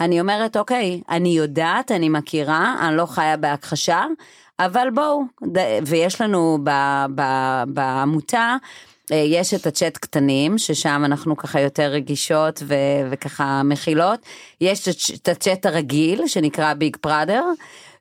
אני 0.00 0.20
אומרת 0.20 0.56
אוקיי, 0.56 1.00
אני 1.08 1.28
יודעת, 1.28 1.90
אני 1.90 2.08
מכירה, 2.08 2.76
אני 2.88 2.96
לא 2.96 3.06
חיה 3.06 3.36
בהכחשה, 3.36 4.04
אבל 4.58 4.88
בואו, 4.94 5.22
ויש 5.86 6.20
לנו 6.20 6.58
ב, 6.64 6.70
ב, 7.14 7.22
בעמותה, 7.66 8.56
אה, 9.12 9.16
יש 9.16 9.54
את 9.54 9.66
הצ'אט 9.66 9.96
קטנים, 9.96 10.58
ששם 10.58 11.02
אנחנו 11.04 11.36
ככה 11.36 11.60
יותר 11.60 11.82
רגישות 11.82 12.62
ו, 12.66 12.74
וככה 13.10 13.62
מכילות, 13.62 14.20
יש 14.60 14.88
את 15.14 15.28
הצ'אט 15.28 15.66
הרגיל, 15.66 16.26
שנקרא 16.26 16.74
ביג 16.74 16.96
פראדר, 16.96 17.44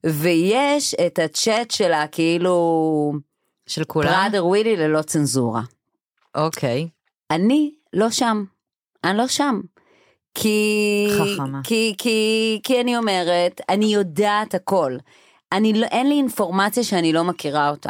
ויש 0.04 0.96
את 1.06 1.20
הצ'אט 1.20 1.72
של 1.72 1.94
הכאילו, 1.94 3.14
של 3.68 3.84
כולם? 3.84 4.10
פראדר 4.10 4.46
ווילי 4.46 4.76
ללא 4.76 5.02
צנזורה. 5.02 5.62
אוקיי. 6.36 6.88
אני 7.32 7.72
לא 7.94 8.10
שם, 8.10 8.44
אני 9.04 9.18
לא 9.18 9.28
שם. 9.28 9.62
כי, 10.34 11.08
חכמה. 11.18 11.60
כי, 11.64 11.96
כי, 11.98 12.60
כי 12.64 12.82
אני 12.82 12.98
אומרת, 12.98 13.62
אני 13.70 13.86
יודעת 13.86 14.56
הכל. 14.56 14.98
אני 15.52 15.74
לא, 15.74 15.86
אין 15.86 16.10
לי 16.10 16.16
אינפורמציה 16.16 16.84
שאני 16.84 17.14
לא 17.14 17.24
מכירה 17.24 17.70
אותה. 17.70 17.90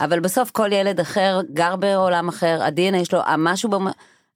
אבל 0.00 0.20
בסוף 0.20 0.50
כל 0.50 0.72
ילד 0.72 1.00
אחר 1.00 1.40
גר 1.52 1.76
בעולם 1.76 2.28
אחר, 2.28 2.60
יש 2.94 3.12
לו 3.12 3.20
משהו, 3.38 3.70
במ... 3.70 3.86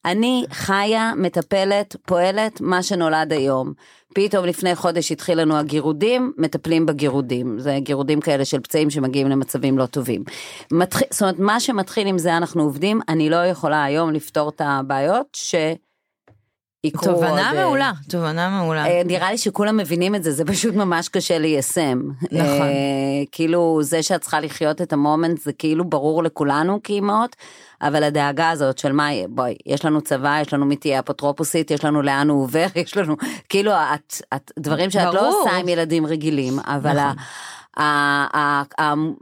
אני 0.05 0.45
חיה, 0.53 1.13
מטפלת, 1.17 1.97
פועלת, 2.07 2.61
מה 2.61 2.83
שנולד 2.83 3.33
היום. 3.33 3.73
פתאום 4.15 4.45
לפני 4.45 4.75
חודש 4.75 5.13
התחיל 5.13 5.41
לנו 5.41 5.57
הגירודים, 5.57 6.33
מטפלים 6.39 6.87
בגירודים. 6.87 7.59
זה 7.59 7.79
גירודים 7.81 8.21
כאלה 8.21 8.45
של 8.45 8.61
פצעים 8.61 8.91
שמגיעים 8.91 9.29
למצבים 9.29 9.79
לא 9.79 9.87
טובים. 9.87 10.25
מתח... 10.73 11.01
זאת 11.11 11.23
אומרת, 11.23 11.39
מה 11.39 11.61
שמתחיל 11.61 12.07
עם 12.07 12.19
זה 12.19 12.37
אנחנו 12.37 12.63
עובדים, 12.63 13.01
אני 13.09 13.31
לא 13.31 13.37
יכולה 13.37 13.85
היום 13.85 14.11
לפתור 14.11 14.49
את 14.49 14.61
הבעיות 14.65 15.27
ש... 15.33 15.55
יקרו 16.85 17.13
עוד... 17.13 17.15
תובנה 17.15 17.49
אה, 17.49 17.65
מעולה, 17.65 17.93
תובנה 18.09 18.49
מעולה. 18.49 18.87
אה, 18.87 19.03
נראה 19.05 19.31
לי 19.31 19.39
שכולם 19.39 19.77
מבינים 19.77 20.15
את 20.15 20.25
זה, 20.25 20.33
זה 20.33 20.45
פשוט 20.45 20.75
ממש 20.75 21.09
קשה 21.09 21.39
ליישם. 21.39 22.01
נכון. 22.23 22.43
אה, 22.43 23.23
כאילו, 23.33 23.79
זה 23.83 24.03
שאת 24.03 24.21
צריכה 24.21 24.41
לחיות 24.41 24.83
את 24.83 24.93
המומנט, 24.93 25.41
זה 25.41 25.53
כאילו 25.53 25.85
ברור 25.85 26.23
לכולנו 26.23 26.81
כאימהות, 26.83 27.37
אבל 27.83 28.03
הדאגה 28.03 28.51
הזאת 28.51 28.79
של 28.79 28.93
מה, 28.93 29.09
בואי, 29.29 29.57
יש 29.67 29.85
לנו 29.85 30.01
צבא, 30.01 30.39
יש 30.43 30.53
לנו 30.53 30.67
מי 30.67 30.77
תהיה 30.77 31.01
אפוטרופוסית, 31.01 31.71
יש 31.71 31.85
לנו 31.85 32.03
לאן 32.03 32.29
הוא 32.29 32.43
עובר, 32.43 32.67
יש 32.85 32.97
לנו, 32.97 33.17
כאילו, 33.49 33.73
את, 33.73 34.23
את, 34.35 34.53
דברים 34.59 34.91
שאת 34.91 35.15
לא 35.15 35.21
ברור. 35.21 35.43
עושה 35.45 35.57
עם 35.57 35.69
ילדים 35.69 36.07
רגילים, 36.07 36.59
אבל. 36.59 36.93
נכון. 36.93 37.17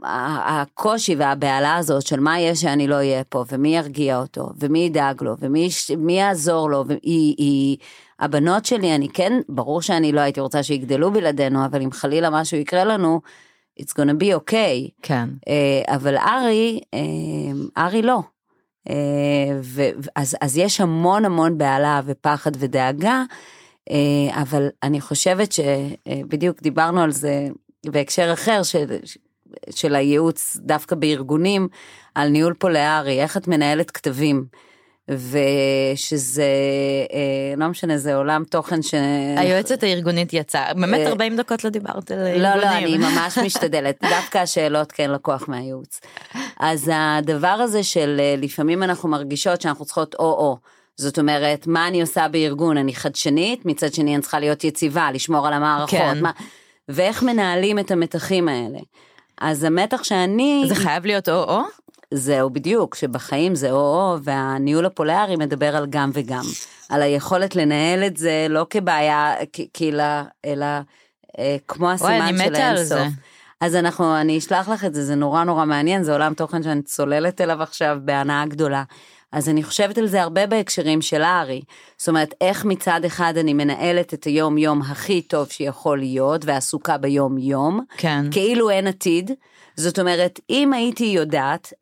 הקושי 0.03 1.15
והבהלה 1.15 1.75
הזאת 1.75 2.07
של 2.07 2.19
מה 2.19 2.39
יהיה 2.39 2.55
שאני 2.55 2.87
לא 2.87 2.95
אהיה 2.95 3.23
פה 3.23 3.45
ומי 3.51 3.77
ירגיע 3.77 4.19
אותו 4.19 4.49
ומי 4.59 4.79
ידאג 4.79 5.23
לו 5.23 5.35
ומי 5.39 5.69
יעזור 6.13 6.69
לו 6.69 6.85
והיא 6.87 7.35
היא 7.37 7.77
הבנות 8.19 8.65
שלי 8.65 8.95
אני 8.95 9.09
כן 9.09 9.33
ברור 9.49 9.81
שאני 9.81 10.11
לא 10.11 10.21
הייתי 10.21 10.39
רוצה 10.41 10.63
שיגדלו 10.63 11.11
בלעדינו 11.11 11.65
אבל 11.65 11.81
אם 11.81 11.91
חלילה 11.91 12.29
משהו 12.29 12.57
יקרה 12.57 12.83
לנו 12.83 13.21
it's 13.81 13.91
gonna 13.91 14.21
be 14.21 14.35
okay 14.35 14.89
כן. 15.01 15.29
אה, 15.47 15.95
אבל 15.95 16.17
ארי 16.17 16.79
אה, 16.93 17.83
ארי 17.85 18.01
לא. 18.01 18.19
אה, 18.89 19.59
ו- 19.63 19.89
אז, 20.15 20.35
אז 20.41 20.57
יש 20.57 20.81
המון 20.81 21.25
המון 21.25 21.57
בהלה 21.57 22.01
ופחד 22.05 22.51
ודאגה 22.59 23.23
אה, 23.89 24.41
אבל 24.41 24.67
אני 24.83 25.01
חושבת 25.01 25.51
שבדיוק 25.51 26.61
דיברנו 26.61 27.01
על 27.01 27.11
זה 27.11 27.47
בהקשר 27.85 28.33
אחר 28.33 28.63
של, 28.63 28.85
של 29.69 29.95
הייעוץ 29.95 30.57
דווקא 30.61 30.95
בארגונים 30.95 31.67
על 32.15 32.29
ניהול 32.29 32.53
פולארי, 32.53 33.21
איך 33.21 33.37
את 33.37 33.47
מנהלת 33.47 33.91
כתבים. 33.91 34.45
ושזה, 35.09 36.43
אה, 37.13 37.53
לא 37.57 37.67
משנה, 37.67 37.97
זה 37.97 38.15
עולם 38.15 38.43
תוכן 38.43 38.81
ש... 38.81 38.93
היועצת 39.37 39.83
הארגונית 39.83 40.33
יצאה, 40.33 40.73
באמת 40.73 40.99
אה, 40.99 41.07
40 41.07 41.37
דקות 41.37 41.63
לא 41.63 41.69
דיברת 41.69 42.11
על 42.11 42.19
ארגונים. 42.19 42.41
לא, 42.41 42.55
לא, 42.55 42.77
אני 42.77 42.97
ממש 42.97 43.37
משתדלת, 43.37 44.03
דווקא 44.15 44.37
השאלות 44.37 44.91
כן 44.91 45.11
לקוח 45.11 45.47
מהייעוץ. 45.47 46.01
אז 46.59 46.91
הדבר 46.93 47.47
הזה 47.47 47.83
של 47.83 48.17
אה, 48.19 48.35
לפעמים 48.37 48.83
אנחנו 48.83 49.09
מרגישות 49.09 49.61
שאנחנו 49.61 49.85
צריכות 49.85 50.15
או-או. 50.19 50.57
זאת 50.95 51.19
אומרת, 51.19 51.67
מה 51.67 51.87
אני 51.87 52.01
עושה 52.01 52.27
בארגון? 52.27 52.77
אני 52.77 52.95
חדשנית, 52.95 53.65
מצד 53.65 53.93
שני 53.93 54.15
אני 54.15 54.21
צריכה 54.21 54.39
להיות 54.39 54.63
יציבה, 54.63 55.11
לשמור 55.11 55.47
על 55.47 55.53
המערכות. 55.53 55.99
כן. 55.99 56.21
מה, 56.21 56.31
ואיך 56.89 57.23
מנהלים 57.23 57.79
את 57.79 57.91
המתחים 57.91 58.47
האלה. 58.47 58.79
אז 59.41 59.63
המתח 59.63 60.03
שאני... 60.03 60.65
זה 60.67 60.75
חייב 60.75 61.05
להיות 61.05 61.29
או-או? 61.29 61.61
זהו 62.13 62.49
בדיוק, 62.49 62.95
שבחיים 62.95 63.55
זה 63.55 63.71
או-או, 63.71 64.17
והניהול 64.23 64.85
הפולארי 64.85 65.35
מדבר 65.35 65.75
על 65.75 65.85
גם 65.89 66.09
וגם. 66.13 66.43
על 66.89 67.01
היכולת 67.01 67.55
לנהל 67.55 68.03
את 68.03 68.17
זה 68.17 68.47
לא 68.49 68.65
כבעיה, 68.69 69.33
כאילו, 69.73 70.03
אלא 70.45 70.65
אה, 71.39 71.57
כמו 71.67 71.91
הסימן 71.91 72.37
של 72.37 72.55
האינסוף. 72.55 73.07
אז 73.61 73.75
אנחנו, 73.75 74.17
אני 74.21 74.37
אשלח 74.37 74.69
לך 74.69 74.85
את 74.85 74.93
זה, 74.93 75.03
זה 75.03 75.15
נורא 75.15 75.43
נורא 75.43 75.65
מעניין, 75.65 76.03
זה 76.03 76.11
עולם 76.11 76.33
תוכן 76.33 76.63
שאני 76.63 76.81
צוללת 76.81 77.41
אליו 77.41 77.63
עכשיו 77.63 77.97
בהנאה 78.01 78.45
גדולה. 78.45 78.83
אז 79.31 79.49
אני 79.49 79.63
חושבת 79.63 79.97
על 79.97 80.07
זה 80.07 80.21
הרבה 80.21 80.47
בהקשרים 80.47 81.01
של 81.01 81.21
הארי. 81.21 81.61
זאת 81.97 82.07
אומרת, 82.07 82.33
איך 82.41 82.65
מצד 82.65 83.05
אחד 83.05 83.33
אני 83.37 83.53
מנהלת 83.53 84.13
את 84.13 84.23
היום 84.23 84.57
יום 84.57 84.81
הכי 84.81 85.21
טוב 85.21 85.47
שיכול 85.49 85.99
להיות, 85.99 86.45
ועסוקה 86.45 86.97
ביום 86.97 87.37
יום, 87.37 87.79
כן. 87.97 88.25
כאילו 88.31 88.69
אין 88.69 88.87
עתיד. 88.87 89.31
זאת 89.75 89.99
אומרת, 89.99 90.39
אם 90.49 90.73
הייתי 90.73 91.03
יודעת, 91.05 91.73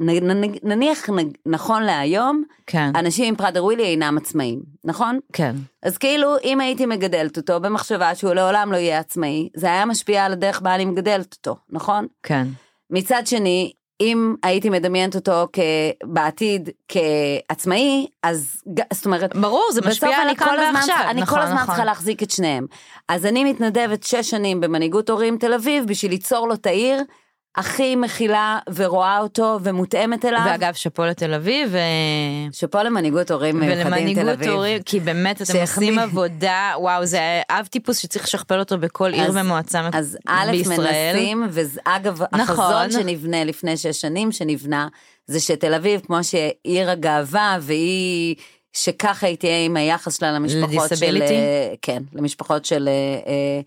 נניח 0.64 1.10
נכון 1.46 1.84
להיום, 1.84 2.44
כן. 2.68 2.92
אנשים 2.96 3.26
עם 3.26 3.36
פראדר 3.36 3.64
ווילי 3.64 3.84
אינם 3.84 4.18
עצמאים, 4.18 4.62
נכון? 4.84 5.20
כן. 5.34 5.56
אז 5.84 5.98
כאילו, 5.98 6.36
אם 6.44 6.62
הייתי 6.62 6.86
מגדלת 6.86 7.38
אותו 7.38 7.60
במחשבה 7.60 8.16
שהוא 8.16 8.34
לעולם 8.34 8.72
לא 8.72 8.78
יהיה 8.78 9.00
עצמאי, 9.00 9.50
זה 9.56 9.68
היה 9.68 9.86
משפיע 9.86 10.26
על 10.26 10.32
הדרך 10.32 10.62
בה 10.62 10.76
אני 10.76 10.86
מגדלת 10.86 11.34
אותו, 11.34 11.56
נכון? 11.70 12.08
כן. 12.24 12.48
מצד 12.90 13.28
שני, 13.28 13.72
אם 14.02 14.36
הייתי 14.44 14.70
מדמיינת 14.70 15.16
אותו. 15.16 15.48
בעתיד 16.04 16.70
כעצמאי, 16.88 18.08
אז 18.24 18.64
זאת 18.94 19.06
אומרת, 19.06 19.36
ברור, 19.36 19.70
זה 19.74 19.82
משפיע 19.88 20.18
על 20.18 20.30
הכאן 20.30 20.74
ועכשיו. 20.76 21.06
אני 21.10 21.22
נכון, 21.22 21.38
כל 21.38 21.44
הזמן 21.44 21.56
נכון. 21.56 21.68
צריכה 21.68 21.86
להחזיק 21.86 22.24
את 22.24 22.32
שניהם. 22.32 22.66
אז 23.08 23.26
אני 23.26 23.44
מתנדבת 23.44 24.04
שש 24.04 24.30
שנים 24.30 24.62
במנהיגות 24.62 25.10
הורים 25.10 25.38
תל 25.38 25.54
אביב 25.54 25.86
בשביל 25.88 26.12
ליצור 26.12 26.48
לו 26.48 26.54
את 26.54 26.66
העיר 26.66 27.02
הכי 27.58 27.96
מכילה 27.96 28.60
ורואה 28.76 29.20
אותו 29.20 29.60
ומותאמת 29.64 30.26
אליו. 30.26 30.42
ואגב, 30.46 30.74
שאפו 30.74 31.06
לתל 31.06 31.34
אביב, 31.34 31.70
ו... 31.72 31.78
שאפו 32.52 32.78
למנהיגות 32.78 33.32
הורים 33.32 33.60
מיוחדים 33.60 33.84
תל 33.84 33.88
ולמנהיגות 33.88 34.30
אביב. 34.30 34.50
הורים, 34.50 34.82
כי 34.82 35.00
באמת 35.00 35.36
אתם 35.36 35.46
שהחמיא. 35.46 35.88
עושים 35.90 36.00
עבודה, 36.00 36.74
וואו, 36.78 37.06
זה 37.06 37.20
אב 37.50 37.66
טיפוס 37.66 37.98
שצריך 37.98 38.26
לשכפל 38.26 38.60
אותו 38.60 38.78
בכל 38.78 39.14
עיר 39.14 39.28
אז- 39.28 39.36
ומועצה 39.36 39.90
אז 39.94 40.18
א' 40.28 40.48
בישראל. 40.52 41.16
מנסים, 41.16 41.48
ואגב, 41.52 42.22
נכון. 42.22 42.40
החזון 42.40 42.92
שנבנה 42.92 43.44
לפני 43.44 43.78
שש 43.78 44.02
שנים 44.02 44.32
שנבנה, 44.32 44.88
זה 45.28 45.40
שתל 45.40 45.74
אביב, 45.74 46.02
כמו 46.08 46.24
שעיר 46.24 46.90
הגאווה, 46.90 47.58
והיא, 47.62 48.36
שככה 48.74 49.28
היא 49.28 49.38
תהיה 49.38 49.66
עם 49.66 49.78
היחס 49.78 50.18
שלה 50.20 50.32
למשפחות 50.32 50.70
של... 50.70 50.86
לדיסביליטי? 50.86 51.34
אה, 51.34 51.74
כן, 51.82 52.04
למשפחות 52.14 52.66
של... 52.66 52.88
אה, 52.88 52.94
אה, 52.94 53.00
אה, 53.28 53.34
אה, 53.34 53.58
אה, 53.58 53.62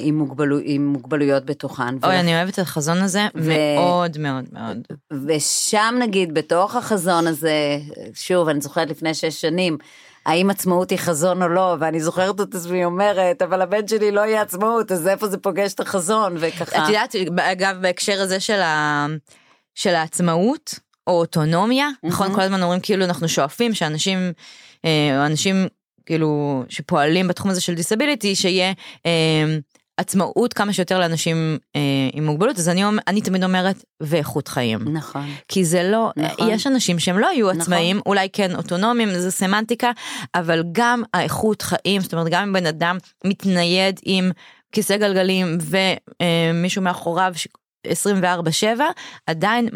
עם, 0.00 0.18
מוגבלו, 0.18 0.58
עם 0.62 0.86
מוגבלויות 0.86 1.44
בתוכן. 1.44 1.94
אוי, 2.04 2.20
אני 2.20 2.36
אוהבת 2.36 2.54
את 2.54 2.58
החזון 2.58 2.98
הזה 2.98 3.26
ו- 3.34 3.76
מאוד 3.76 4.18
מאוד 4.18 4.44
מאוד. 4.52 4.78
ושם 5.26 5.94
נגיד, 5.98 6.34
בתוך 6.34 6.76
החזון 6.76 7.26
הזה, 7.26 7.78
שוב, 8.14 8.48
אני 8.48 8.60
זוכרת 8.60 8.90
לפני 8.90 9.14
שש 9.14 9.40
שנים, 9.40 9.78
האם 10.26 10.50
עצמאות 10.50 10.90
היא 10.90 10.98
חזון 10.98 11.42
או 11.42 11.48
לא, 11.48 11.76
ואני 11.80 12.00
זוכרת 12.00 12.40
את 12.40 12.54
עצמי 12.54 12.84
אומרת, 12.84 13.42
אבל 13.42 13.62
הבן 13.62 13.88
שלי 13.88 14.10
לא 14.10 14.20
יהיה 14.20 14.42
עצמאות, 14.42 14.92
אז 14.92 15.06
איפה 15.06 15.28
זה 15.28 15.38
פוגש 15.38 15.74
את 15.74 15.80
החזון, 15.80 16.36
וככה. 16.38 16.84
את 16.84 16.88
יודעת, 16.88 17.14
אגב, 17.40 17.76
בהקשר 17.80 18.20
הזה 18.20 18.40
של, 18.40 18.60
ה... 18.60 19.06
של 19.74 19.94
העצמאות, 19.94 20.74
או 21.06 21.12
אוטונומיה, 21.12 21.88
נכון? 22.02 22.34
כל 22.34 22.40
הזמן 22.40 22.62
אומרים 22.62 22.80
כאילו 22.80 23.04
אנחנו 23.04 23.28
שואפים 23.28 23.74
שאנשים, 23.74 24.18
אה, 24.84 25.26
אנשים 25.26 25.66
כאילו 26.08 26.64
שפועלים 26.68 27.28
בתחום 27.28 27.50
הזה 27.50 27.60
של 27.60 27.74
דיסביליטי, 27.74 28.34
שיהיה 28.34 28.72
אה, 29.06 29.56
עצמאות 29.96 30.52
כמה 30.52 30.72
שיותר 30.72 30.98
לאנשים 30.98 31.58
אה, 31.76 31.80
עם 32.12 32.26
מוגבלות, 32.26 32.58
אז 32.58 32.68
אני, 32.68 32.82
אני 33.08 33.20
תמיד 33.20 33.44
אומרת, 33.44 33.84
ואיכות 34.00 34.48
חיים. 34.48 34.80
נכון. 34.92 35.26
כי 35.48 35.64
זה 35.64 35.82
לא, 35.82 36.10
נכון. 36.16 36.50
יש 36.50 36.66
אנשים 36.66 36.98
שהם 36.98 37.18
לא 37.18 37.26
יהיו 37.26 37.48
נכון. 37.48 37.60
עצמאים, 37.60 38.00
אולי 38.06 38.28
כן 38.32 38.56
אוטונומיים, 38.56 39.14
זה 39.14 39.30
סמנטיקה, 39.30 39.90
אבל 40.34 40.62
גם 40.72 41.02
האיכות 41.14 41.62
חיים, 41.62 42.00
זאת 42.02 42.12
אומרת 42.14 42.28
גם 42.30 42.42
אם 42.42 42.52
בן 42.52 42.66
אדם 42.66 42.98
מתנייד 43.24 44.00
עם 44.02 44.30
כיסא 44.72 44.96
גלגלים 44.96 45.58
ומישהו 45.60 46.82
מאחוריו 46.82 47.32
ש- 47.36 47.48
24/7, 47.86 48.80
עדיין 49.26 49.68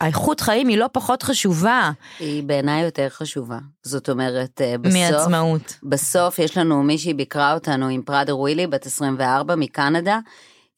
האיכות 0.00 0.40
חיים 0.40 0.68
היא 0.68 0.78
לא 0.78 0.86
פחות 0.92 1.22
חשובה 1.22 1.90
היא 2.20 2.42
בעיניי 2.42 2.84
יותר 2.84 3.08
חשובה. 3.08 3.58
זאת 3.82 4.08
אומרת, 4.08 4.60
אה, 4.60 4.78
בסוף, 4.78 4.94
מעצמאות. 4.94 5.78
בסוף 5.82 6.38
יש 6.38 6.58
לנו 6.58 6.82
מישהי 6.82 7.14
ביקרה 7.14 7.54
אותנו 7.54 7.88
עם 7.88 8.02
פראדר 8.02 8.38
ווילי, 8.38 8.66
בת 8.66 8.86
24 8.86 9.54
מקנדה. 9.54 10.18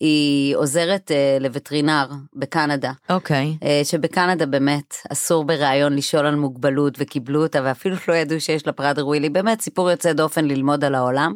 היא 0.00 0.56
עוזרת 0.56 1.10
אה, 1.10 1.38
לווטרינר 1.40 2.06
בקנדה. 2.36 2.92
אוקיי. 3.10 3.56
אה, 3.62 3.80
שבקנדה 3.84 4.46
באמת 4.46 4.96
אסור 5.12 5.44
בריאיון 5.44 5.96
לשאול 5.96 6.26
על 6.26 6.34
מוגבלות 6.34 6.94
וקיבלו 6.98 7.42
אותה 7.42 7.60
ואפילו 7.64 7.96
לא 8.08 8.14
ידעו 8.14 8.40
שיש 8.40 8.66
לה 8.66 8.72
פראדר 8.72 9.06
ווילי, 9.06 9.28
באמת 9.28 9.60
סיפור 9.60 9.90
יוצא 9.90 10.12
דופן 10.12 10.44
ללמוד 10.44 10.84
על 10.84 10.94
העולם. 10.94 11.34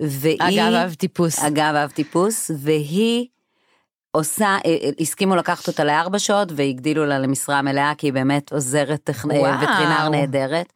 והיא, 0.00 0.38
אגב, 0.40 0.74
אב 0.74 0.94
טיפוס. 0.94 1.38
אגב 1.38 1.74
אב 1.74 1.90
טיפוס, 1.90 2.50
והיא 2.58 3.26
עושה, 4.12 4.56
אה, 4.66 4.76
אה, 4.82 4.90
הסכימו 5.00 5.36
לקחת 5.36 5.68
אותה 5.68 5.84
לארבע 5.84 6.18
שעות 6.18 6.48
והגדילו 6.56 7.06
לה 7.06 7.18
למשרה 7.18 7.62
מלאה 7.62 7.92
כי 7.98 8.06
היא 8.06 8.12
באמת 8.12 8.52
עוזרת 8.52 9.00
טכנ... 9.04 9.30
וואו. 9.30 9.60
וטרינר 9.60 10.08
נהדרת, 10.08 10.72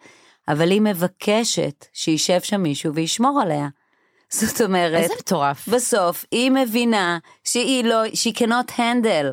אבל 0.48 0.70
היא 0.70 0.80
מבקשת 0.80 1.86
שישב 1.92 2.40
שם 2.40 2.62
מישהו 2.62 2.94
וישמור 2.94 3.40
עליה. 3.42 3.68
זאת 4.30 4.60
אומרת, 4.60 5.02
איזה 5.02 5.14
מטורף. 5.18 5.68
בסוף 5.68 6.24
היא 6.30 6.50
מבינה 6.50 7.18
שהיא 7.44 7.84
לא, 7.84 8.04
she 8.06 8.36
cannot 8.38 8.70
handle 8.76 9.32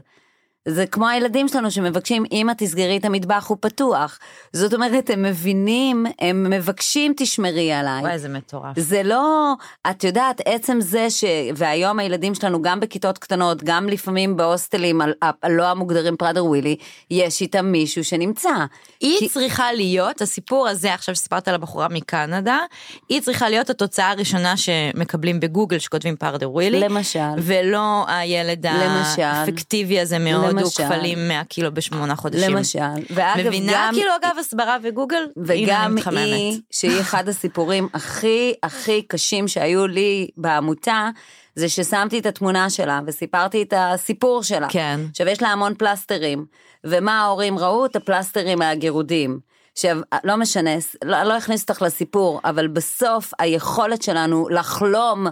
זה 0.67 0.85
כמו 0.85 1.07
הילדים 1.07 1.47
שלנו 1.47 1.71
שמבקשים, 1.71 2.23
אמא 2.31 2.51
תסגרי 2.57 2.97
את 2.97 3.05
המטבח, 3.05 3.45
הוא 3.47 3.57
פתוח. 3.61 4.19
זאת 4.53 4.73
אומרת, 4.73 5.09
הם 5.09 5.23
מבינים, 5.23 6.05
הם 6.19 6.49
מבקשים 6.49 7.13
תשמרי 7.17 7.71
עליי. 7.73 8.01
וואי, 8.01 8.19
זה 8.19 8.29
מטורף. 8.29 8.79
זה 8.79 9.03
לא, 9.03 9.53
את 9.89 10.03
יודעת, 10.03 10.41
עצם 10.45 10.77
זה 10.81 11.09
ש... 11.09 11.23
והיום 11.55 11.99
הילדים 11.99 12.35
שלנו, 12.35 12.61
גם 12.61 12.79
בכיתות 12.79 13.17
קטנות, 13.17 13.63
גם 13.63 13.89
לפעמים 13.89 14.37
בהוסטלים 14.37 15.01
הלא 15.43 15.63
המוגדרים 15.67 16.17
פראדר 16.17 16.45
ווילי, 16.45 16.75
יש 17.11 17.41
איתם 17.41 17.65
מישהו 17.65 18.03
שנמצא. 18.03 18.49
היא 19.01 19.19
כי- 19.19 19.29
צריכה 19.29 19.73
להיות, 19.73 20.21
הסיפור 20.21 20.67
הזה 20.67 20.93
עכשיו 20.93 21.15
שסיפרת 21.15 21.47
על 21.47 21.55
הבחורה 21.55 21.87
מקנדה, 21.87 22.57
היא 23.09 23.21
צריכה 23.21 23.49
להיות 23.49 23.69
התוצאה 23.69 24.09
הראשונה 24.11 24.57
שמקבלים 24.57 25.39
בגוגל 25.39 25.79
שכותבים 25.79 26.15
פרדר 26.15 26.51
ווילי. 26.51 26.79
למשל. 26.79 27.19
ולא 27.37 28.03
הילד 28.07 28.65
למשל. 28.67 29.21
האפקטיבי 29.21 29.99
הזה 29.99 30.19
מהודו, 30.19 30.50
למשל. 30.59 30.83
כפלים 30.83 31.27
100 31.27 31.43
קילו 31.43 31.73
בשמונה 31.73 32.15
חודשים. 32.15 32.55
למשל. 32.55 32.79
ואגב, 33.09 33.47
מבינה 33.47 33.71
גם... 33.75 33.93
כאילו 33.93 34.11
אגב 34.21 34.35
הסברה 34.39 34.77
וגוגל? 34.83 35.27
וגם. 35.37 35.97
היא, 36.11 36.61
שהיא 36.71 37.01
אחד 37.01 37.29
הסיפורים 37.29 37.87
הכי 37.93 38.53
הכי 38.63 39.01
קשים 39.01 39.47
שהיו 39.47 39.87
לי 39.87 40.27
בעמותה, 40.37 41.09
זה 41.55 41.69
ששמתי 41.69 42.19
את 42.19 42.25
התמונה 42.25 42.69
שלה 42.69 42.99
וסיפרתי 43.07 43.61
את 43.61 43.73
הסיפור 43.77 44.43
שלה. 44.43 44.67
כן. 44.69 44.99
עכשיו 45.09 45.27
יש 45.27 45.41
לה 45.41 45.47
המון 45.47 45.73
פלסטרים, 45.75 46.45
ומה 46.83 47.21
ההורים 47.21 47.59
ראו? 47.59 47.85
את 47.85 47.95
הפלסטרים 47.95 48.59
מהגירודים. 48.59 49.50
עכשיו, 49.73 49.97
לא 50.23 50.37
משנה, 50.37 50.71
לא, 51.03 51.23
לא 51.23 51.37
אכניס 51.37 51.61
אותך 51.61 51.81
לסיפור, 51.81 52.41
אבל 52.43 52.67
בסוף 52.67 53.31
היכולת 53.39 54.01
שלנו 54.01 54.49
לחלום, 54.49 55.27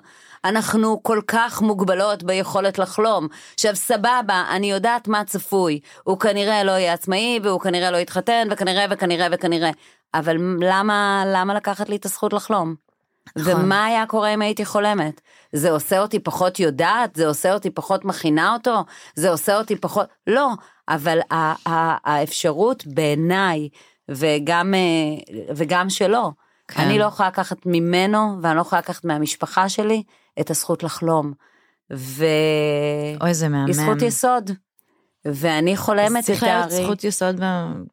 אנחנו 0.46 1.04
כל 1.04 1.22
כך 1.28 1.62
מוגבלות 1.62 2.24
ביכולת 2.24 2.80
לחלום. 2.80 3.28
עכשיו, 3.54 3.76
סבבה, 3.76 4.44
אני 4.50 4.72
יודעת 4.72 5.08
מה 5.08 5.24
צפוי. 5.24 5.80
הוא 6.04 6.20
כנראה 6.20 6.64
לא 6.64 6.72
יהיה 6.72 6.94
עצמאי, 6.94 7.40
והוא 7.44 7.60
כנראה 7.60 7.92
לא 7.92 7.98
יתחתן, 7.98 8.48
וכנראה 8.52 8.86
וכנראה 8.90 9.28
וכנראה. 9.32 9.72
אבל 10.14 10.38
למה, 10.62 11.24
למה 11.28 11.54
לקחת 11.54 11.90
לי 11.90 11.96
את 11.96 12.06
הזכות 12.06 12.34
לחלום? 12.34 12.76
נכון. 13.36 13.54
ומה 13.54 13.86
היה 13.86 14.06
קורה 14.06 14.34
אם 14.34 14.42
הייתי 14.42 14.66
חולמת? 14.66 15.22
זה 15.54 15.72
עושה 15.72 16.00
אותי 16.00 16.20
פחות 16.20 16.60
יודעת? 16.60 17.16
זה 17.16 17.28
עושה 17.28 17.54
אותי 17.54 17.70
פחות 17.70 18.06
מכינה 18.06 18.54
אותו? 18.54 18.84
זה 19.16 19.30
עושה 19.30 19.58
אותי 19.58 19.76
פחות... 19.76 20.08
לא, 20.28 20.50
אבל 20.90 21.20
ה- 21.32 21.70
ה- 21.70 22.12
האפשרות 22.12 22.88
בעיניי, 22.88 23.70
וגם, 24.10 24.74
אה, 24.74 25.34
וגם 25.56 25.90
שלו, 25.90 26.32
כן. 26.68 26.82
אני 26.82 27.00
לא 27.00 27.06
יכולה 27.06 27.30
לקחת 27.30 27.58
ממנו, 27.66 28.38
ואני 28.42 28.56
לא 28.56 28.62
יכולה 28.62 28.80
לקחת 28.80 29.06
מהמשפחה 29.06 29.70
שלי, 29.70 30.04
את 30.40 30.50
הזכות 30.50 30.84
לחלום. 30.84 31.34
ו... 31.94 32.26
אוי, 33.22 33.34
זה 33.34 33.50
מהמם. 33.50 33.66
היא 33.66 33.76
זכות 33.76 34.02
יסוד. 34.02 34.52
ואני 35.26 35.78
חולמת 35.78 36.20
את 36.20 36.26
צריך 36.26 36.44
להיות 36.44 36.56
הארי 36.56 36.84
זכות 36.84 37.04
יסוד 37.04 37.40
ב... 37.40 37.44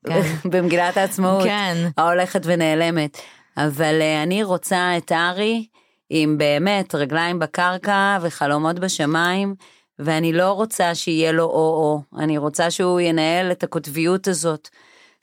כן. 0.06 0.20
במגילת 0.50 0.96
העצמאות. 0.96 1.44
כן. 1.44 1.88
ההולכת 1.98 2.40
ונעלמת. 2.44 3.18
אבל 3.56 3.98
אה, 4.00 4.22
אני 4.22 4.42
רוצה 4.42 4.96
את 4.96 5.12
הארי 5.12 5.66
עם 6.10 6.38
באמת 6.38 6.94
רגליים 6.94 7.38
בקרקע 7.38 8.18
וחלומות 8.22 8.78
בשמיים, 8.78 9.54
ואני 9.98 10.32
לא 10.32 10.52
רוצה 10.52 10.94
שיהיה 10.94 11.32
לו 11.32 11.44
או-או, 11.44 12.02
אני 12.18 12.38
רוצה 12.38 12.70
שהוא 12.70 13.00
ינהל 13.00 13.52
את 13.52 13.62
הקוטביות 13.62 14.28
הזאת, 14.28 14.68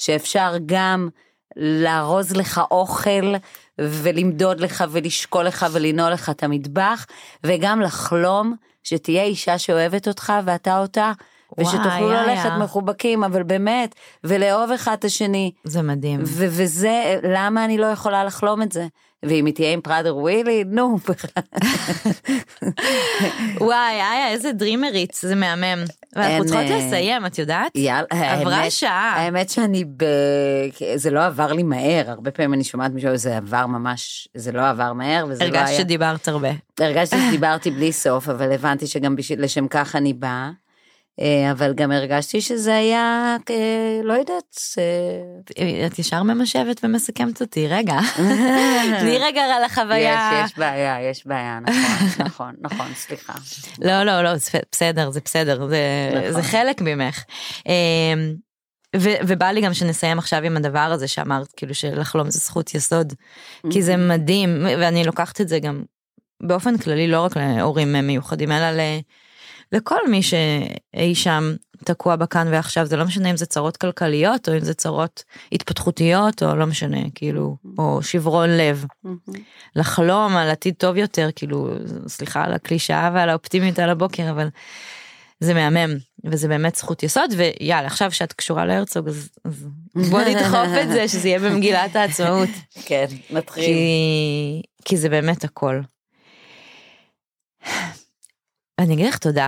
שאפשר 0.04 0.54
גם 0.66 1.10
לארוז 1.56 2.32
לך 2.36 2.62
אוכל 2.72 3.34
ולמדוד 3.80 4.60
לך 4.60 4.84
ולשקול 4.90 5.46
לך 5.46 5.66
ולנעול 5.72 6.12
לך 6.12 6.30
את 6.30 6.44
המטבח, 6.44 7.06
וגם 7.44 7.82
לחלום 7.82 8.56
שתהיה 8.84 9.24
אישה 9.24 9.58
שאוהבת 9.58 10.08
אותך 10.08 10.34
ואתה 10.46 10.80
אותה. 10.80 11.12
ושתוכלו 11.60 12.08
וואי, 12.08 12.28
ללכת 12.28 12.46
יאיה. 12.46 12.58
מחובקים, 12.58 13.24
אבל 13.24 13.44
באמת, 13.44 13.96
ולאהוב 14.24 14.72
אחד 14.72 14.94
את 14.94 15.06
השני. 15.06 15.52
זה 15.64 15.82
מדהים. 15.82 16.20
ו- 16.24 16.48
וזה, 16.50 17.20
למה 17.24 17.66
אני 17.66 17.78
לא 17.78 17.86
יכולה 17.86 18.24
לחלום 18.24 18.62
את 18.62 18.72
זה? 18.72 18.88
ואם 19.24 19.46
היא 19.46 19.54
תהיה 19.54 19.74
עם 19.74 19.82
פראדר 19.82 20.18
ווילי, 20.18 20.64
נו, 20.64 20.98
בכלל. 20.98 21.44
וואי, 23.68 23.94
איה, 23.94 24.30
איזה 24.30 24.52
דרימרית, 24.52 25.14
זה 25.22 25.36
מהמם. 25.36 25.84
ואנחנו 26.16 26.34
אין, 26.34 26.44
צריכות 26.44 26.72
אה, 26.72 26.88
לסיים, 26.88 27.26
את 27.26 27.40
יודעת? 27.40 27.72
יאללה, 27.76 28.06
עברה 28.12 28.56
האמת- 28.58 28.72
שעה. 28.72 29.14
האמת 29.16 29.50
שאני 29.50 29.86
ב... 29.98 30.04
זה 30.96 31.12
לא 31.12 31.26
עבר 31.26 31.54
לי 31.54 31.64
מהר, 31.64 32.04
הרבה 32.08 32.32
פעמים 32.32 32.54
אני 32.54 32.64
שומעת 32.64 32.92
מישהו, 32.92 33.18
זה 33.18 33.38
עבר 33.38 33.66
ממש, 33.68 34.28
זה 34.36 34.52
לא 34.52 34.70
עבר 34.70 34.94
מהר, 34.94 35.26
וזה 35.30 35.48
לא 35.48 35.54
היה... 35.54 35.62
הרגשת 35.62 35.78
שדיברת 35.78 36.28
הרבה. 36.28 36.50
הרגשתי 36.80 37.16
שדיברתי 37.28 37.72
בלי 37.72 37.92
סוף, 37.92 38.30
אבל 38.30 38.52
הבנתי 38.52 38.88
שגם 38.88 39.16
בשביל, 39.16 39.44
לשם 39.44 39.68
כך 39.68 39.96
אני 39.96 40.14
באה. 40.14 40.50
אה, 41.20 41.52
אבל 41.52 41.74
גם 41.74 41.92
הרגשתי 41.92 42.42
שזה 42.42 42.76
היה, 42.76 43.38
אה, 43.50 44.00
לא 44.04 44.14
יודעת, 44.14 44.58
אה, 45.58 45.86
את 45.88 46.00
ישר 46.00 46.24
ממשבת 46.24 46.80
ומסכמת 46.84 47.42
אותי, 47.42 47.68
רגע. 47.68 48.00
תני 49.02 49.18
רגע 49.18 49.42
על 49.42 49.64
החוויה. 49.64 50.30
יש, 50.46 50.52
יש 50.52 50.58
בעיה, 50.58 51.10
יש 51.10 51.28
בעיה, 51.28 51.60
נכון, 51.60 52.08
נכון, 52.26 52.54
נכון, 52.62 52.88
סליחה. 52.96 53.34
לא, 53.82 54.04
לא, 54.04 54.22
לא, 54.22 54.30
בסדר, 54.72 55.12
זה 55.12 55.20
בסדר, 55.26 55.68
זה, 55.68 55.78
נכון. 56.30 56.42
חלק 56.42 56.82
ממך. 56.82 57.24
ו- 58.96 59.20
ובא 59.28 59.46
לי 59.48 59.62
גם 59.62 59.74
שנסיים 59.74 60.20
עכשיו 60.20 60.44
עם 60.44 60.58
הדבר 60.58 60.80
הזה 60.80 61.08
שאמרת, 61.08 61.48
כאילו 61.58 61.76
שלחלום 61.76 62.30
זה 62.30 62.40
זכות 62.40 62.76
יסוד, 62.76 63.14
כי 63.72 63.82
זה 63.84 63.98
מדהים, 63.98 64.66
ואני 64.80 65.04
לוקחת 65.04 65.42
את 65.42 65.48
זה 65.48 65.60
גם 65.60 65.84
באופן 66.44 66.78
כללי, 66.78 67.08
לא 67.08 67.22
רק 67.22 67.38
להורים 67.38 67.92
מיוחדים, 67.94 68.52
אלא 68.52 68.72
ל- 68.72 69.00
לכל 69.74 70.08
מי 70.10 70.22
שאי 70.24 71.16
שם 71.16 71.56
תקוע 71.86 72.16
בכאן 72.16 72.48
ועכשיו, 72.52 72.86
זה 72.86 72.98
לא 72.98 73.06
משנה 73.06 73.32
אם 73.32 73.38
זה 73.38 73.46
צרות 73.46 73.78
כלכליות, 73.78 74.50
או 74.50 74.54
אם 74.54 74.60
זה 74.60 74.74
צרות 74.74 75.24
התפתחותיות, 75.52 76.44
או 76.44 76.56
לא 76.56 76.66
משנה, 76.66 77.00
כאילו, 77.16 77.58
או 77.78 78.04
שברון 78.04 78.50
לב. 78.50 78.86
לחלום 79.76 80.36
על 80.36 80.50
עתיד 80.50 80.74
טוב 80.78 80.98
יותר, 80.98 81.30
כאילו, 81.36 81.70
סליחה 82.08 82.44
על 82.44 82.54
הקלישאה 82.54 83.12
ועל 83.14 83.30
האופטימיות 83.30 83.80
על 83.80 83.90
הבוקר, 83.90 84.30
אבל 84.30 84.48
זה 85.40 85.54
מהמם, 85.54 85.96
וזה 86.26 86.48
באמת 86.48 86.76
זכות 86.76 87.04
יסוד, 87.04 87.34
ויאללה, 87.38 87.88
עכשיו 87.88 88.12
שאת 88.12 88.34
קשורה 88.34 88.66
להרצוג, 88.66 89.08
אז, 89.08 89.30
אז 89.46 90.10
בוא 90.10 90.22
נדחוף 90.22 90.70
את 90.84 90.90
זה, 90.90 91.08
שזה 91.08 91.28
יהיה 91.28 91.40
במגילת 91.40 91.96
העצמאות, 91.96 92.50
כן, 92.88 93.06
נתחיל. 93.30 93.64
כי, 93.64 94.62
כי 94.86 94.98
זה 94.98 95.10
באמת 95.10 95.44
הכל. 95.44 95.82
אני 98.80 98.94
אגיד 98.94 99.06
לך 99.06 99.18
תודה, 99.18 99.48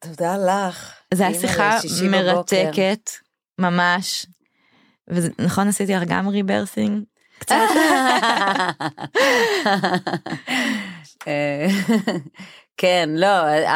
תודה 0.00 0.36
לך. 0.36 0.92
זו 1.14 1.24
הייתה 1.24 1.40
שיחה. 1.40 1.78
מרתקת, 2.10 3.10
ממש, 3.58 4.26
ונכון 5.08 5.68
עשיתי 5.68 5.94
לך 5.94 6.02
גם 6.06 6.28
ריברסינג? 6.28 7.02
קצת. 7.38 7.56
כן, 12.76 13.10
לא, 13.12 13.26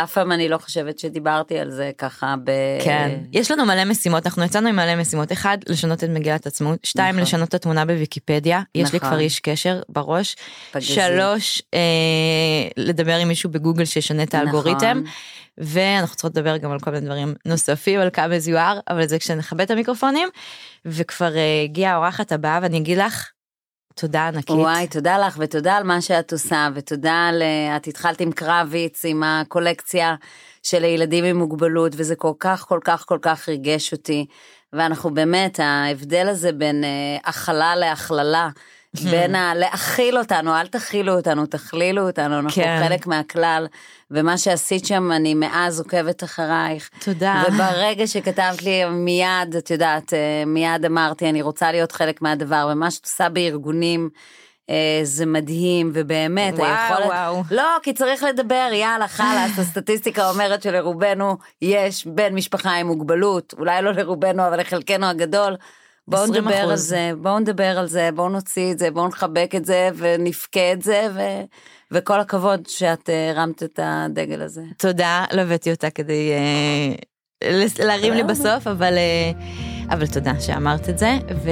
אף 0.02 0.12
פעם 0.12 0.32
אני 0.32 0.48
לא 0.48 0.58
חושבת 0.58 0.98
שדיברתי 0.98 1.58
על 1.58 1.70
זה 1.70 1.90
ככה 1.98 2.34
ב... 2.44 2.50
כן, 2.84 3.18
יש 3.32 3.50
לנו 3.50 3.66
מלא 3.66 3.84
משימות, 3.84 4.26
אנחנו 4.26 4.44
יצאנו 4.44 4.68
עם 4.68 4.76
מלא 4.76 4.96
משימות, 4.96 5.32
אחד, 5.32 5.58
לשנות 5.66 6.04
את 6.04 6.08
מגילת 6.08 6.46
עצמאות, 6.46 6.84
שתיים, 6.84 7.14
נכון. 7.14 7.22
לשנות 7.22 7.48
את 7.48 7.54
התמונה 7.54 7.84
בוויקיפדיה, 7.84 8.62
יש 8.74 8.92
לי 8.92 8.98
נכון. 8.98 9.10
כבר 9.10 9.18
איש 9.18 9.40
קשר 9.40 9.80
בראש, 9.88 10.36
פגזים. 10.72 10.96
שלוש, 10.96 11.62
אה, 11.74 11.80
לדבר 12.76 13.16
עם 13.16 13.28
מישהו 13.28 13.50
בגוגל 13.50 13.84
שישנה 13.84 14.22
את 14.22 14.34
האלגוריתם, 14.34 15.02
נכון. 15.02 15.12
ואנחנו 15.58 16.16
צריכות 16.16 16.36
לדבר 16.36 16.56
גם 16.56 16.72
על 16.72 16.80
כל 16.80 16.90
מיני 16.90 17.06
דברים 17.06 17.34
נוספים, 17.46 18.00
על 18.00 18.10
כמה 18.10 18.38
זה 18.38 18.50
יואר, 18.50 18.80
אבל 18.88 19.08
זה 19.08 19.18
כשנכבד 19.18 19.60
את 19.60 19.70
המיקרופונים, 19.70 20.28
וכבר 20.84 21.36
אה, 21.36 21.62
הגיעה 21.64 21.94
האורחת 21.94 22.32
הבאה, 22.32 22.58
ואני 22.62 22.78
אגיד 22.78 22.98
לך, 22.98 23.30
תודה 23.94 24.28
ענקית. 24.28 24.50
וואי, 24.50 24.88
תודה 24.88 25.18
לך 25.18 25.36
ותודה 25.38 25.76
על 25.76 25.82
מה 25.82 26.00
שאת 26.00 26.32
עושה, 26.32 26.68
ותודה 26.74 27.28
על... 27.28 27.42
את 27.76 27.86
התחלת 27.86 28.20
עם 28.20 28.32
קרביץ, 28.32 29.04
עם 29.04 29.22
הקולקציה 29.22 30.14
של 30.62 30.84
הילדים 30.84 31.24
עם 31.24 31.36
מוגבלות, 31.36 31.92
וזה 31.96 32.16
כל 32.16 32.32
כך 32.40 32.64
כל 32.68 32.80
כך 32.84 33.04
כל 33.08 33.18
כך 33.22 33.48
ריגש 33.48 33.92
אותי. 33.92 34.26
ואנחנו 34.72 35.14
באמת, 35.14 35.60
ההבדל 35.60 36.28
הזה 36.28 36.52
בין 36.52 36.84
אה, 36.84 36.90
הכלה 37.24 37.76
להכללה, 37.76 38.48
בין 39.02 39.34
ה... 39.34 39.54
להכיל 39.54 40.18
אותנו, 40.18 40.56
אל 40.56 40.66
תכילו 40.66 41.16
אותנו, 41.16 41.46
תכלילו 41.46 42.06
אותנו, 42.06 42.38
אנחנו 42.38 42.62
כן. 42.62 42.84
חלק 42.88 43.06
מהכלל. 43.06 43.66
ומה 44.10 44.38
שעשית 44.38 44.86
שם, 44.86 45.12
אני 45.12 45.34
מאז 45.34 45.80
עוקבת 45.80 46.24
אחרייך. 46.24 46.90
תודה. 47.04 47.42
וברגע 47.48 48.06
שכתבת 48.06 48.62
לי 48.62 48.84
מיד, 48.84 49.56
את 49.58 49.70
יודעת, 49.70 50.14
אה, 50.14 50.42
מיד 50.46 50.84
אמרתי, 50.84 51.28
אני 51.28 51.42
רוצה 51.42 51.72
להיות 51.72 51.92
חלק 51.92 52.22
מהדבר, 52.22 52.68
ומה 52.72 52.90
שאת 52.90 53.04
עושה 53.04 53.28
בארגונים, 53.28 54.10
אה, 54.70 55.00
זה 55.02 55.26
מדהים, 55.26 55.90
ובאמת, 55.94 56.54
וואו, 56.54 56.66
היכולת... 56.66 57.06
וואו. 57.06 57.42
לא, 57.50 57.76
כי 57.82 57.92
צריך 57.92 58.22
לדבר, 58.22 58.68
יאללה, 58.72 59.08
חלאס, 59.08 59.58
הסטטיסטיקה 59.58 60.30
אומרת 60.30 60.62
שלרובנו 60.62 61.36
יש 61.62 62.06
בן 62.06 62.34
משפחה 62.34 62.74
עם 62.74 62.86
מוגבלות, 62.86 63.54
אולי 63.58 63.82
לא 63.82 63.92
לרובנו, 63.92 64.48
אבל 64.48 64.60
לחלקנו 64.60 65.06
הגדול. 65.06 65.56
בואו 66.08 66.24
20%. 66.24 66.28
נדבר 66.28 66.54
על 66.54 66.76
זה, 66.76 67.10
בואו 67.22 67.38
נדבר 67.38 67.78
על 67.78 67.86
זה, 67.86 68.10
בואו 68.14 68.28
נוציא 68.28 68.72
את 68.72 68.78
זה, 68.78 68.90
בואו 68.90 69.08
נחבק 69.08 69.52
את 69.56 69.64
זה 69.64 69.90
ונבכה 69.96 70.72
את 70.72 70.82
זה, 70.82 71.06
ו... 71.14 71.20
וכל 71.90 72.20
הכבוד 72.20 72.66
שאת 72.66 73.10
אה, 73.10 73.30
הרמת 73.30 73.62
את 73.62 73.80
הדגל 73.82 74.42
הזה. 74.42 74.62
תודה, 74.78 75.24
לא 75.32 75.40
הבאתי 75.40 75.70
אותה 75.70 75.90
כדי 75.90 76.32
אה, 76.32 76.94
להרים 77.84 78.12
לי 78.12 78.22
בסוף, 78.22 78.66
אבל, 78.66 78.94
אה, 78.96 79.30
אבל 79.88 80.06
תודה 80.06 80.40
שאמרת 80.40 80.88
את 80.88 80.98
זה, 80.98 81.18
ו, 81.44 81.50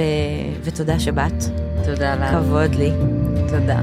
ותודה 0.63 0.99
שבאת. 0.99 1.43
תודה 1.85 2.15
לך. 2.15 2.29
כבוד 2.29 2.75
לי. 2.75 2.91
תודה. 3.49 3.81